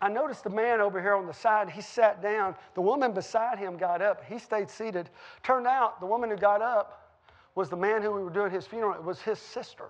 I 0.05 0.07
noticed 0.07 0.43
the 0.43 0.51
man 0.51 0.81
over 0.81 1.01
here 1.01 1.15
on 1.15 1.25
the 1.25 1.33
side, 1.33 1.67
he 1.67 1.81
sat 1.81 2.21
down. 2.21 2.53
The 2.75 2.81
woman 2.81 3.11
beside 3.11 3.57
him 3.57 3.75
got 3.75 4.03
up. 4.03 4.23
He 4.23 4.37
stayed 4.37 4.69
seated. 4.69 5.09
Turned 5.41 5.65
out 5.65 5.99
the 5.99 6.05
woman 6.05 6.29
who 6.29 6.35
got 6.37 6.61
up 6.61 7.17
was 7.55 7.71
the 7.71 7.75
man 7.75 8.03
who 8.03 8.11
we 8.11 8.21
were 8.21 8.29
doing 8.29 8.51
his 8.51 8.67
funeral. 8.67 8.93
It 8.93 9.03
was 9.03 9.19
his 9.19 9.39
sister. 9.39 9.85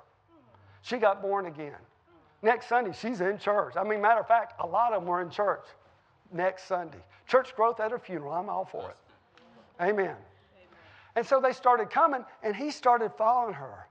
She 0.83 0.99
got 0.99 1.21
born 1.21 1.47
again. 1.47 1.75
Next 2.41 2.69
Sunday, 2.69 2.93
she's 2.97 3.19
in 3.19 3.37
church. 3.37 3.73
I 3.75 3.83
mean, 3.83 4.01
matter 4.01 4.21
of 4.21 4.27
fact, 4.29 4.53
a 4.61 4.65
lot 4.65 4.93
of 4.93 5.01
them 5.01 5.09
were 5.09 5.21
in 5.21 5.29
church 5.29 5.65
next 6.31 6.63
Sunday. 6.63 7.03
Church 7.27 7.53
growth 7.53 7.81
at 7.81 7.91
a 7.91 7.99
funeral, 7.99 8.31
I'm 8.31 8.47
all 8.47 8.63
for 8.63 8.89
it. 8.89 8.97
Amen. 9.83 10.15
And 11.17 11.27
so 11.27 11.41
they 11.41 11.51
started 11.51 11.89
coming, 11.89 12.23
and 12.41 12.55
he 12.55 12.71
started 12.71 13.11
following 13.17 13.53
her. 13.53 13.85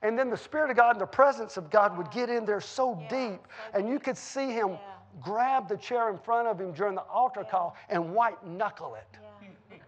And 0.00 0.18
then 0.18 0.30
the 0.30 0.38
Spirit 0.38 0.70
of 0.70 0.76
God 0.78 0.92
and 0.92 1.02
the 1.02 1.06
presence 1.06 1.58
of 1.58 1.68
God 1.68 1.98
would 1.98 2.10
get 2.10 2.30
in 2.30 2.46
there 2.46 2.62
so 2.62 2.98
deep, 3.10 3.40
and 3.74 3.86
you 3.86 3.98
could 3.98 4.16
see 4.16 4.50
him 4.50 4.70
Yeah. 4.70 4.93
Grab 5.20 5.68
the 5.68 5.76
chair 5.76 6.10
in 6.10 6.18
front 6.18 6.48
of 6.48 6.60
him 6.60 6.72
during 6.72 6.94
the 6.94 7.02
altar 7.02 7.44
call 7.48 7.76
and 7.88 8.14
white 8.14 8.44
knuckle 8.46 8.94
it. 8.94 9.06
Yeah. 9.70 9.78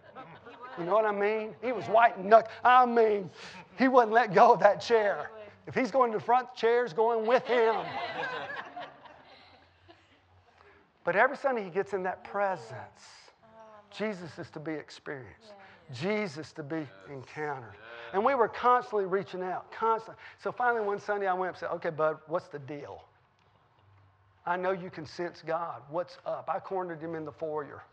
You 0.77 0.85
know 0.85 0.93
what 0.93 1.05
I 1.05 1.11
mean? 1.11 1.55
He 1.63 1.71
was 1.71 1.85
white 1.85 2.23
knuckle. 2.23 2.51
I 2.63 2.85
mean, 2.85 3.31
he 3.79 3.87
wouldn't 3.87 4.11
let 4.11 4.35
go 4.35 4.53
of 4.53 4.59
that 4.59 4.79
chair. 4.79 5.31
If 5.65 5.73
he's 5.73 5.89
going 5.89 6.11
to 6.11 6.19
the 6.19 6.23
front, 6.23 6.53
the 6.53 6.59
chair's 6.59 6.93
going 6.93 7.25
with 7.25 7.47
him. 7.47 7.75
But 11.07 11.15
every 11.15 11.37
Sunday 11.37 11.63
he 11.63 11.69
gets 11.69 11.93
in 11.93 12.03
that 12.03 12.25
presence. 12.25 12.73
Jesus 13.97 14.37
is 14.37 14.49
to 14.49 14.59
be 14.59 14.73
experienced. 14.73 15.53
Jesus 15.93 16.51
to 16.51 16.63
be 16.63 16.85
encountered. 17.09 17.75
And 18.11 18.25
we 18.25 18.35
were 18.35 18.49
constantly 18.49 19.05
reaching 19.05 19.41
out, 19.41 19.71
constantly. 19.71 20.21
So 20.43 20.51
finally 20.51 20.85
one 20.85 20.99
Sunday 20.99 21.27
I 21.27 21.33
went 21.33 21.47
up 21.47 21.55
and 21.55 21.59
said, 21.61 21.69
okay, 21.75 21.91
bud, 21.91 22.17
what's 22.27 22.49
the 22.49 22.59
deal? 22.59 23.05
I 24.47 24.55
know 24.55 24.71
you 24.71 24.89
can 24.89 25.05
sense 25.05 25.43
God. 25.45 25.81
What's 25.89 26.17
up? 26.25 26.49
I 26.51 26.59
cornered 26.59 27.01
him 27.01 27.15
in 27.15 27.25
the 27.25 27.33
foyer. 27.33 27.83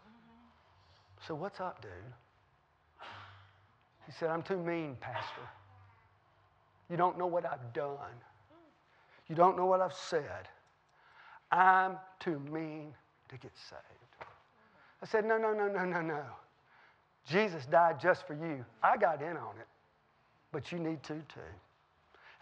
So 1.27 1.35
what's 1.35 1.59
up, 1.59 1.83
dude? 1.83 1.91
He 4.07 4.13
said, 4.13 4.31
I'm 4.31 4.43
too 4.43 4.57
mean, 4.57 4.97
Pastor. 5.01 5.43
You 6.89 6.97
don't 6.97 7.19
know 7.19 7.27
what 7.27 7.45
I've 7.45 7.73
done. 7.73 7.97
You 9.29 9.35
don't 9.35 9.57
know 9.57 9.67
what 9.67 9.81
I've 9.81 9.95
said. 9.95 10.49
I'm 11.51 11.97
too 12.21 12.39
mean 12.39 12.95
to 13.31 13.37
get 13.37 13.51
saved. 13.69 14.29
I 15.03 15.07
said, 15.07 15.25
No, 15.25 15.37
no, 15.37 15.53
no, 15.53 15.67
no, 15.67 15.85
no, 15.85 16.03
no. 16.03 16.23
Jesus 17.27 17.67
died 17.67 17.99
just 17.99 18.27
for 18.29 18.35
you. 18.35 18.65
I 18.83 18.97
got 18.97 19.23
in 19.23 19.37
on 19.37 19.57
it, 19.59 19.67
but 20.53 20.71
you 20.71 20.79
need 20.79 21.03
to 21.05 21.15
too. 21.15 21.41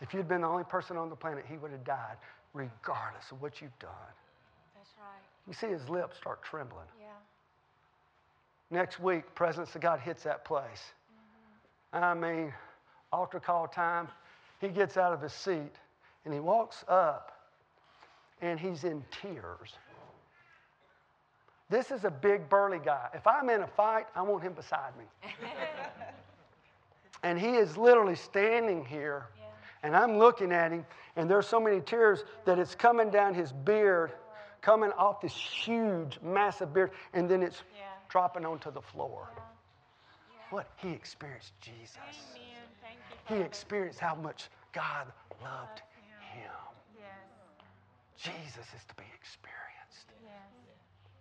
If 0.01 0.13
you'd 0.13 0.29
been 0.29 0.41
the 0.43 0.49
only 0.49 0.65
person 0.65 0.97
on 0.97 1.09
the 1.09 1.17
planet, 1.17 1.45
he 1.49 1.57
would 1.57 1.71
have 1.71 1.85
died 1.85 2.17
regardless 2.55 3.31
of 3.31 3.41
what 3.41 3.61
you've 3.61 3.79
done. 3.79 3.91
That's 4.75 4.91
right. 4.99 5.23
You 5.47 5.55
see 5.55 5.69
his 5.69 5.89
lips 5.89 6.17
start 6.17 6.43
trembling. 6.43 6.87
Yeah. 7.01 7.07
Next 8.71 9.01
week, 9.01 9.35
presence 9.35 9.75
of 9.75 9.81
God 9.81 10.01
hits 10.01 10.23
that 10.25 10.45
place. 10.45 10.93
Mm-hmm. 11.95 12.05
I 12.05 12.15
mean, 12.15 12.55
altar 13.13 13.41
call 13.41 13.69
time. 13.69 14.09
He 14.61 14.69
gets 14.69 14.97
out 14.97 15.13
of 15.13 15.21
his 15.21 15.33
seat 15.33 15.73
and 16.25 16.33
he 16.33 16.41
walks 16.41 16.85
up 16.89 17.33
and 18.41 18.59
he's 18.59 18.85
in 18.85 19.05
tears. 19.11 19.75
This 21.69 21.91
is 21.91 22.05
a 22.05 22.11
big, 22.11 22.49
burly 22.49 22.81
guy. 22.85 23.09
If 23.15 23.27
I'm 23.27 23.49
in 23.49 23.63
a 23.63 23.67
fight, 23.67 24.07
I 24.15 24.23
want 24.23 24.43
him 24.43 24.53
beside 24.53 24.93
me. 24.99 25.05
and 27.23 27.39
he 27.39 27.57
is 27.57 27.77
literally 27.77 28.17
standing 28.17 28.85
here, 28.85 29.27
Yeah. 29.39 29.42
And 29.83 29.97
I'm 29.97 30.19
looking 30.19 30.53
at 30.53 30.73
him, 30.73 30.87
and 31.17 31.29
there's 31.29 31.47
so 31.47 31.61
many 31.61 31.81
tears 31.81 32.25
that 32.45 32.59
it's 32.59 32.75
coming 32.75 33.11
down 33.11 33.35
his 33.35 33.53
beard, 33.53 34.13
coming 34.61 34.93
off 34.93 35.21
this 35.21 35.35
huge, 35.35 36.19
massive 36.23 36.73
beard, 36.73 36.93
and 37.13 37.29
then 37.29 37.43
it's 37.43 37.63
Yeah. 37.77 37.89
dropping 38.09 38.47
onto 38.47 38.71
the 38.71 38.83
floor. 38.83 39.29
Uh-huh. 39.37 39.41
What? 40.51 40.67
He 40.77 40.93
experienced 40.93 41.53
Jesus. 41.61 41.97
Amen. 41.97 42.63
Thank 42.83 42.99
you. 43.31 43.37
He 43.37 43.43
experienced 43.43 43.99
how 43.99 44.15
much 44.15 44.51
God 44.73 45.11
loved 45.43 45.83
him. 46.35 46.51
Yes. 46.99 47.09
Jesus 48.17 48.67
is 48.75 48.85
to 48.85 48.95
be 48.95 49.05
experienced. 49.15 50.13
Yes. 50.23 50.31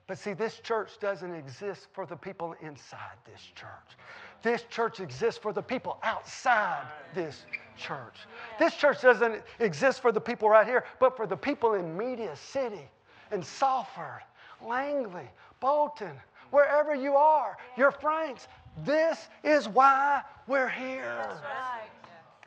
But 0.07 0.17
see, 0.17 0.33
this 0.33 0.59
church 0.59 0.99
doesn't 0.99 1.33
exist 1.33 1.87
for 1.93 2.05
the 2.05 2.15
people 2.15 2.55
inside 2.61 3.17
this 3.25 3.41
church. 3.55 3.97
This 4.43 4.63
church 4.63 4.99
exists 4.99 5.39
for 5.39 5.53
the 5.53 5.61
people 5.61 5.99
outside 6.03 6.85
this 7.13 7.45
church. 7.77 8.15
This 8.59 8.75
church 8.75 9.01
doesn't 9.01 9.43
exist 9.59 10.01
for 10.01 10.11
the 10.11 10.21
people 10.21 10.49
right 10.49 10.65
here, 10.65 10.83
but 10.99 11.15
for 11.15 11.27
the 11.27 11.37
people 11.37 11.75
in 11.75 11.95
Media 11.95 12.35
City, 12.35 12.89
in 13.31 13.43
Salford, 13.43 14.21
Langley, 14.65 15.29
Bolton, 15.59 16.13
wherever 16.49 16.95
you 16.95 17.15
are, 17.15 17.57
your 17.77 17.91
Franks. 17.91 18.47
This 18.83 19.29
is 19.43 19.69
why 19.69 20.21
we're 20.47 20.69
here. 20.69 21.15
That's 21.17 21.41
right. 21.41 21.89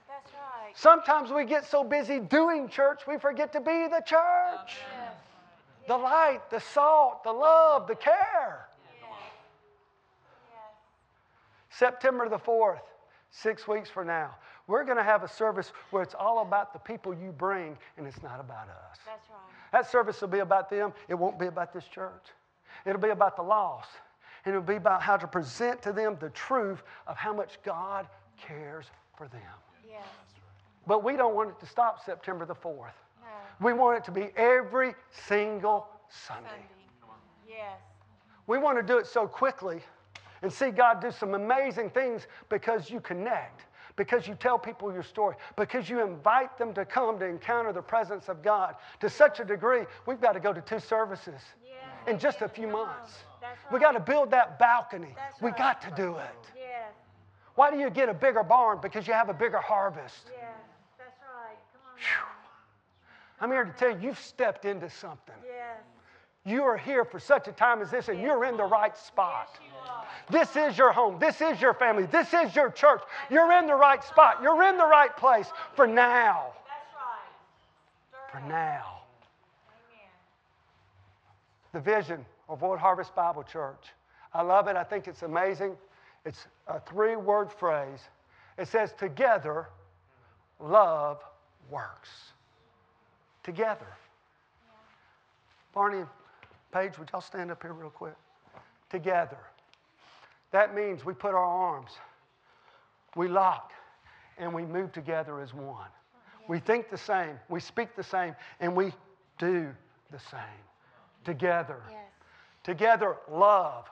That's 0.09 0.33
right. 0.33 0.73
Sometimes 0.75 1.31
we 1.31 1.45
get 1.45 1.65
so 1.65 1.85
busy 1.85 2.19
doing 2.19 2.69
church, 2.69 3.03
we 3.07 3.19
forget 3.19 3.53
to 3.53 3.61
be 3.61 3.87
the 3.89 4.03
church. 4.05 4.79
The 5.87 5.97
light, 5.97 6.51
the 6.51 6.61
salt, 6.61 7.25
the 7.25 7.33
love, 7.33 7.87
the 7.87 7.95
care. 7.95 8.69
September 11.71 12.29
the 12.29 12.39
4th, 12.39 12.83
six 13.31 13.67
weeks 13.67 13.91
from 13.91 14.07
now, 14.07 14.37
we're 14.67 14.85
going 14.85 14.97
to 14.97 15.03
have 15.03 15.25
a 15.25 15.29
service 15.29 15.73
where 15.91 16.03
it's 16.03 16.15
all 16.15 16.41
about 16.41 16.73
the 16.73 16.79
people 16.79 17.13
you 17.13 17.33
bring 17.33 17.77
and 17.99 18.07
it's 18.07 18.23
not 18.23 18.39
about 18.39 18.69
us. 18.69 18.99
That's 19.05 19.29
right. 19.29 19.73
That 19.73 19.91
service 19.91 20.21
will 20.21 20.29
be 20.29 20.39
about 20.39 20.71
them, 20.71 20.93
it 21.09 21.15
won't 21.15 21.39
be 21.39 21.47
about 21.47 21.73
this 21.73 21.85
church. 21.85 22.27
It'll 22.87 23.01
be 23.01 23.11
about 23.11 23.37
the 23.37 23.43
lost, 23.43 23.91
and 24.45 24.55
it'll 24.55 24.67
be 24.67 24.77
about 24.77 25.03
how 25.03 25.17
to 25.17 25.27
present 25.27 25.83
to 25.83 25.93
them 25.93 26.17
the 26.21 26.31
truth 26.31 26.83
of 27.07 27.17
how 27.17 27.33
much 27.33 27.59
God 27.65 28.07
cares 28.41 28.87
for 29.17 29.27
them. 29.29 29.41
Yes. 29.89 30.03
But 30.87 31.03
we 31.03 31.17
don't 31.17 31.35
want 31.35 31.51
it 31.51 31.61
to 31.61 31.67
stop 31.67 32.05
September 32.05 32.45
the 32.45 32.55
4th. 32.55 32.93
We 33.61 33.73
want 33.73 33.99
it 33.99 34.05
to 34.05 34.11
be 34.11 34.31
every 34.37 34.95
single 35.27 35.87
Sunday. 36.09 36.49
Sunday. 36.49 36.65
Yes. 37.49 37.79
We 38.47 38.59
want 38.59 38.79
to 38.79 38.83
do 38.83 38.99
it 38.99 39.07
so 39.07 39.27
quickly 39.27 39.81
and 40.43 40.53
see 40.53 40.71
God 40.71 41.01
do 41.01 41.11
some 41.11 41.35
amazing 41.35 41.91
things 41.91 42.27
because 42.49 42.91
you 42.91 43.01
connect, 43.01 43.63
because 43.97 44.27
you 44.29 44.35
tell 44.35 44.59
people 44.59 44.93
your 44.93 45.03
story, 45.03 45.37
because 45.57 45.89
you 45.89 46.03
invite 46.03 46.59
them 46.59 46.75
to 46.75 46.85
come 46.85 47.19
to 47.21 47.25
encounter 47.25 47.73
the 47.73 47.81
presence 47.81 48.29
of 48.29 48.43
God 48.43 48.75
to 49.01 49.09
such 49.09 49.41
a 49.41 49.45
degree, 49.45 49.85
we've 50.07 50.21
got 50.21 50.33
to 50.33 50.41
go 50.41 50.53
to 50.53 50.61
two 50.61 50.81
services 50.81 51.41
Yes. 51.65 52.09
in 52.09 52.19
just 52.19 52.43
a 52.43 52.49
few 52.49 52.67
months. 52.67 53.25
That's 53.41 53.59
We 53.73 53.79
got 53.79 53.93
to 53.93 54.01
build 54.01 54.31
that 54.33 54.59
balcony. 54.59 55.15
That's 55.17 55.41
We 55.41 55.49
right. 55.51 55.57
got 55.59 55.81
to 55.83 55.91
do 55.93 56.17
it. 56.17 56.53
Yes. 56.57 56.93
Why 57.55 57.71
do 57.71 57.79
you 57.79 57.89
get 57.89 58.09
a 58.09 58.15
bigger 58.15 58.43
barn? 58.43 58.79
Because 58.83 59.07
you 59.07 59.15
have 59.15 59.29
a 59.29 59.35
bigger 59.35 59.59
harvest. 59.59 60.29
Yes. 60.31 60.43
That's 60.99 61.19
right. 61.23 61.57
Come 61.73 61.83
on. 61.93 61.99
now. 62.01 62.34
I'm 63.41 63.51
here 63.51 63.65
to 63.65 63.73
tell 63.73 63.91
you, 63.91 64.09
you've 64.09 64.19
stepped 64.19 64.65
into 64.65 64.89
something. 64.89 65.35
Yes. 65.45 65.81
You 66.47 66.63
are 66.65 66.77
here 66.77 67.05
for 67.05 67.19
such 67.19 67.49
a 67.49 67.53
time 67.53 67.81
as 67.81 67.91
this, 67.91 68.09
and 68.09 68.21
you're 68.21 68.45
in 68.45 68.57
the 68.57 68.65
right 68.65 68.97
spot. 68.97 69.49
Are. 69.89 70.05
This 70.31 70.57
is 70.57 70.77
your 70.77 70.93
home. 70.93 71.19
This 71.19 71.41
is 71.41 71.61
your 71.61 71.73
family. 71.73 72.05
This 72.05 72.35
is 72.35 72.55
your 72.55 72.71
church. 72.71 73.01
You're 73.31 73.51
in 73.53 73.67
the 73.67 73.75
right 73.75 74.05
spot. 74.05 74.41
You're 74.43 74.63
in 74.65 74.77
the 74.77 74.87
right 74.87 75.15
place 75.17 75.49
for 75.75 75.87
now. 75.87 76.53
Right. 78.33 78.43
For 78.43 78.49
now. 78.49 79.01
Amen. 79.71 80.11
The 81.73 81.81
vision 81.81 82.27
of 82.49 82.61
World 82.61 82.79
Harvest 82.79 83.15
Bible 83.15 83.43
Church. 83.43 83.93
I 84.35 84.43
love 84.43 84.69
it. 84.69 84.77
I 84.77 84.85
think 84.85 85.09
it's 85.09 85.23
amazing. 85.23 85.77
It's 86.27 86.47
a 86.67 86.81
three 86.81 87.17
word 87.17 87.51
phrase. 87.51 88.01
It 88.59 88.69
says, 88.69 88.93
Together, 88.99 89.69
love 90.61 91.23
works. 91.71 92.11
Together. 93.45 93.87
Barney 95.75 95.99
and 95.99 96.09
Paige, 96.73 96.99
would 96.99 97.11
y'all 97.13 97.21
stand 97.21 97.51
up 97.51 97.63
here 97.63 97.73
real 97.73 97.91
quick? 97.91 98.17
Together. 98.91 99.39
That 100.51 100.75
means 100.75 101.05
we 101.05 101.15
put 101.15 101.35
our 101.35 101.45
arms, 101.45 101.91
we 103.17 103.29
lock, 103.29 103.73
and 104.39 104.53
we 104.53 104.63
move 104.65 104.93
together 104.93 105.41
as 105.41 105.53
one. 105.53 105.89
We 106.49 106.59
think 106.59 106.91
the 106.91 106.99
same, 106.99 107.39
we 107.49 107.61
speak 107.61 107.97
the 107.97 108.03
same, 108.03 108.35
and 108.61 108.75
we 108.77 108.93
do 109.39 109.69
the 110.11 110.19
same. 110.19 110.41
Together. 111.25 111.81
Yes. 111.91 112.01
Together, 112.63 113.17
love. 113.31 113.89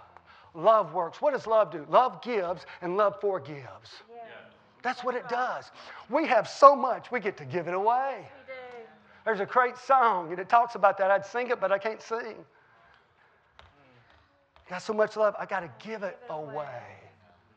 Love 0.55 0.93
works. 0.93 1.21
What 1.21 1.33
does 1.33 1.47
love 1.47 1.73
do? 1.73 1.87
Love 1.89 2.21
gives, 2.23 2.67
and 2.83 2.97
love 2.97 3.21
forgives. 3.21 4.03
Yes. 4.09 4.19
That's 4.83 5.03
what 5.03 5.15
it 5.15 5.29
does. 5.29 5.71
We 6.11 6.27
have 6.27 6.49
so 6.49 6.77
much, 6.77 7.11
we 7.11 7.21
get 7.21 7.37
to 7.39 7.45
give 7.45 7.69
it 7.69 7.75
away. 7.75 8.29
There's 9.25 9.41
a 9.41 9.47
great 9.47 9.77
song, 9.79 10.31
and 10.31 10.39
it 10.39 10.49
talks 10.49 10.75
about 10.75 10.99
that. 10.99 11.11
I'd 11.11 11.25
sing 11.25 11.51
it, 11.51 11.61
but 11.61 11.71
I 11.71 11.79
can't 11.79 12.03
sing. 12.03 12.37
Got 14.69 14.83
so 14.83 14.93
much 14.93 15.17
love, 15.17 15.35
I 15.39 15.47
got 15.47 15.61
to 15.61 15.71
give 15.87 16.03
it 16.03 16.19
away. 16.31 16.83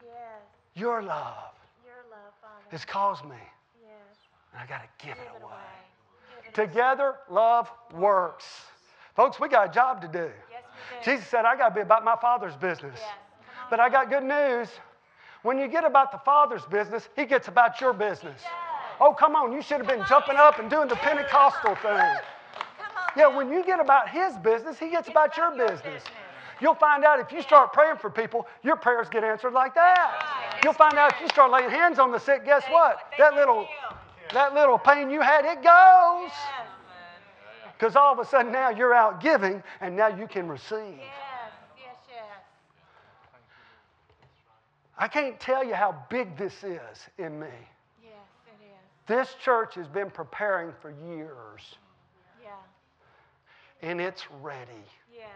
Yes. 0.04 0.14
Your 0.74 1.02
love 1.02 1.54
Your 1.86 1.96
love, 2.12 2.34
Father. 2.42 2.66
has 2.72 2.84
caused 2.84 3.24
me, 3.26 3.38
Yes. 3.82 4.18
and 4.54 4.62
I 4.62 4.66
got 4.66 4.82
to 4.82 5.06
give 5.06 5.16
Give 5.16 5.24
it 5.26 5.32
it 5.38 5.44
away. 5.44 5.54
Give 6.44 6.50
it 6.50 6.54
Together, 6.54 7.16
love 7.30 7.72
works. 7.94 8.46
Folks, 9.16 9.40
we 9.40 9.48
got 9.48 9.70
a 9.70 9.72
job 9.72 10.02
to 10.02 10.08
do. 10.08 10.30
Yes, 10.52 10.64
do. 11.04 11.12
Jesus 11.12 11.28
said, 11.28 11.46
I 11.46 11.56
got 11.56 11.70
to 11.70 11.76
be 11.76 11.82
about 11.82 12.04
my 12.04 12.16
Father's 12.18 12.56
business. 12.56 13.00
Yes. 13.00 13.14
But 13.70 13.80
I 13.80 13.90
got 13.90 14.10
good 14.10 14.24
news. 14.24 14.68
When 15.42 15.58
you 15.58 15.68
get 15.68 15.86
about 15.86 16.12
the 16.12 16.18
Father's 16.18 16.66
business, 16.66 17.08
He 17.16 17.26
gets 17.26 17.48
about 17.48 17.80
your 17.80 17.94
business. 17.94 18.42
Oh, 19.00 19.14
come 19.14 19.36
on. 19.36 19.52
You 19.52 19.62
should 19.62 19.78
have 19.78 19.88
been 19.88 20.04
jumping 20.08 20.36
up 20.36 20.60
and 20.60 20.70
doing 20.70 20.88
the 20.88 20.96
Pentecostal 20.96 21.76
thing. 21.76 22.16
Yeah, 23.18 23.28
when 23.28 23.50
you 23.50 23.64
get 23.64 23.80
about 23.80 24.10
His 24.10 24.36
business, 24.38 24.78
He 24.78 24.90
gets 24.90 25.08
about 25.08 25.38
your 25.38 25.52
business. 25.52 26.04
You'll 26.62 26.76
find 26.76 27.04
out 27.04 27.20
if 27.20 27.32
you 27.32 27.42
start 27.42 27.74
praying 27.74 27.98
for 27.98 28.10
people, 28.10 28.48
your 28.64 28.78
prayers 28.78 29.08
get 29.10 29.24
answered 29.24 29.54
like 29.54 29.76
that. 29.76 30.60
You'll 30.64 30.74
find 30.74 30.96
out 30.96 31.14
if 31.14 31.20
you 31.20 31.28
start 31.28 31.52
laying 31.52 31.70
hands 31.70 32.00
on 32.00 32.12
the 32.12 32.20
sick, 32.20 32.46
guess 32.46 32.64
what? 32.70 32.98
That 33.18 33.36
little, 33.36 33.68
that 34.34 34.54
little 34.54 34.78
pain 34.78 35.10
you 35.10 35.22
had, 35.22 35.44
it 35.46 35.62
goes. 35.62 36.32
Because 37.78 37.96
all 37.98 38.14
of 38.14 38.20
a 38.20 38.26
sudden 38.26 38.54
now 38.54 38.70
you're 38.70 38.94
out 38.94 39.22
giving 39.22 39.62
and 39.82 39.96
now 39.96 40.08
you 40.08 40.28
can 40.28 40.48
receive. 40.48 41.00
I 44.98 45.10
can't 45.10 45.38
tell 45.42 45.64
you 45.64 45.74
how 45.74 45.96
big 46.10 46.38
this 46.38 46.64
is 46.64 47.10
in 47.18 47.38
me. 47.38 47.50
Yes, 49.08 49.18
it 49.18 49.22
is. 49.22 49.28
This 49.28 49.36
church 49.44 49.76
has 49.76 49.88
been 49.88 50.10
preparing 50.10 50.72
for 50.82 50.92
years. 51.08 51.76
Yeah. 52.44 52.50
and 53.82 54.00
it's 54.02 54.24
ready. 54.42 54.72
Yes. 55.14 55.30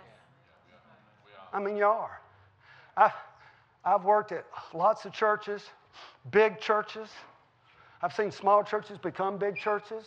I 1.51 1.59
mean, 1.59 1.77
you 1.77 1.85
are. 1.85 2.21
I've, 2.95 3.11
I've 3.83 4.03
worked 4.03 4.31
at 4.31 4.45
lots 4.73 5.05
of 5.05 5.13
churches, 5.13 5.63
big 6.31 6.59
churches. 6.59 7.09
I've 8.01 8.13
seen 8.13 8.31
small 8.31 8.63
churches 8.63 8.97
become 8.97 9.37
big 9.37 9.55
churches. 9.57 10.05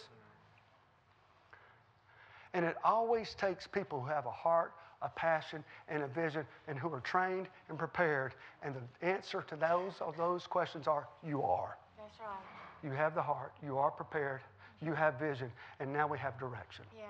And 2.54 2.64
it 2.64 2.76
always 2.84 3.34
takes 3.34 3.66
people 3.66 4.00
who 4.00 4.08
have 4.08 4.26
a 4.26 4.30
heart, 4.30 4.72
a 5.00 5.08
passion, 5.08 5.64
and 5.88 6.02
a 6.02 6.06
vision, 6.06 6.46
and 6.68 6.78
who 6.78 6.92
are 6.92 7.00
trained 7.00 7.48
and 7.68 7.78
prepared. 7.78 8.34
And 8.62 8.74
the 8.74 9.06
answer 9.06 9.42
to 9.48 9.56
those, 9.56 9.94
those 10.16 10.46
questions 10.46 10.86
are 10.86 11.08
you 11.26 11.42
are. 11.42 11.76
That's 11.98 12.20
right. 12.20 12.61
You 12.82 12.90
have 12.90 13.14
the 13.14 13.22
heart, 13.22 13.52
you 13.64 13.78
are 13.78 13.90
prepared, 13.90 14.40
you 14.80 14.94
have 14.94 15.18
vision, 15.18 15.50
and 15.80 15.92
now 15.92 16.06
we 16.06 16.18
have 16.18 16.38
direction. 16.38 16.84
Yes. 16.96 17.06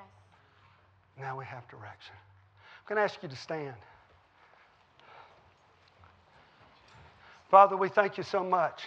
Now 1.19 1.39
we 1.39 1.45
have 1.45 1.67
direction. 1.69 2.15
I'm 2.15 2.97
going 2.97 2.97
to 2.97 3.03
ask 3.03 3.23
you 3.23 3.29
to 3.29 3.37
stand. 3.37 3.75
Father, 7.51 7.77
we 7.77 7.89
thank 7.89 8.17
you 8.17 8.23
so 8.23 8.43
much. 8.43 8.83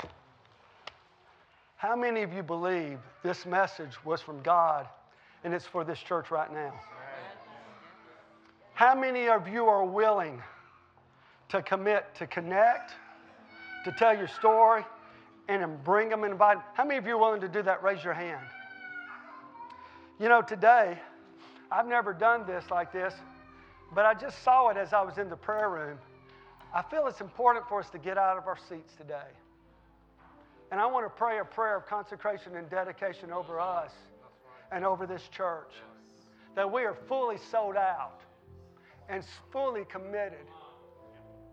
How 1.77 1.95
many 1.95 2.23
of 2.23 2.33
you 2.33 2.41
believe 2.41 2.99
this 3.21 3.45
message 3.45 3.91
was 4.03 4.21
from 4.21 4.41
God 4.41 4.87
and 5.43 5.53
it's 5.53 5.65
for 5.65 5.83
this 5.83 5.99
church 5.99 6.31
right 6.31 6.51
now? 6.51 6.73
How 8.73 8.95
many 8.95 9.29
of 9.29 9.47
you 9.47 9.65
are 9.65 9.85
willing 9.85 10.41
to 11.49 11.61
commit 11.61 12.05
to 12.15 12.27
connect, 12.27 12.93
to 13.85 13.91
tell 13.91 14.17
your 14.17 14.27
story, 14.27 14.83
and 15.47 15.83
bring 15.83 16.09
them 16.09 16.23
and 16.23 16.33
invite? 16.33 16.57
How 16.73 16.83
many 16.83 16.97
of 16.97 17.05
you 17.05 17.15
are 17.15 17.19
willing 17.19 17.41
to 17.41 17.47
do 17.47 17.61
that? 17.63 17.83
Raise 17.83 18.03
your 18.03 18.13
hand. 18.13 18.45
You 20.19 20.29
know, 20.29 20.41
today, 20.41 20.97
I've 21.71 21.87
never 21.87 22.13
done 22.13 22.45
this 22.47 22.63
like 22.71 22.91
this, 22.91 23.13
but 23.93 24.05
I 24.05 24.13
just 24.13 24.43
saw 24.43 24.69
it 24.69 24.77
as 24.77 24.93
I 24.93 25.01
was 25.01 25.17
in 25.17 25.29
the 25.29 25.35
prayer 25.35 25.69
room. 25.69 25.97
I 26.73 26.81
feel 26.81 27.07
it's 27.07 27.21
important 27.21 27.67
for 27.67 27.79
us 27.79 27.89
to 27.91 27.97
get 27.97 28.17
out 28.17 28.37
of 28.37 28.47
our 28.47 28.57
seats 28.69 28.93
today. 28.97 29.29
And 30.71 30.81
I 30.81 30.85
want 30.87 31.05
to 31.05 31.09
pray 31.09 31.39
a 31.39 31.45
prayer 31.45 31.77
of 31.77 31.85
consecration 31.85 32.55
and 32.55 32.69
dedication 32.69 33.31
over 33.31 33.59
us 33.59 33.91
and 34.71 34.83
over 34.85 35.05
this 35.05 35.27
church. 35.29 35.71
That 36.55 36.71
we 36.71 36.83
are 36.83 36.95
fully 37.07 37.37
sold 37.51 37.75
out 37.75 38.21
and 39.09 39.23
fully 39.51 39.85
committed. 39.85 40.47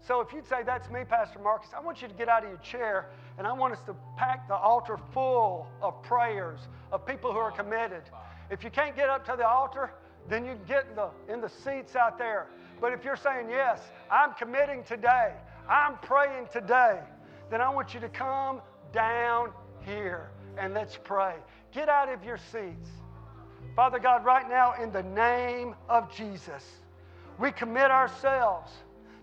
So 0.06 0.20
if 0.20 0.32
you'd 0.32 0.46
say, 0.46 0.62
That's 0.64 0.90
me, 0.90 1.00
Pastor 1.08 1.38
Marcus, 1.38 1.70
I 1.76 1.80
want 1.80 2.02
you 2.02 2.08
to 2.08 2.14
get 2.14 2.28
out 2.28 2.42
of 2.42 2.48
your 2.48 2.58
chair 2.58 3.06
and 3.38 3.46
I 3.46 3.52
want 3.52 3.72
us 3.72 3.82
to 3.86 3.94
pack 4.16 4.48
the 4.48 4.56
altar 4.56 4.98
full 5.14 5.68
of 5.80 6.02
prayers 6.02 6.60
of 6.90 7.06
people 7.06 7.32
who 7.32 7.38
are 7.38 7.52
committed. 7.52 8.02
If 8.50 8.64
you 8.64 8.70
can't 8.70 8.96
get 8.96 9.08
up 9.08 9.24
to 9.26 9.36
the 9.36 9.46
altar, 9.46 9.92
then 10.28 10.44
you 10.44 10.54
can 10.54 10.64
get 10.66 10.86
in 10.90 10.96
the, 10.96 11.10
in 11.32 11.40
the 11.40 11.48
seats 11.48 11.94
out 11.94 12.18
there. 12.18 12.48
But 12.80 12.92
if 12.92 13.04
you're 13.04 13.16
saying, 13.16 13.48
Yes, 13.48 13.80
I'm 14.10 14.34
committing 14.34 14.82
today, 14.84 15.34
I'm 15.68 15.96
praying 15.98 16.48
today, 16.52 16.98
then 17.50 17.60
I 17.60 17.68
want 17.68 17.94
you 17.94 18.00
to 18.00 18.08
come 18.08 18.60
down 18.92 19.52
here 19.80 20.30
and 20.58 20.74
let's 20.74 20.98
pray. 21.02 21.34
Get 21.72 21.88
out 21.88 22.12
of 22.12 22.24
your 22.24 22.38
seats. 22.38 22.90
Father 23.76 24.00
God, 24.00 24.24
right 24.24 24.48
now, 24.48 24.74
in 24.82 24.90
the 24.90 25.02
name 25.02 25.74
of 25.88 26.14
Jesus, 26.14 26.64
we 27.38 27.52
commit 27.52 27.90
ourselves 27.90 28.70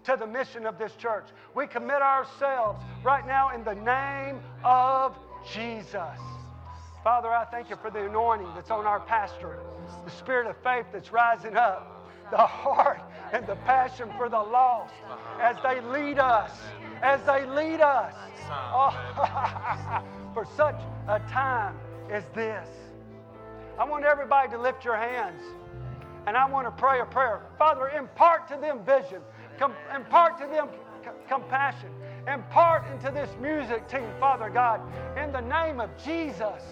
to 0.05 0.15
the 0.19 0.27
mission 0.27 0.65
of 0.65 0.77
this 0.77 0.93
church. 0.95 1.27
We 1.55 1.67
commit 1.67 2.01
ourselves 2.01 2.83
right 3.03 3.25
now 3.25 3.53
in 3.53 3.63
the 3.63 3.75
name 3.75 4.39
of 4.63 5.15
Jesus. 5.53 6.19
Father, 7.03 7.29
I 7.29 7.45
thank 7.45 7.69
you 7.69 7.77
for 7.81 7.89
the 7.89 8.05
anointing 8.05 8.49
that's 8.55 8.71
on 8.71 8.85
our 8.85 8.99
pastor, 8.99 9.59
the 10.05 10.11
spirit 10.11 10.47
of 10.47 10.55
faith 10.63 10.85
that's 10.91 11.11
rising 11.11 11.55
up, 11.55 12.07
the 12.29 12.37
heart 12.37 13.01
and 13.31 13.47
the 13.47 13.55
passion 13.57 14.09
for 14.17 14.29
the 14.29 14.37
lost 14.37 14.93
as 15.41 15.55
they 15.63 15.81
lead 15.81 16.19
us, 16.19 16.51
as 17.01 17.21
they 17.23 17.45
lead 17.45 17.81
us 17.81 18.13
oh, 18.51 20.03
for 20.33 20.45
such 20.57 20.79
a 21.07 21.19
time 21.29 21.75
as 22.11 22.23
this. 22.35 22.67
I 23.77 23.85
want 23.85 24.03
everybody 24.03 24.49
to 24.49 24.57
lift 24.57 24.83
your 24.83 24.97
hands 24.97 25.41
and 26.27 26.35
I 26.35 26.45
want 26.49 26.67
to 26.67 26.71
pray 26.71 26.99
a 26.99 27.05
prayer. 27.05 27.41
Father, 27.57 27.89
impart 27.89 28.47
to 28.49 28.57
them 28.57 28.83
vision, 28.85 29.21
Com- 29.59 29.73
impart 29.93 30.39
to 30.39 30.47
them 30.47 30.69
c- 31.03 31.09
compassion, 31.27 31.89
impart 32.33 32.89
into 32.91 33.11
this 33.11 33.29
music 33.41 33.89
team, 33.89 34.07
Father 34.17 34.49
God, 34.49 34.79
in 35.21 35.33
the 35.33 35.41
name 35.41 35.81
of 35.81 35.89
Jesus. 35.97 36.63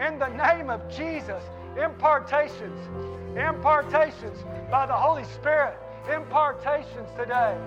In 0.00 0.18
the 0.18 0.28
name 0.28 0.70
of 0.70 0.88
Jesus, 0.88 1.44
impartations, 1.78 2.80
impartations 3.36 4.42
by 4.70 4.86
the 4.86 4.94
Holy 4.94 5.24
Spirit, 5.24 5.78
impartations 6.10 7.10
today. 7.14 7.58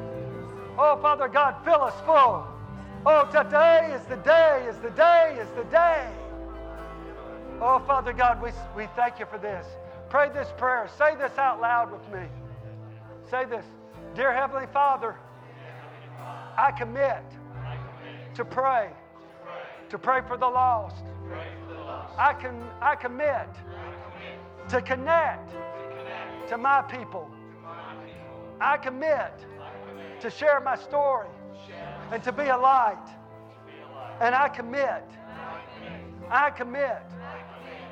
Oh, 0.79 0.97
Father 1.03 1.27
God, 1.27 1.55
fill 1.63 1.83
us 1.83 1.93
full. 2.03 2.43
Oh, 3.05 3.25
today 3.31 3.93
is 3.93 4.03
the 4.07 4.17
day, 4.17 4.65
is 4.67 4.77
the 4.79 4.89
day, 4.89 5.37
is 5.39 5.49
the 5.55 5.63
day. 5.65 6.09
Oh, 7.61 7.79
Father 7.85 8.11
God, 8.11 8.41
we, 8.41 8.49
we 8.75 8.87
thank 8.95 9.19
you 9.19 9.27
for 9.27 9.37
this. 9.37 9.67
Pray 10.09 10.29
this 10.29 10.47
prayer. 10.57 10.89
Say 10.97 11.15
this 11.15 11.37
out 11.37 11.61
loud 11.61 11.91
with 11.91 12.05
me. 12.11 12.27
Say 13.29 13.45
this 13.45 13.65
Dear 14.15 14.33
Heavenly 14.33 14.67
Father, 14.73 15.15
I 16.57 16.71
commit 16.71 17.23
to 18.33 18.43
pray, 18.43 18.89
to 19.89 19.97
pray 19.97 20.21
for 20.27 20.37
the 20.37 20.47
lost. 20.47 21.03
I, 22.17 22.33
can, 22.33 22.63
I 22.81 22.95
commit 22.95 23.49
to 24.69 24.81
connect 24.81 25.51
to 26.49 26.57
my 26.57 26.81
people. 26.81 27.29
I 28.59 28.77
commit 28.77 29.45
to 30.19 30.29
share 30.29 30.59
my 30.59 30.75
story 30.75 31.27
and 32.11 32.23
to 32.23 32.31
be 32.31 32.43
a 32.43 32.57
light. 32.57 33.07
And 34.19 34.33
I 34.33 34.49
commit, 34.49 35.03
I 36.29 36.49
commit 36.49 37.03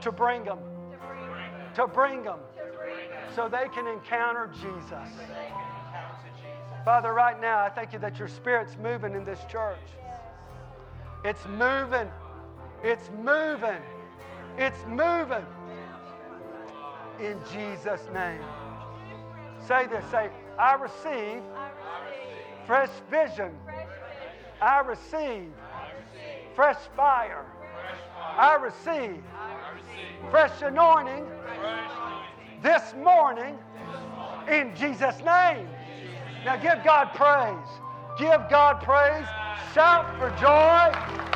to 0.01 0.11
bring 0.11 0.43
them, 0.43 0.59
to 1.75 1.87
bring 1.87 2.23
them 2.23 2.39
so 3.35 3.47
they 3.47 3.67
can 3.73 3.87
encounter 3.87 4.49
Jesus. 4.53 5.09
Father, 6.85 7.13
right 7.13 7.41
now, 7.41 7.57
I 7.65 7.69
thank 7.69 7.93
you 7.93 7.99
that 7.99 8.19
your 8.19 8.27
Spirit's 8.27 8.77
moving 8.77 9.15
in 9.15 9.23
this 9.23 9.39
church. 9.49 9.79
It's 11.23 11.43
moving. 11.47 12.07
It's 12.83 13.09
moving. 13.23 13.81
It's 14.59 14.77
moving. 14.87 15.43
In 17.19 17.39
Jesus' 17.51 18.07
name. 18.13 18.39
Say 19.67 19.87
this. 19.87 20.05
Say, 20.11 20.29
I 20.59 20.75
receive 20.75 21.41
fresh 22.67 22.91
vision. 23.09 23.51
I 24.61 24.81
receive 24.81 25.51
fresh 26.53 26.77
fire. 26.95 27.47
I 28.37 28.57
receive 28.57 29.23
fresh 30.29 30.61
anointing 30.61 31.25
this 32.61 32.93
morning 33.03 33.57
in 34.47 34.71
Jesus' 34.75 35.17
name. 35.25 35.67
Now 36.45 36.57
give 36.57 36.83
God 36.83 37.05
praise. 37.15 37.67
Give 38.19 38.39
God 38.51 38.79
praise. 38.83 39.25
Shout 39.73 40.05
for 40.19 40.29
joy. 40.39 41.34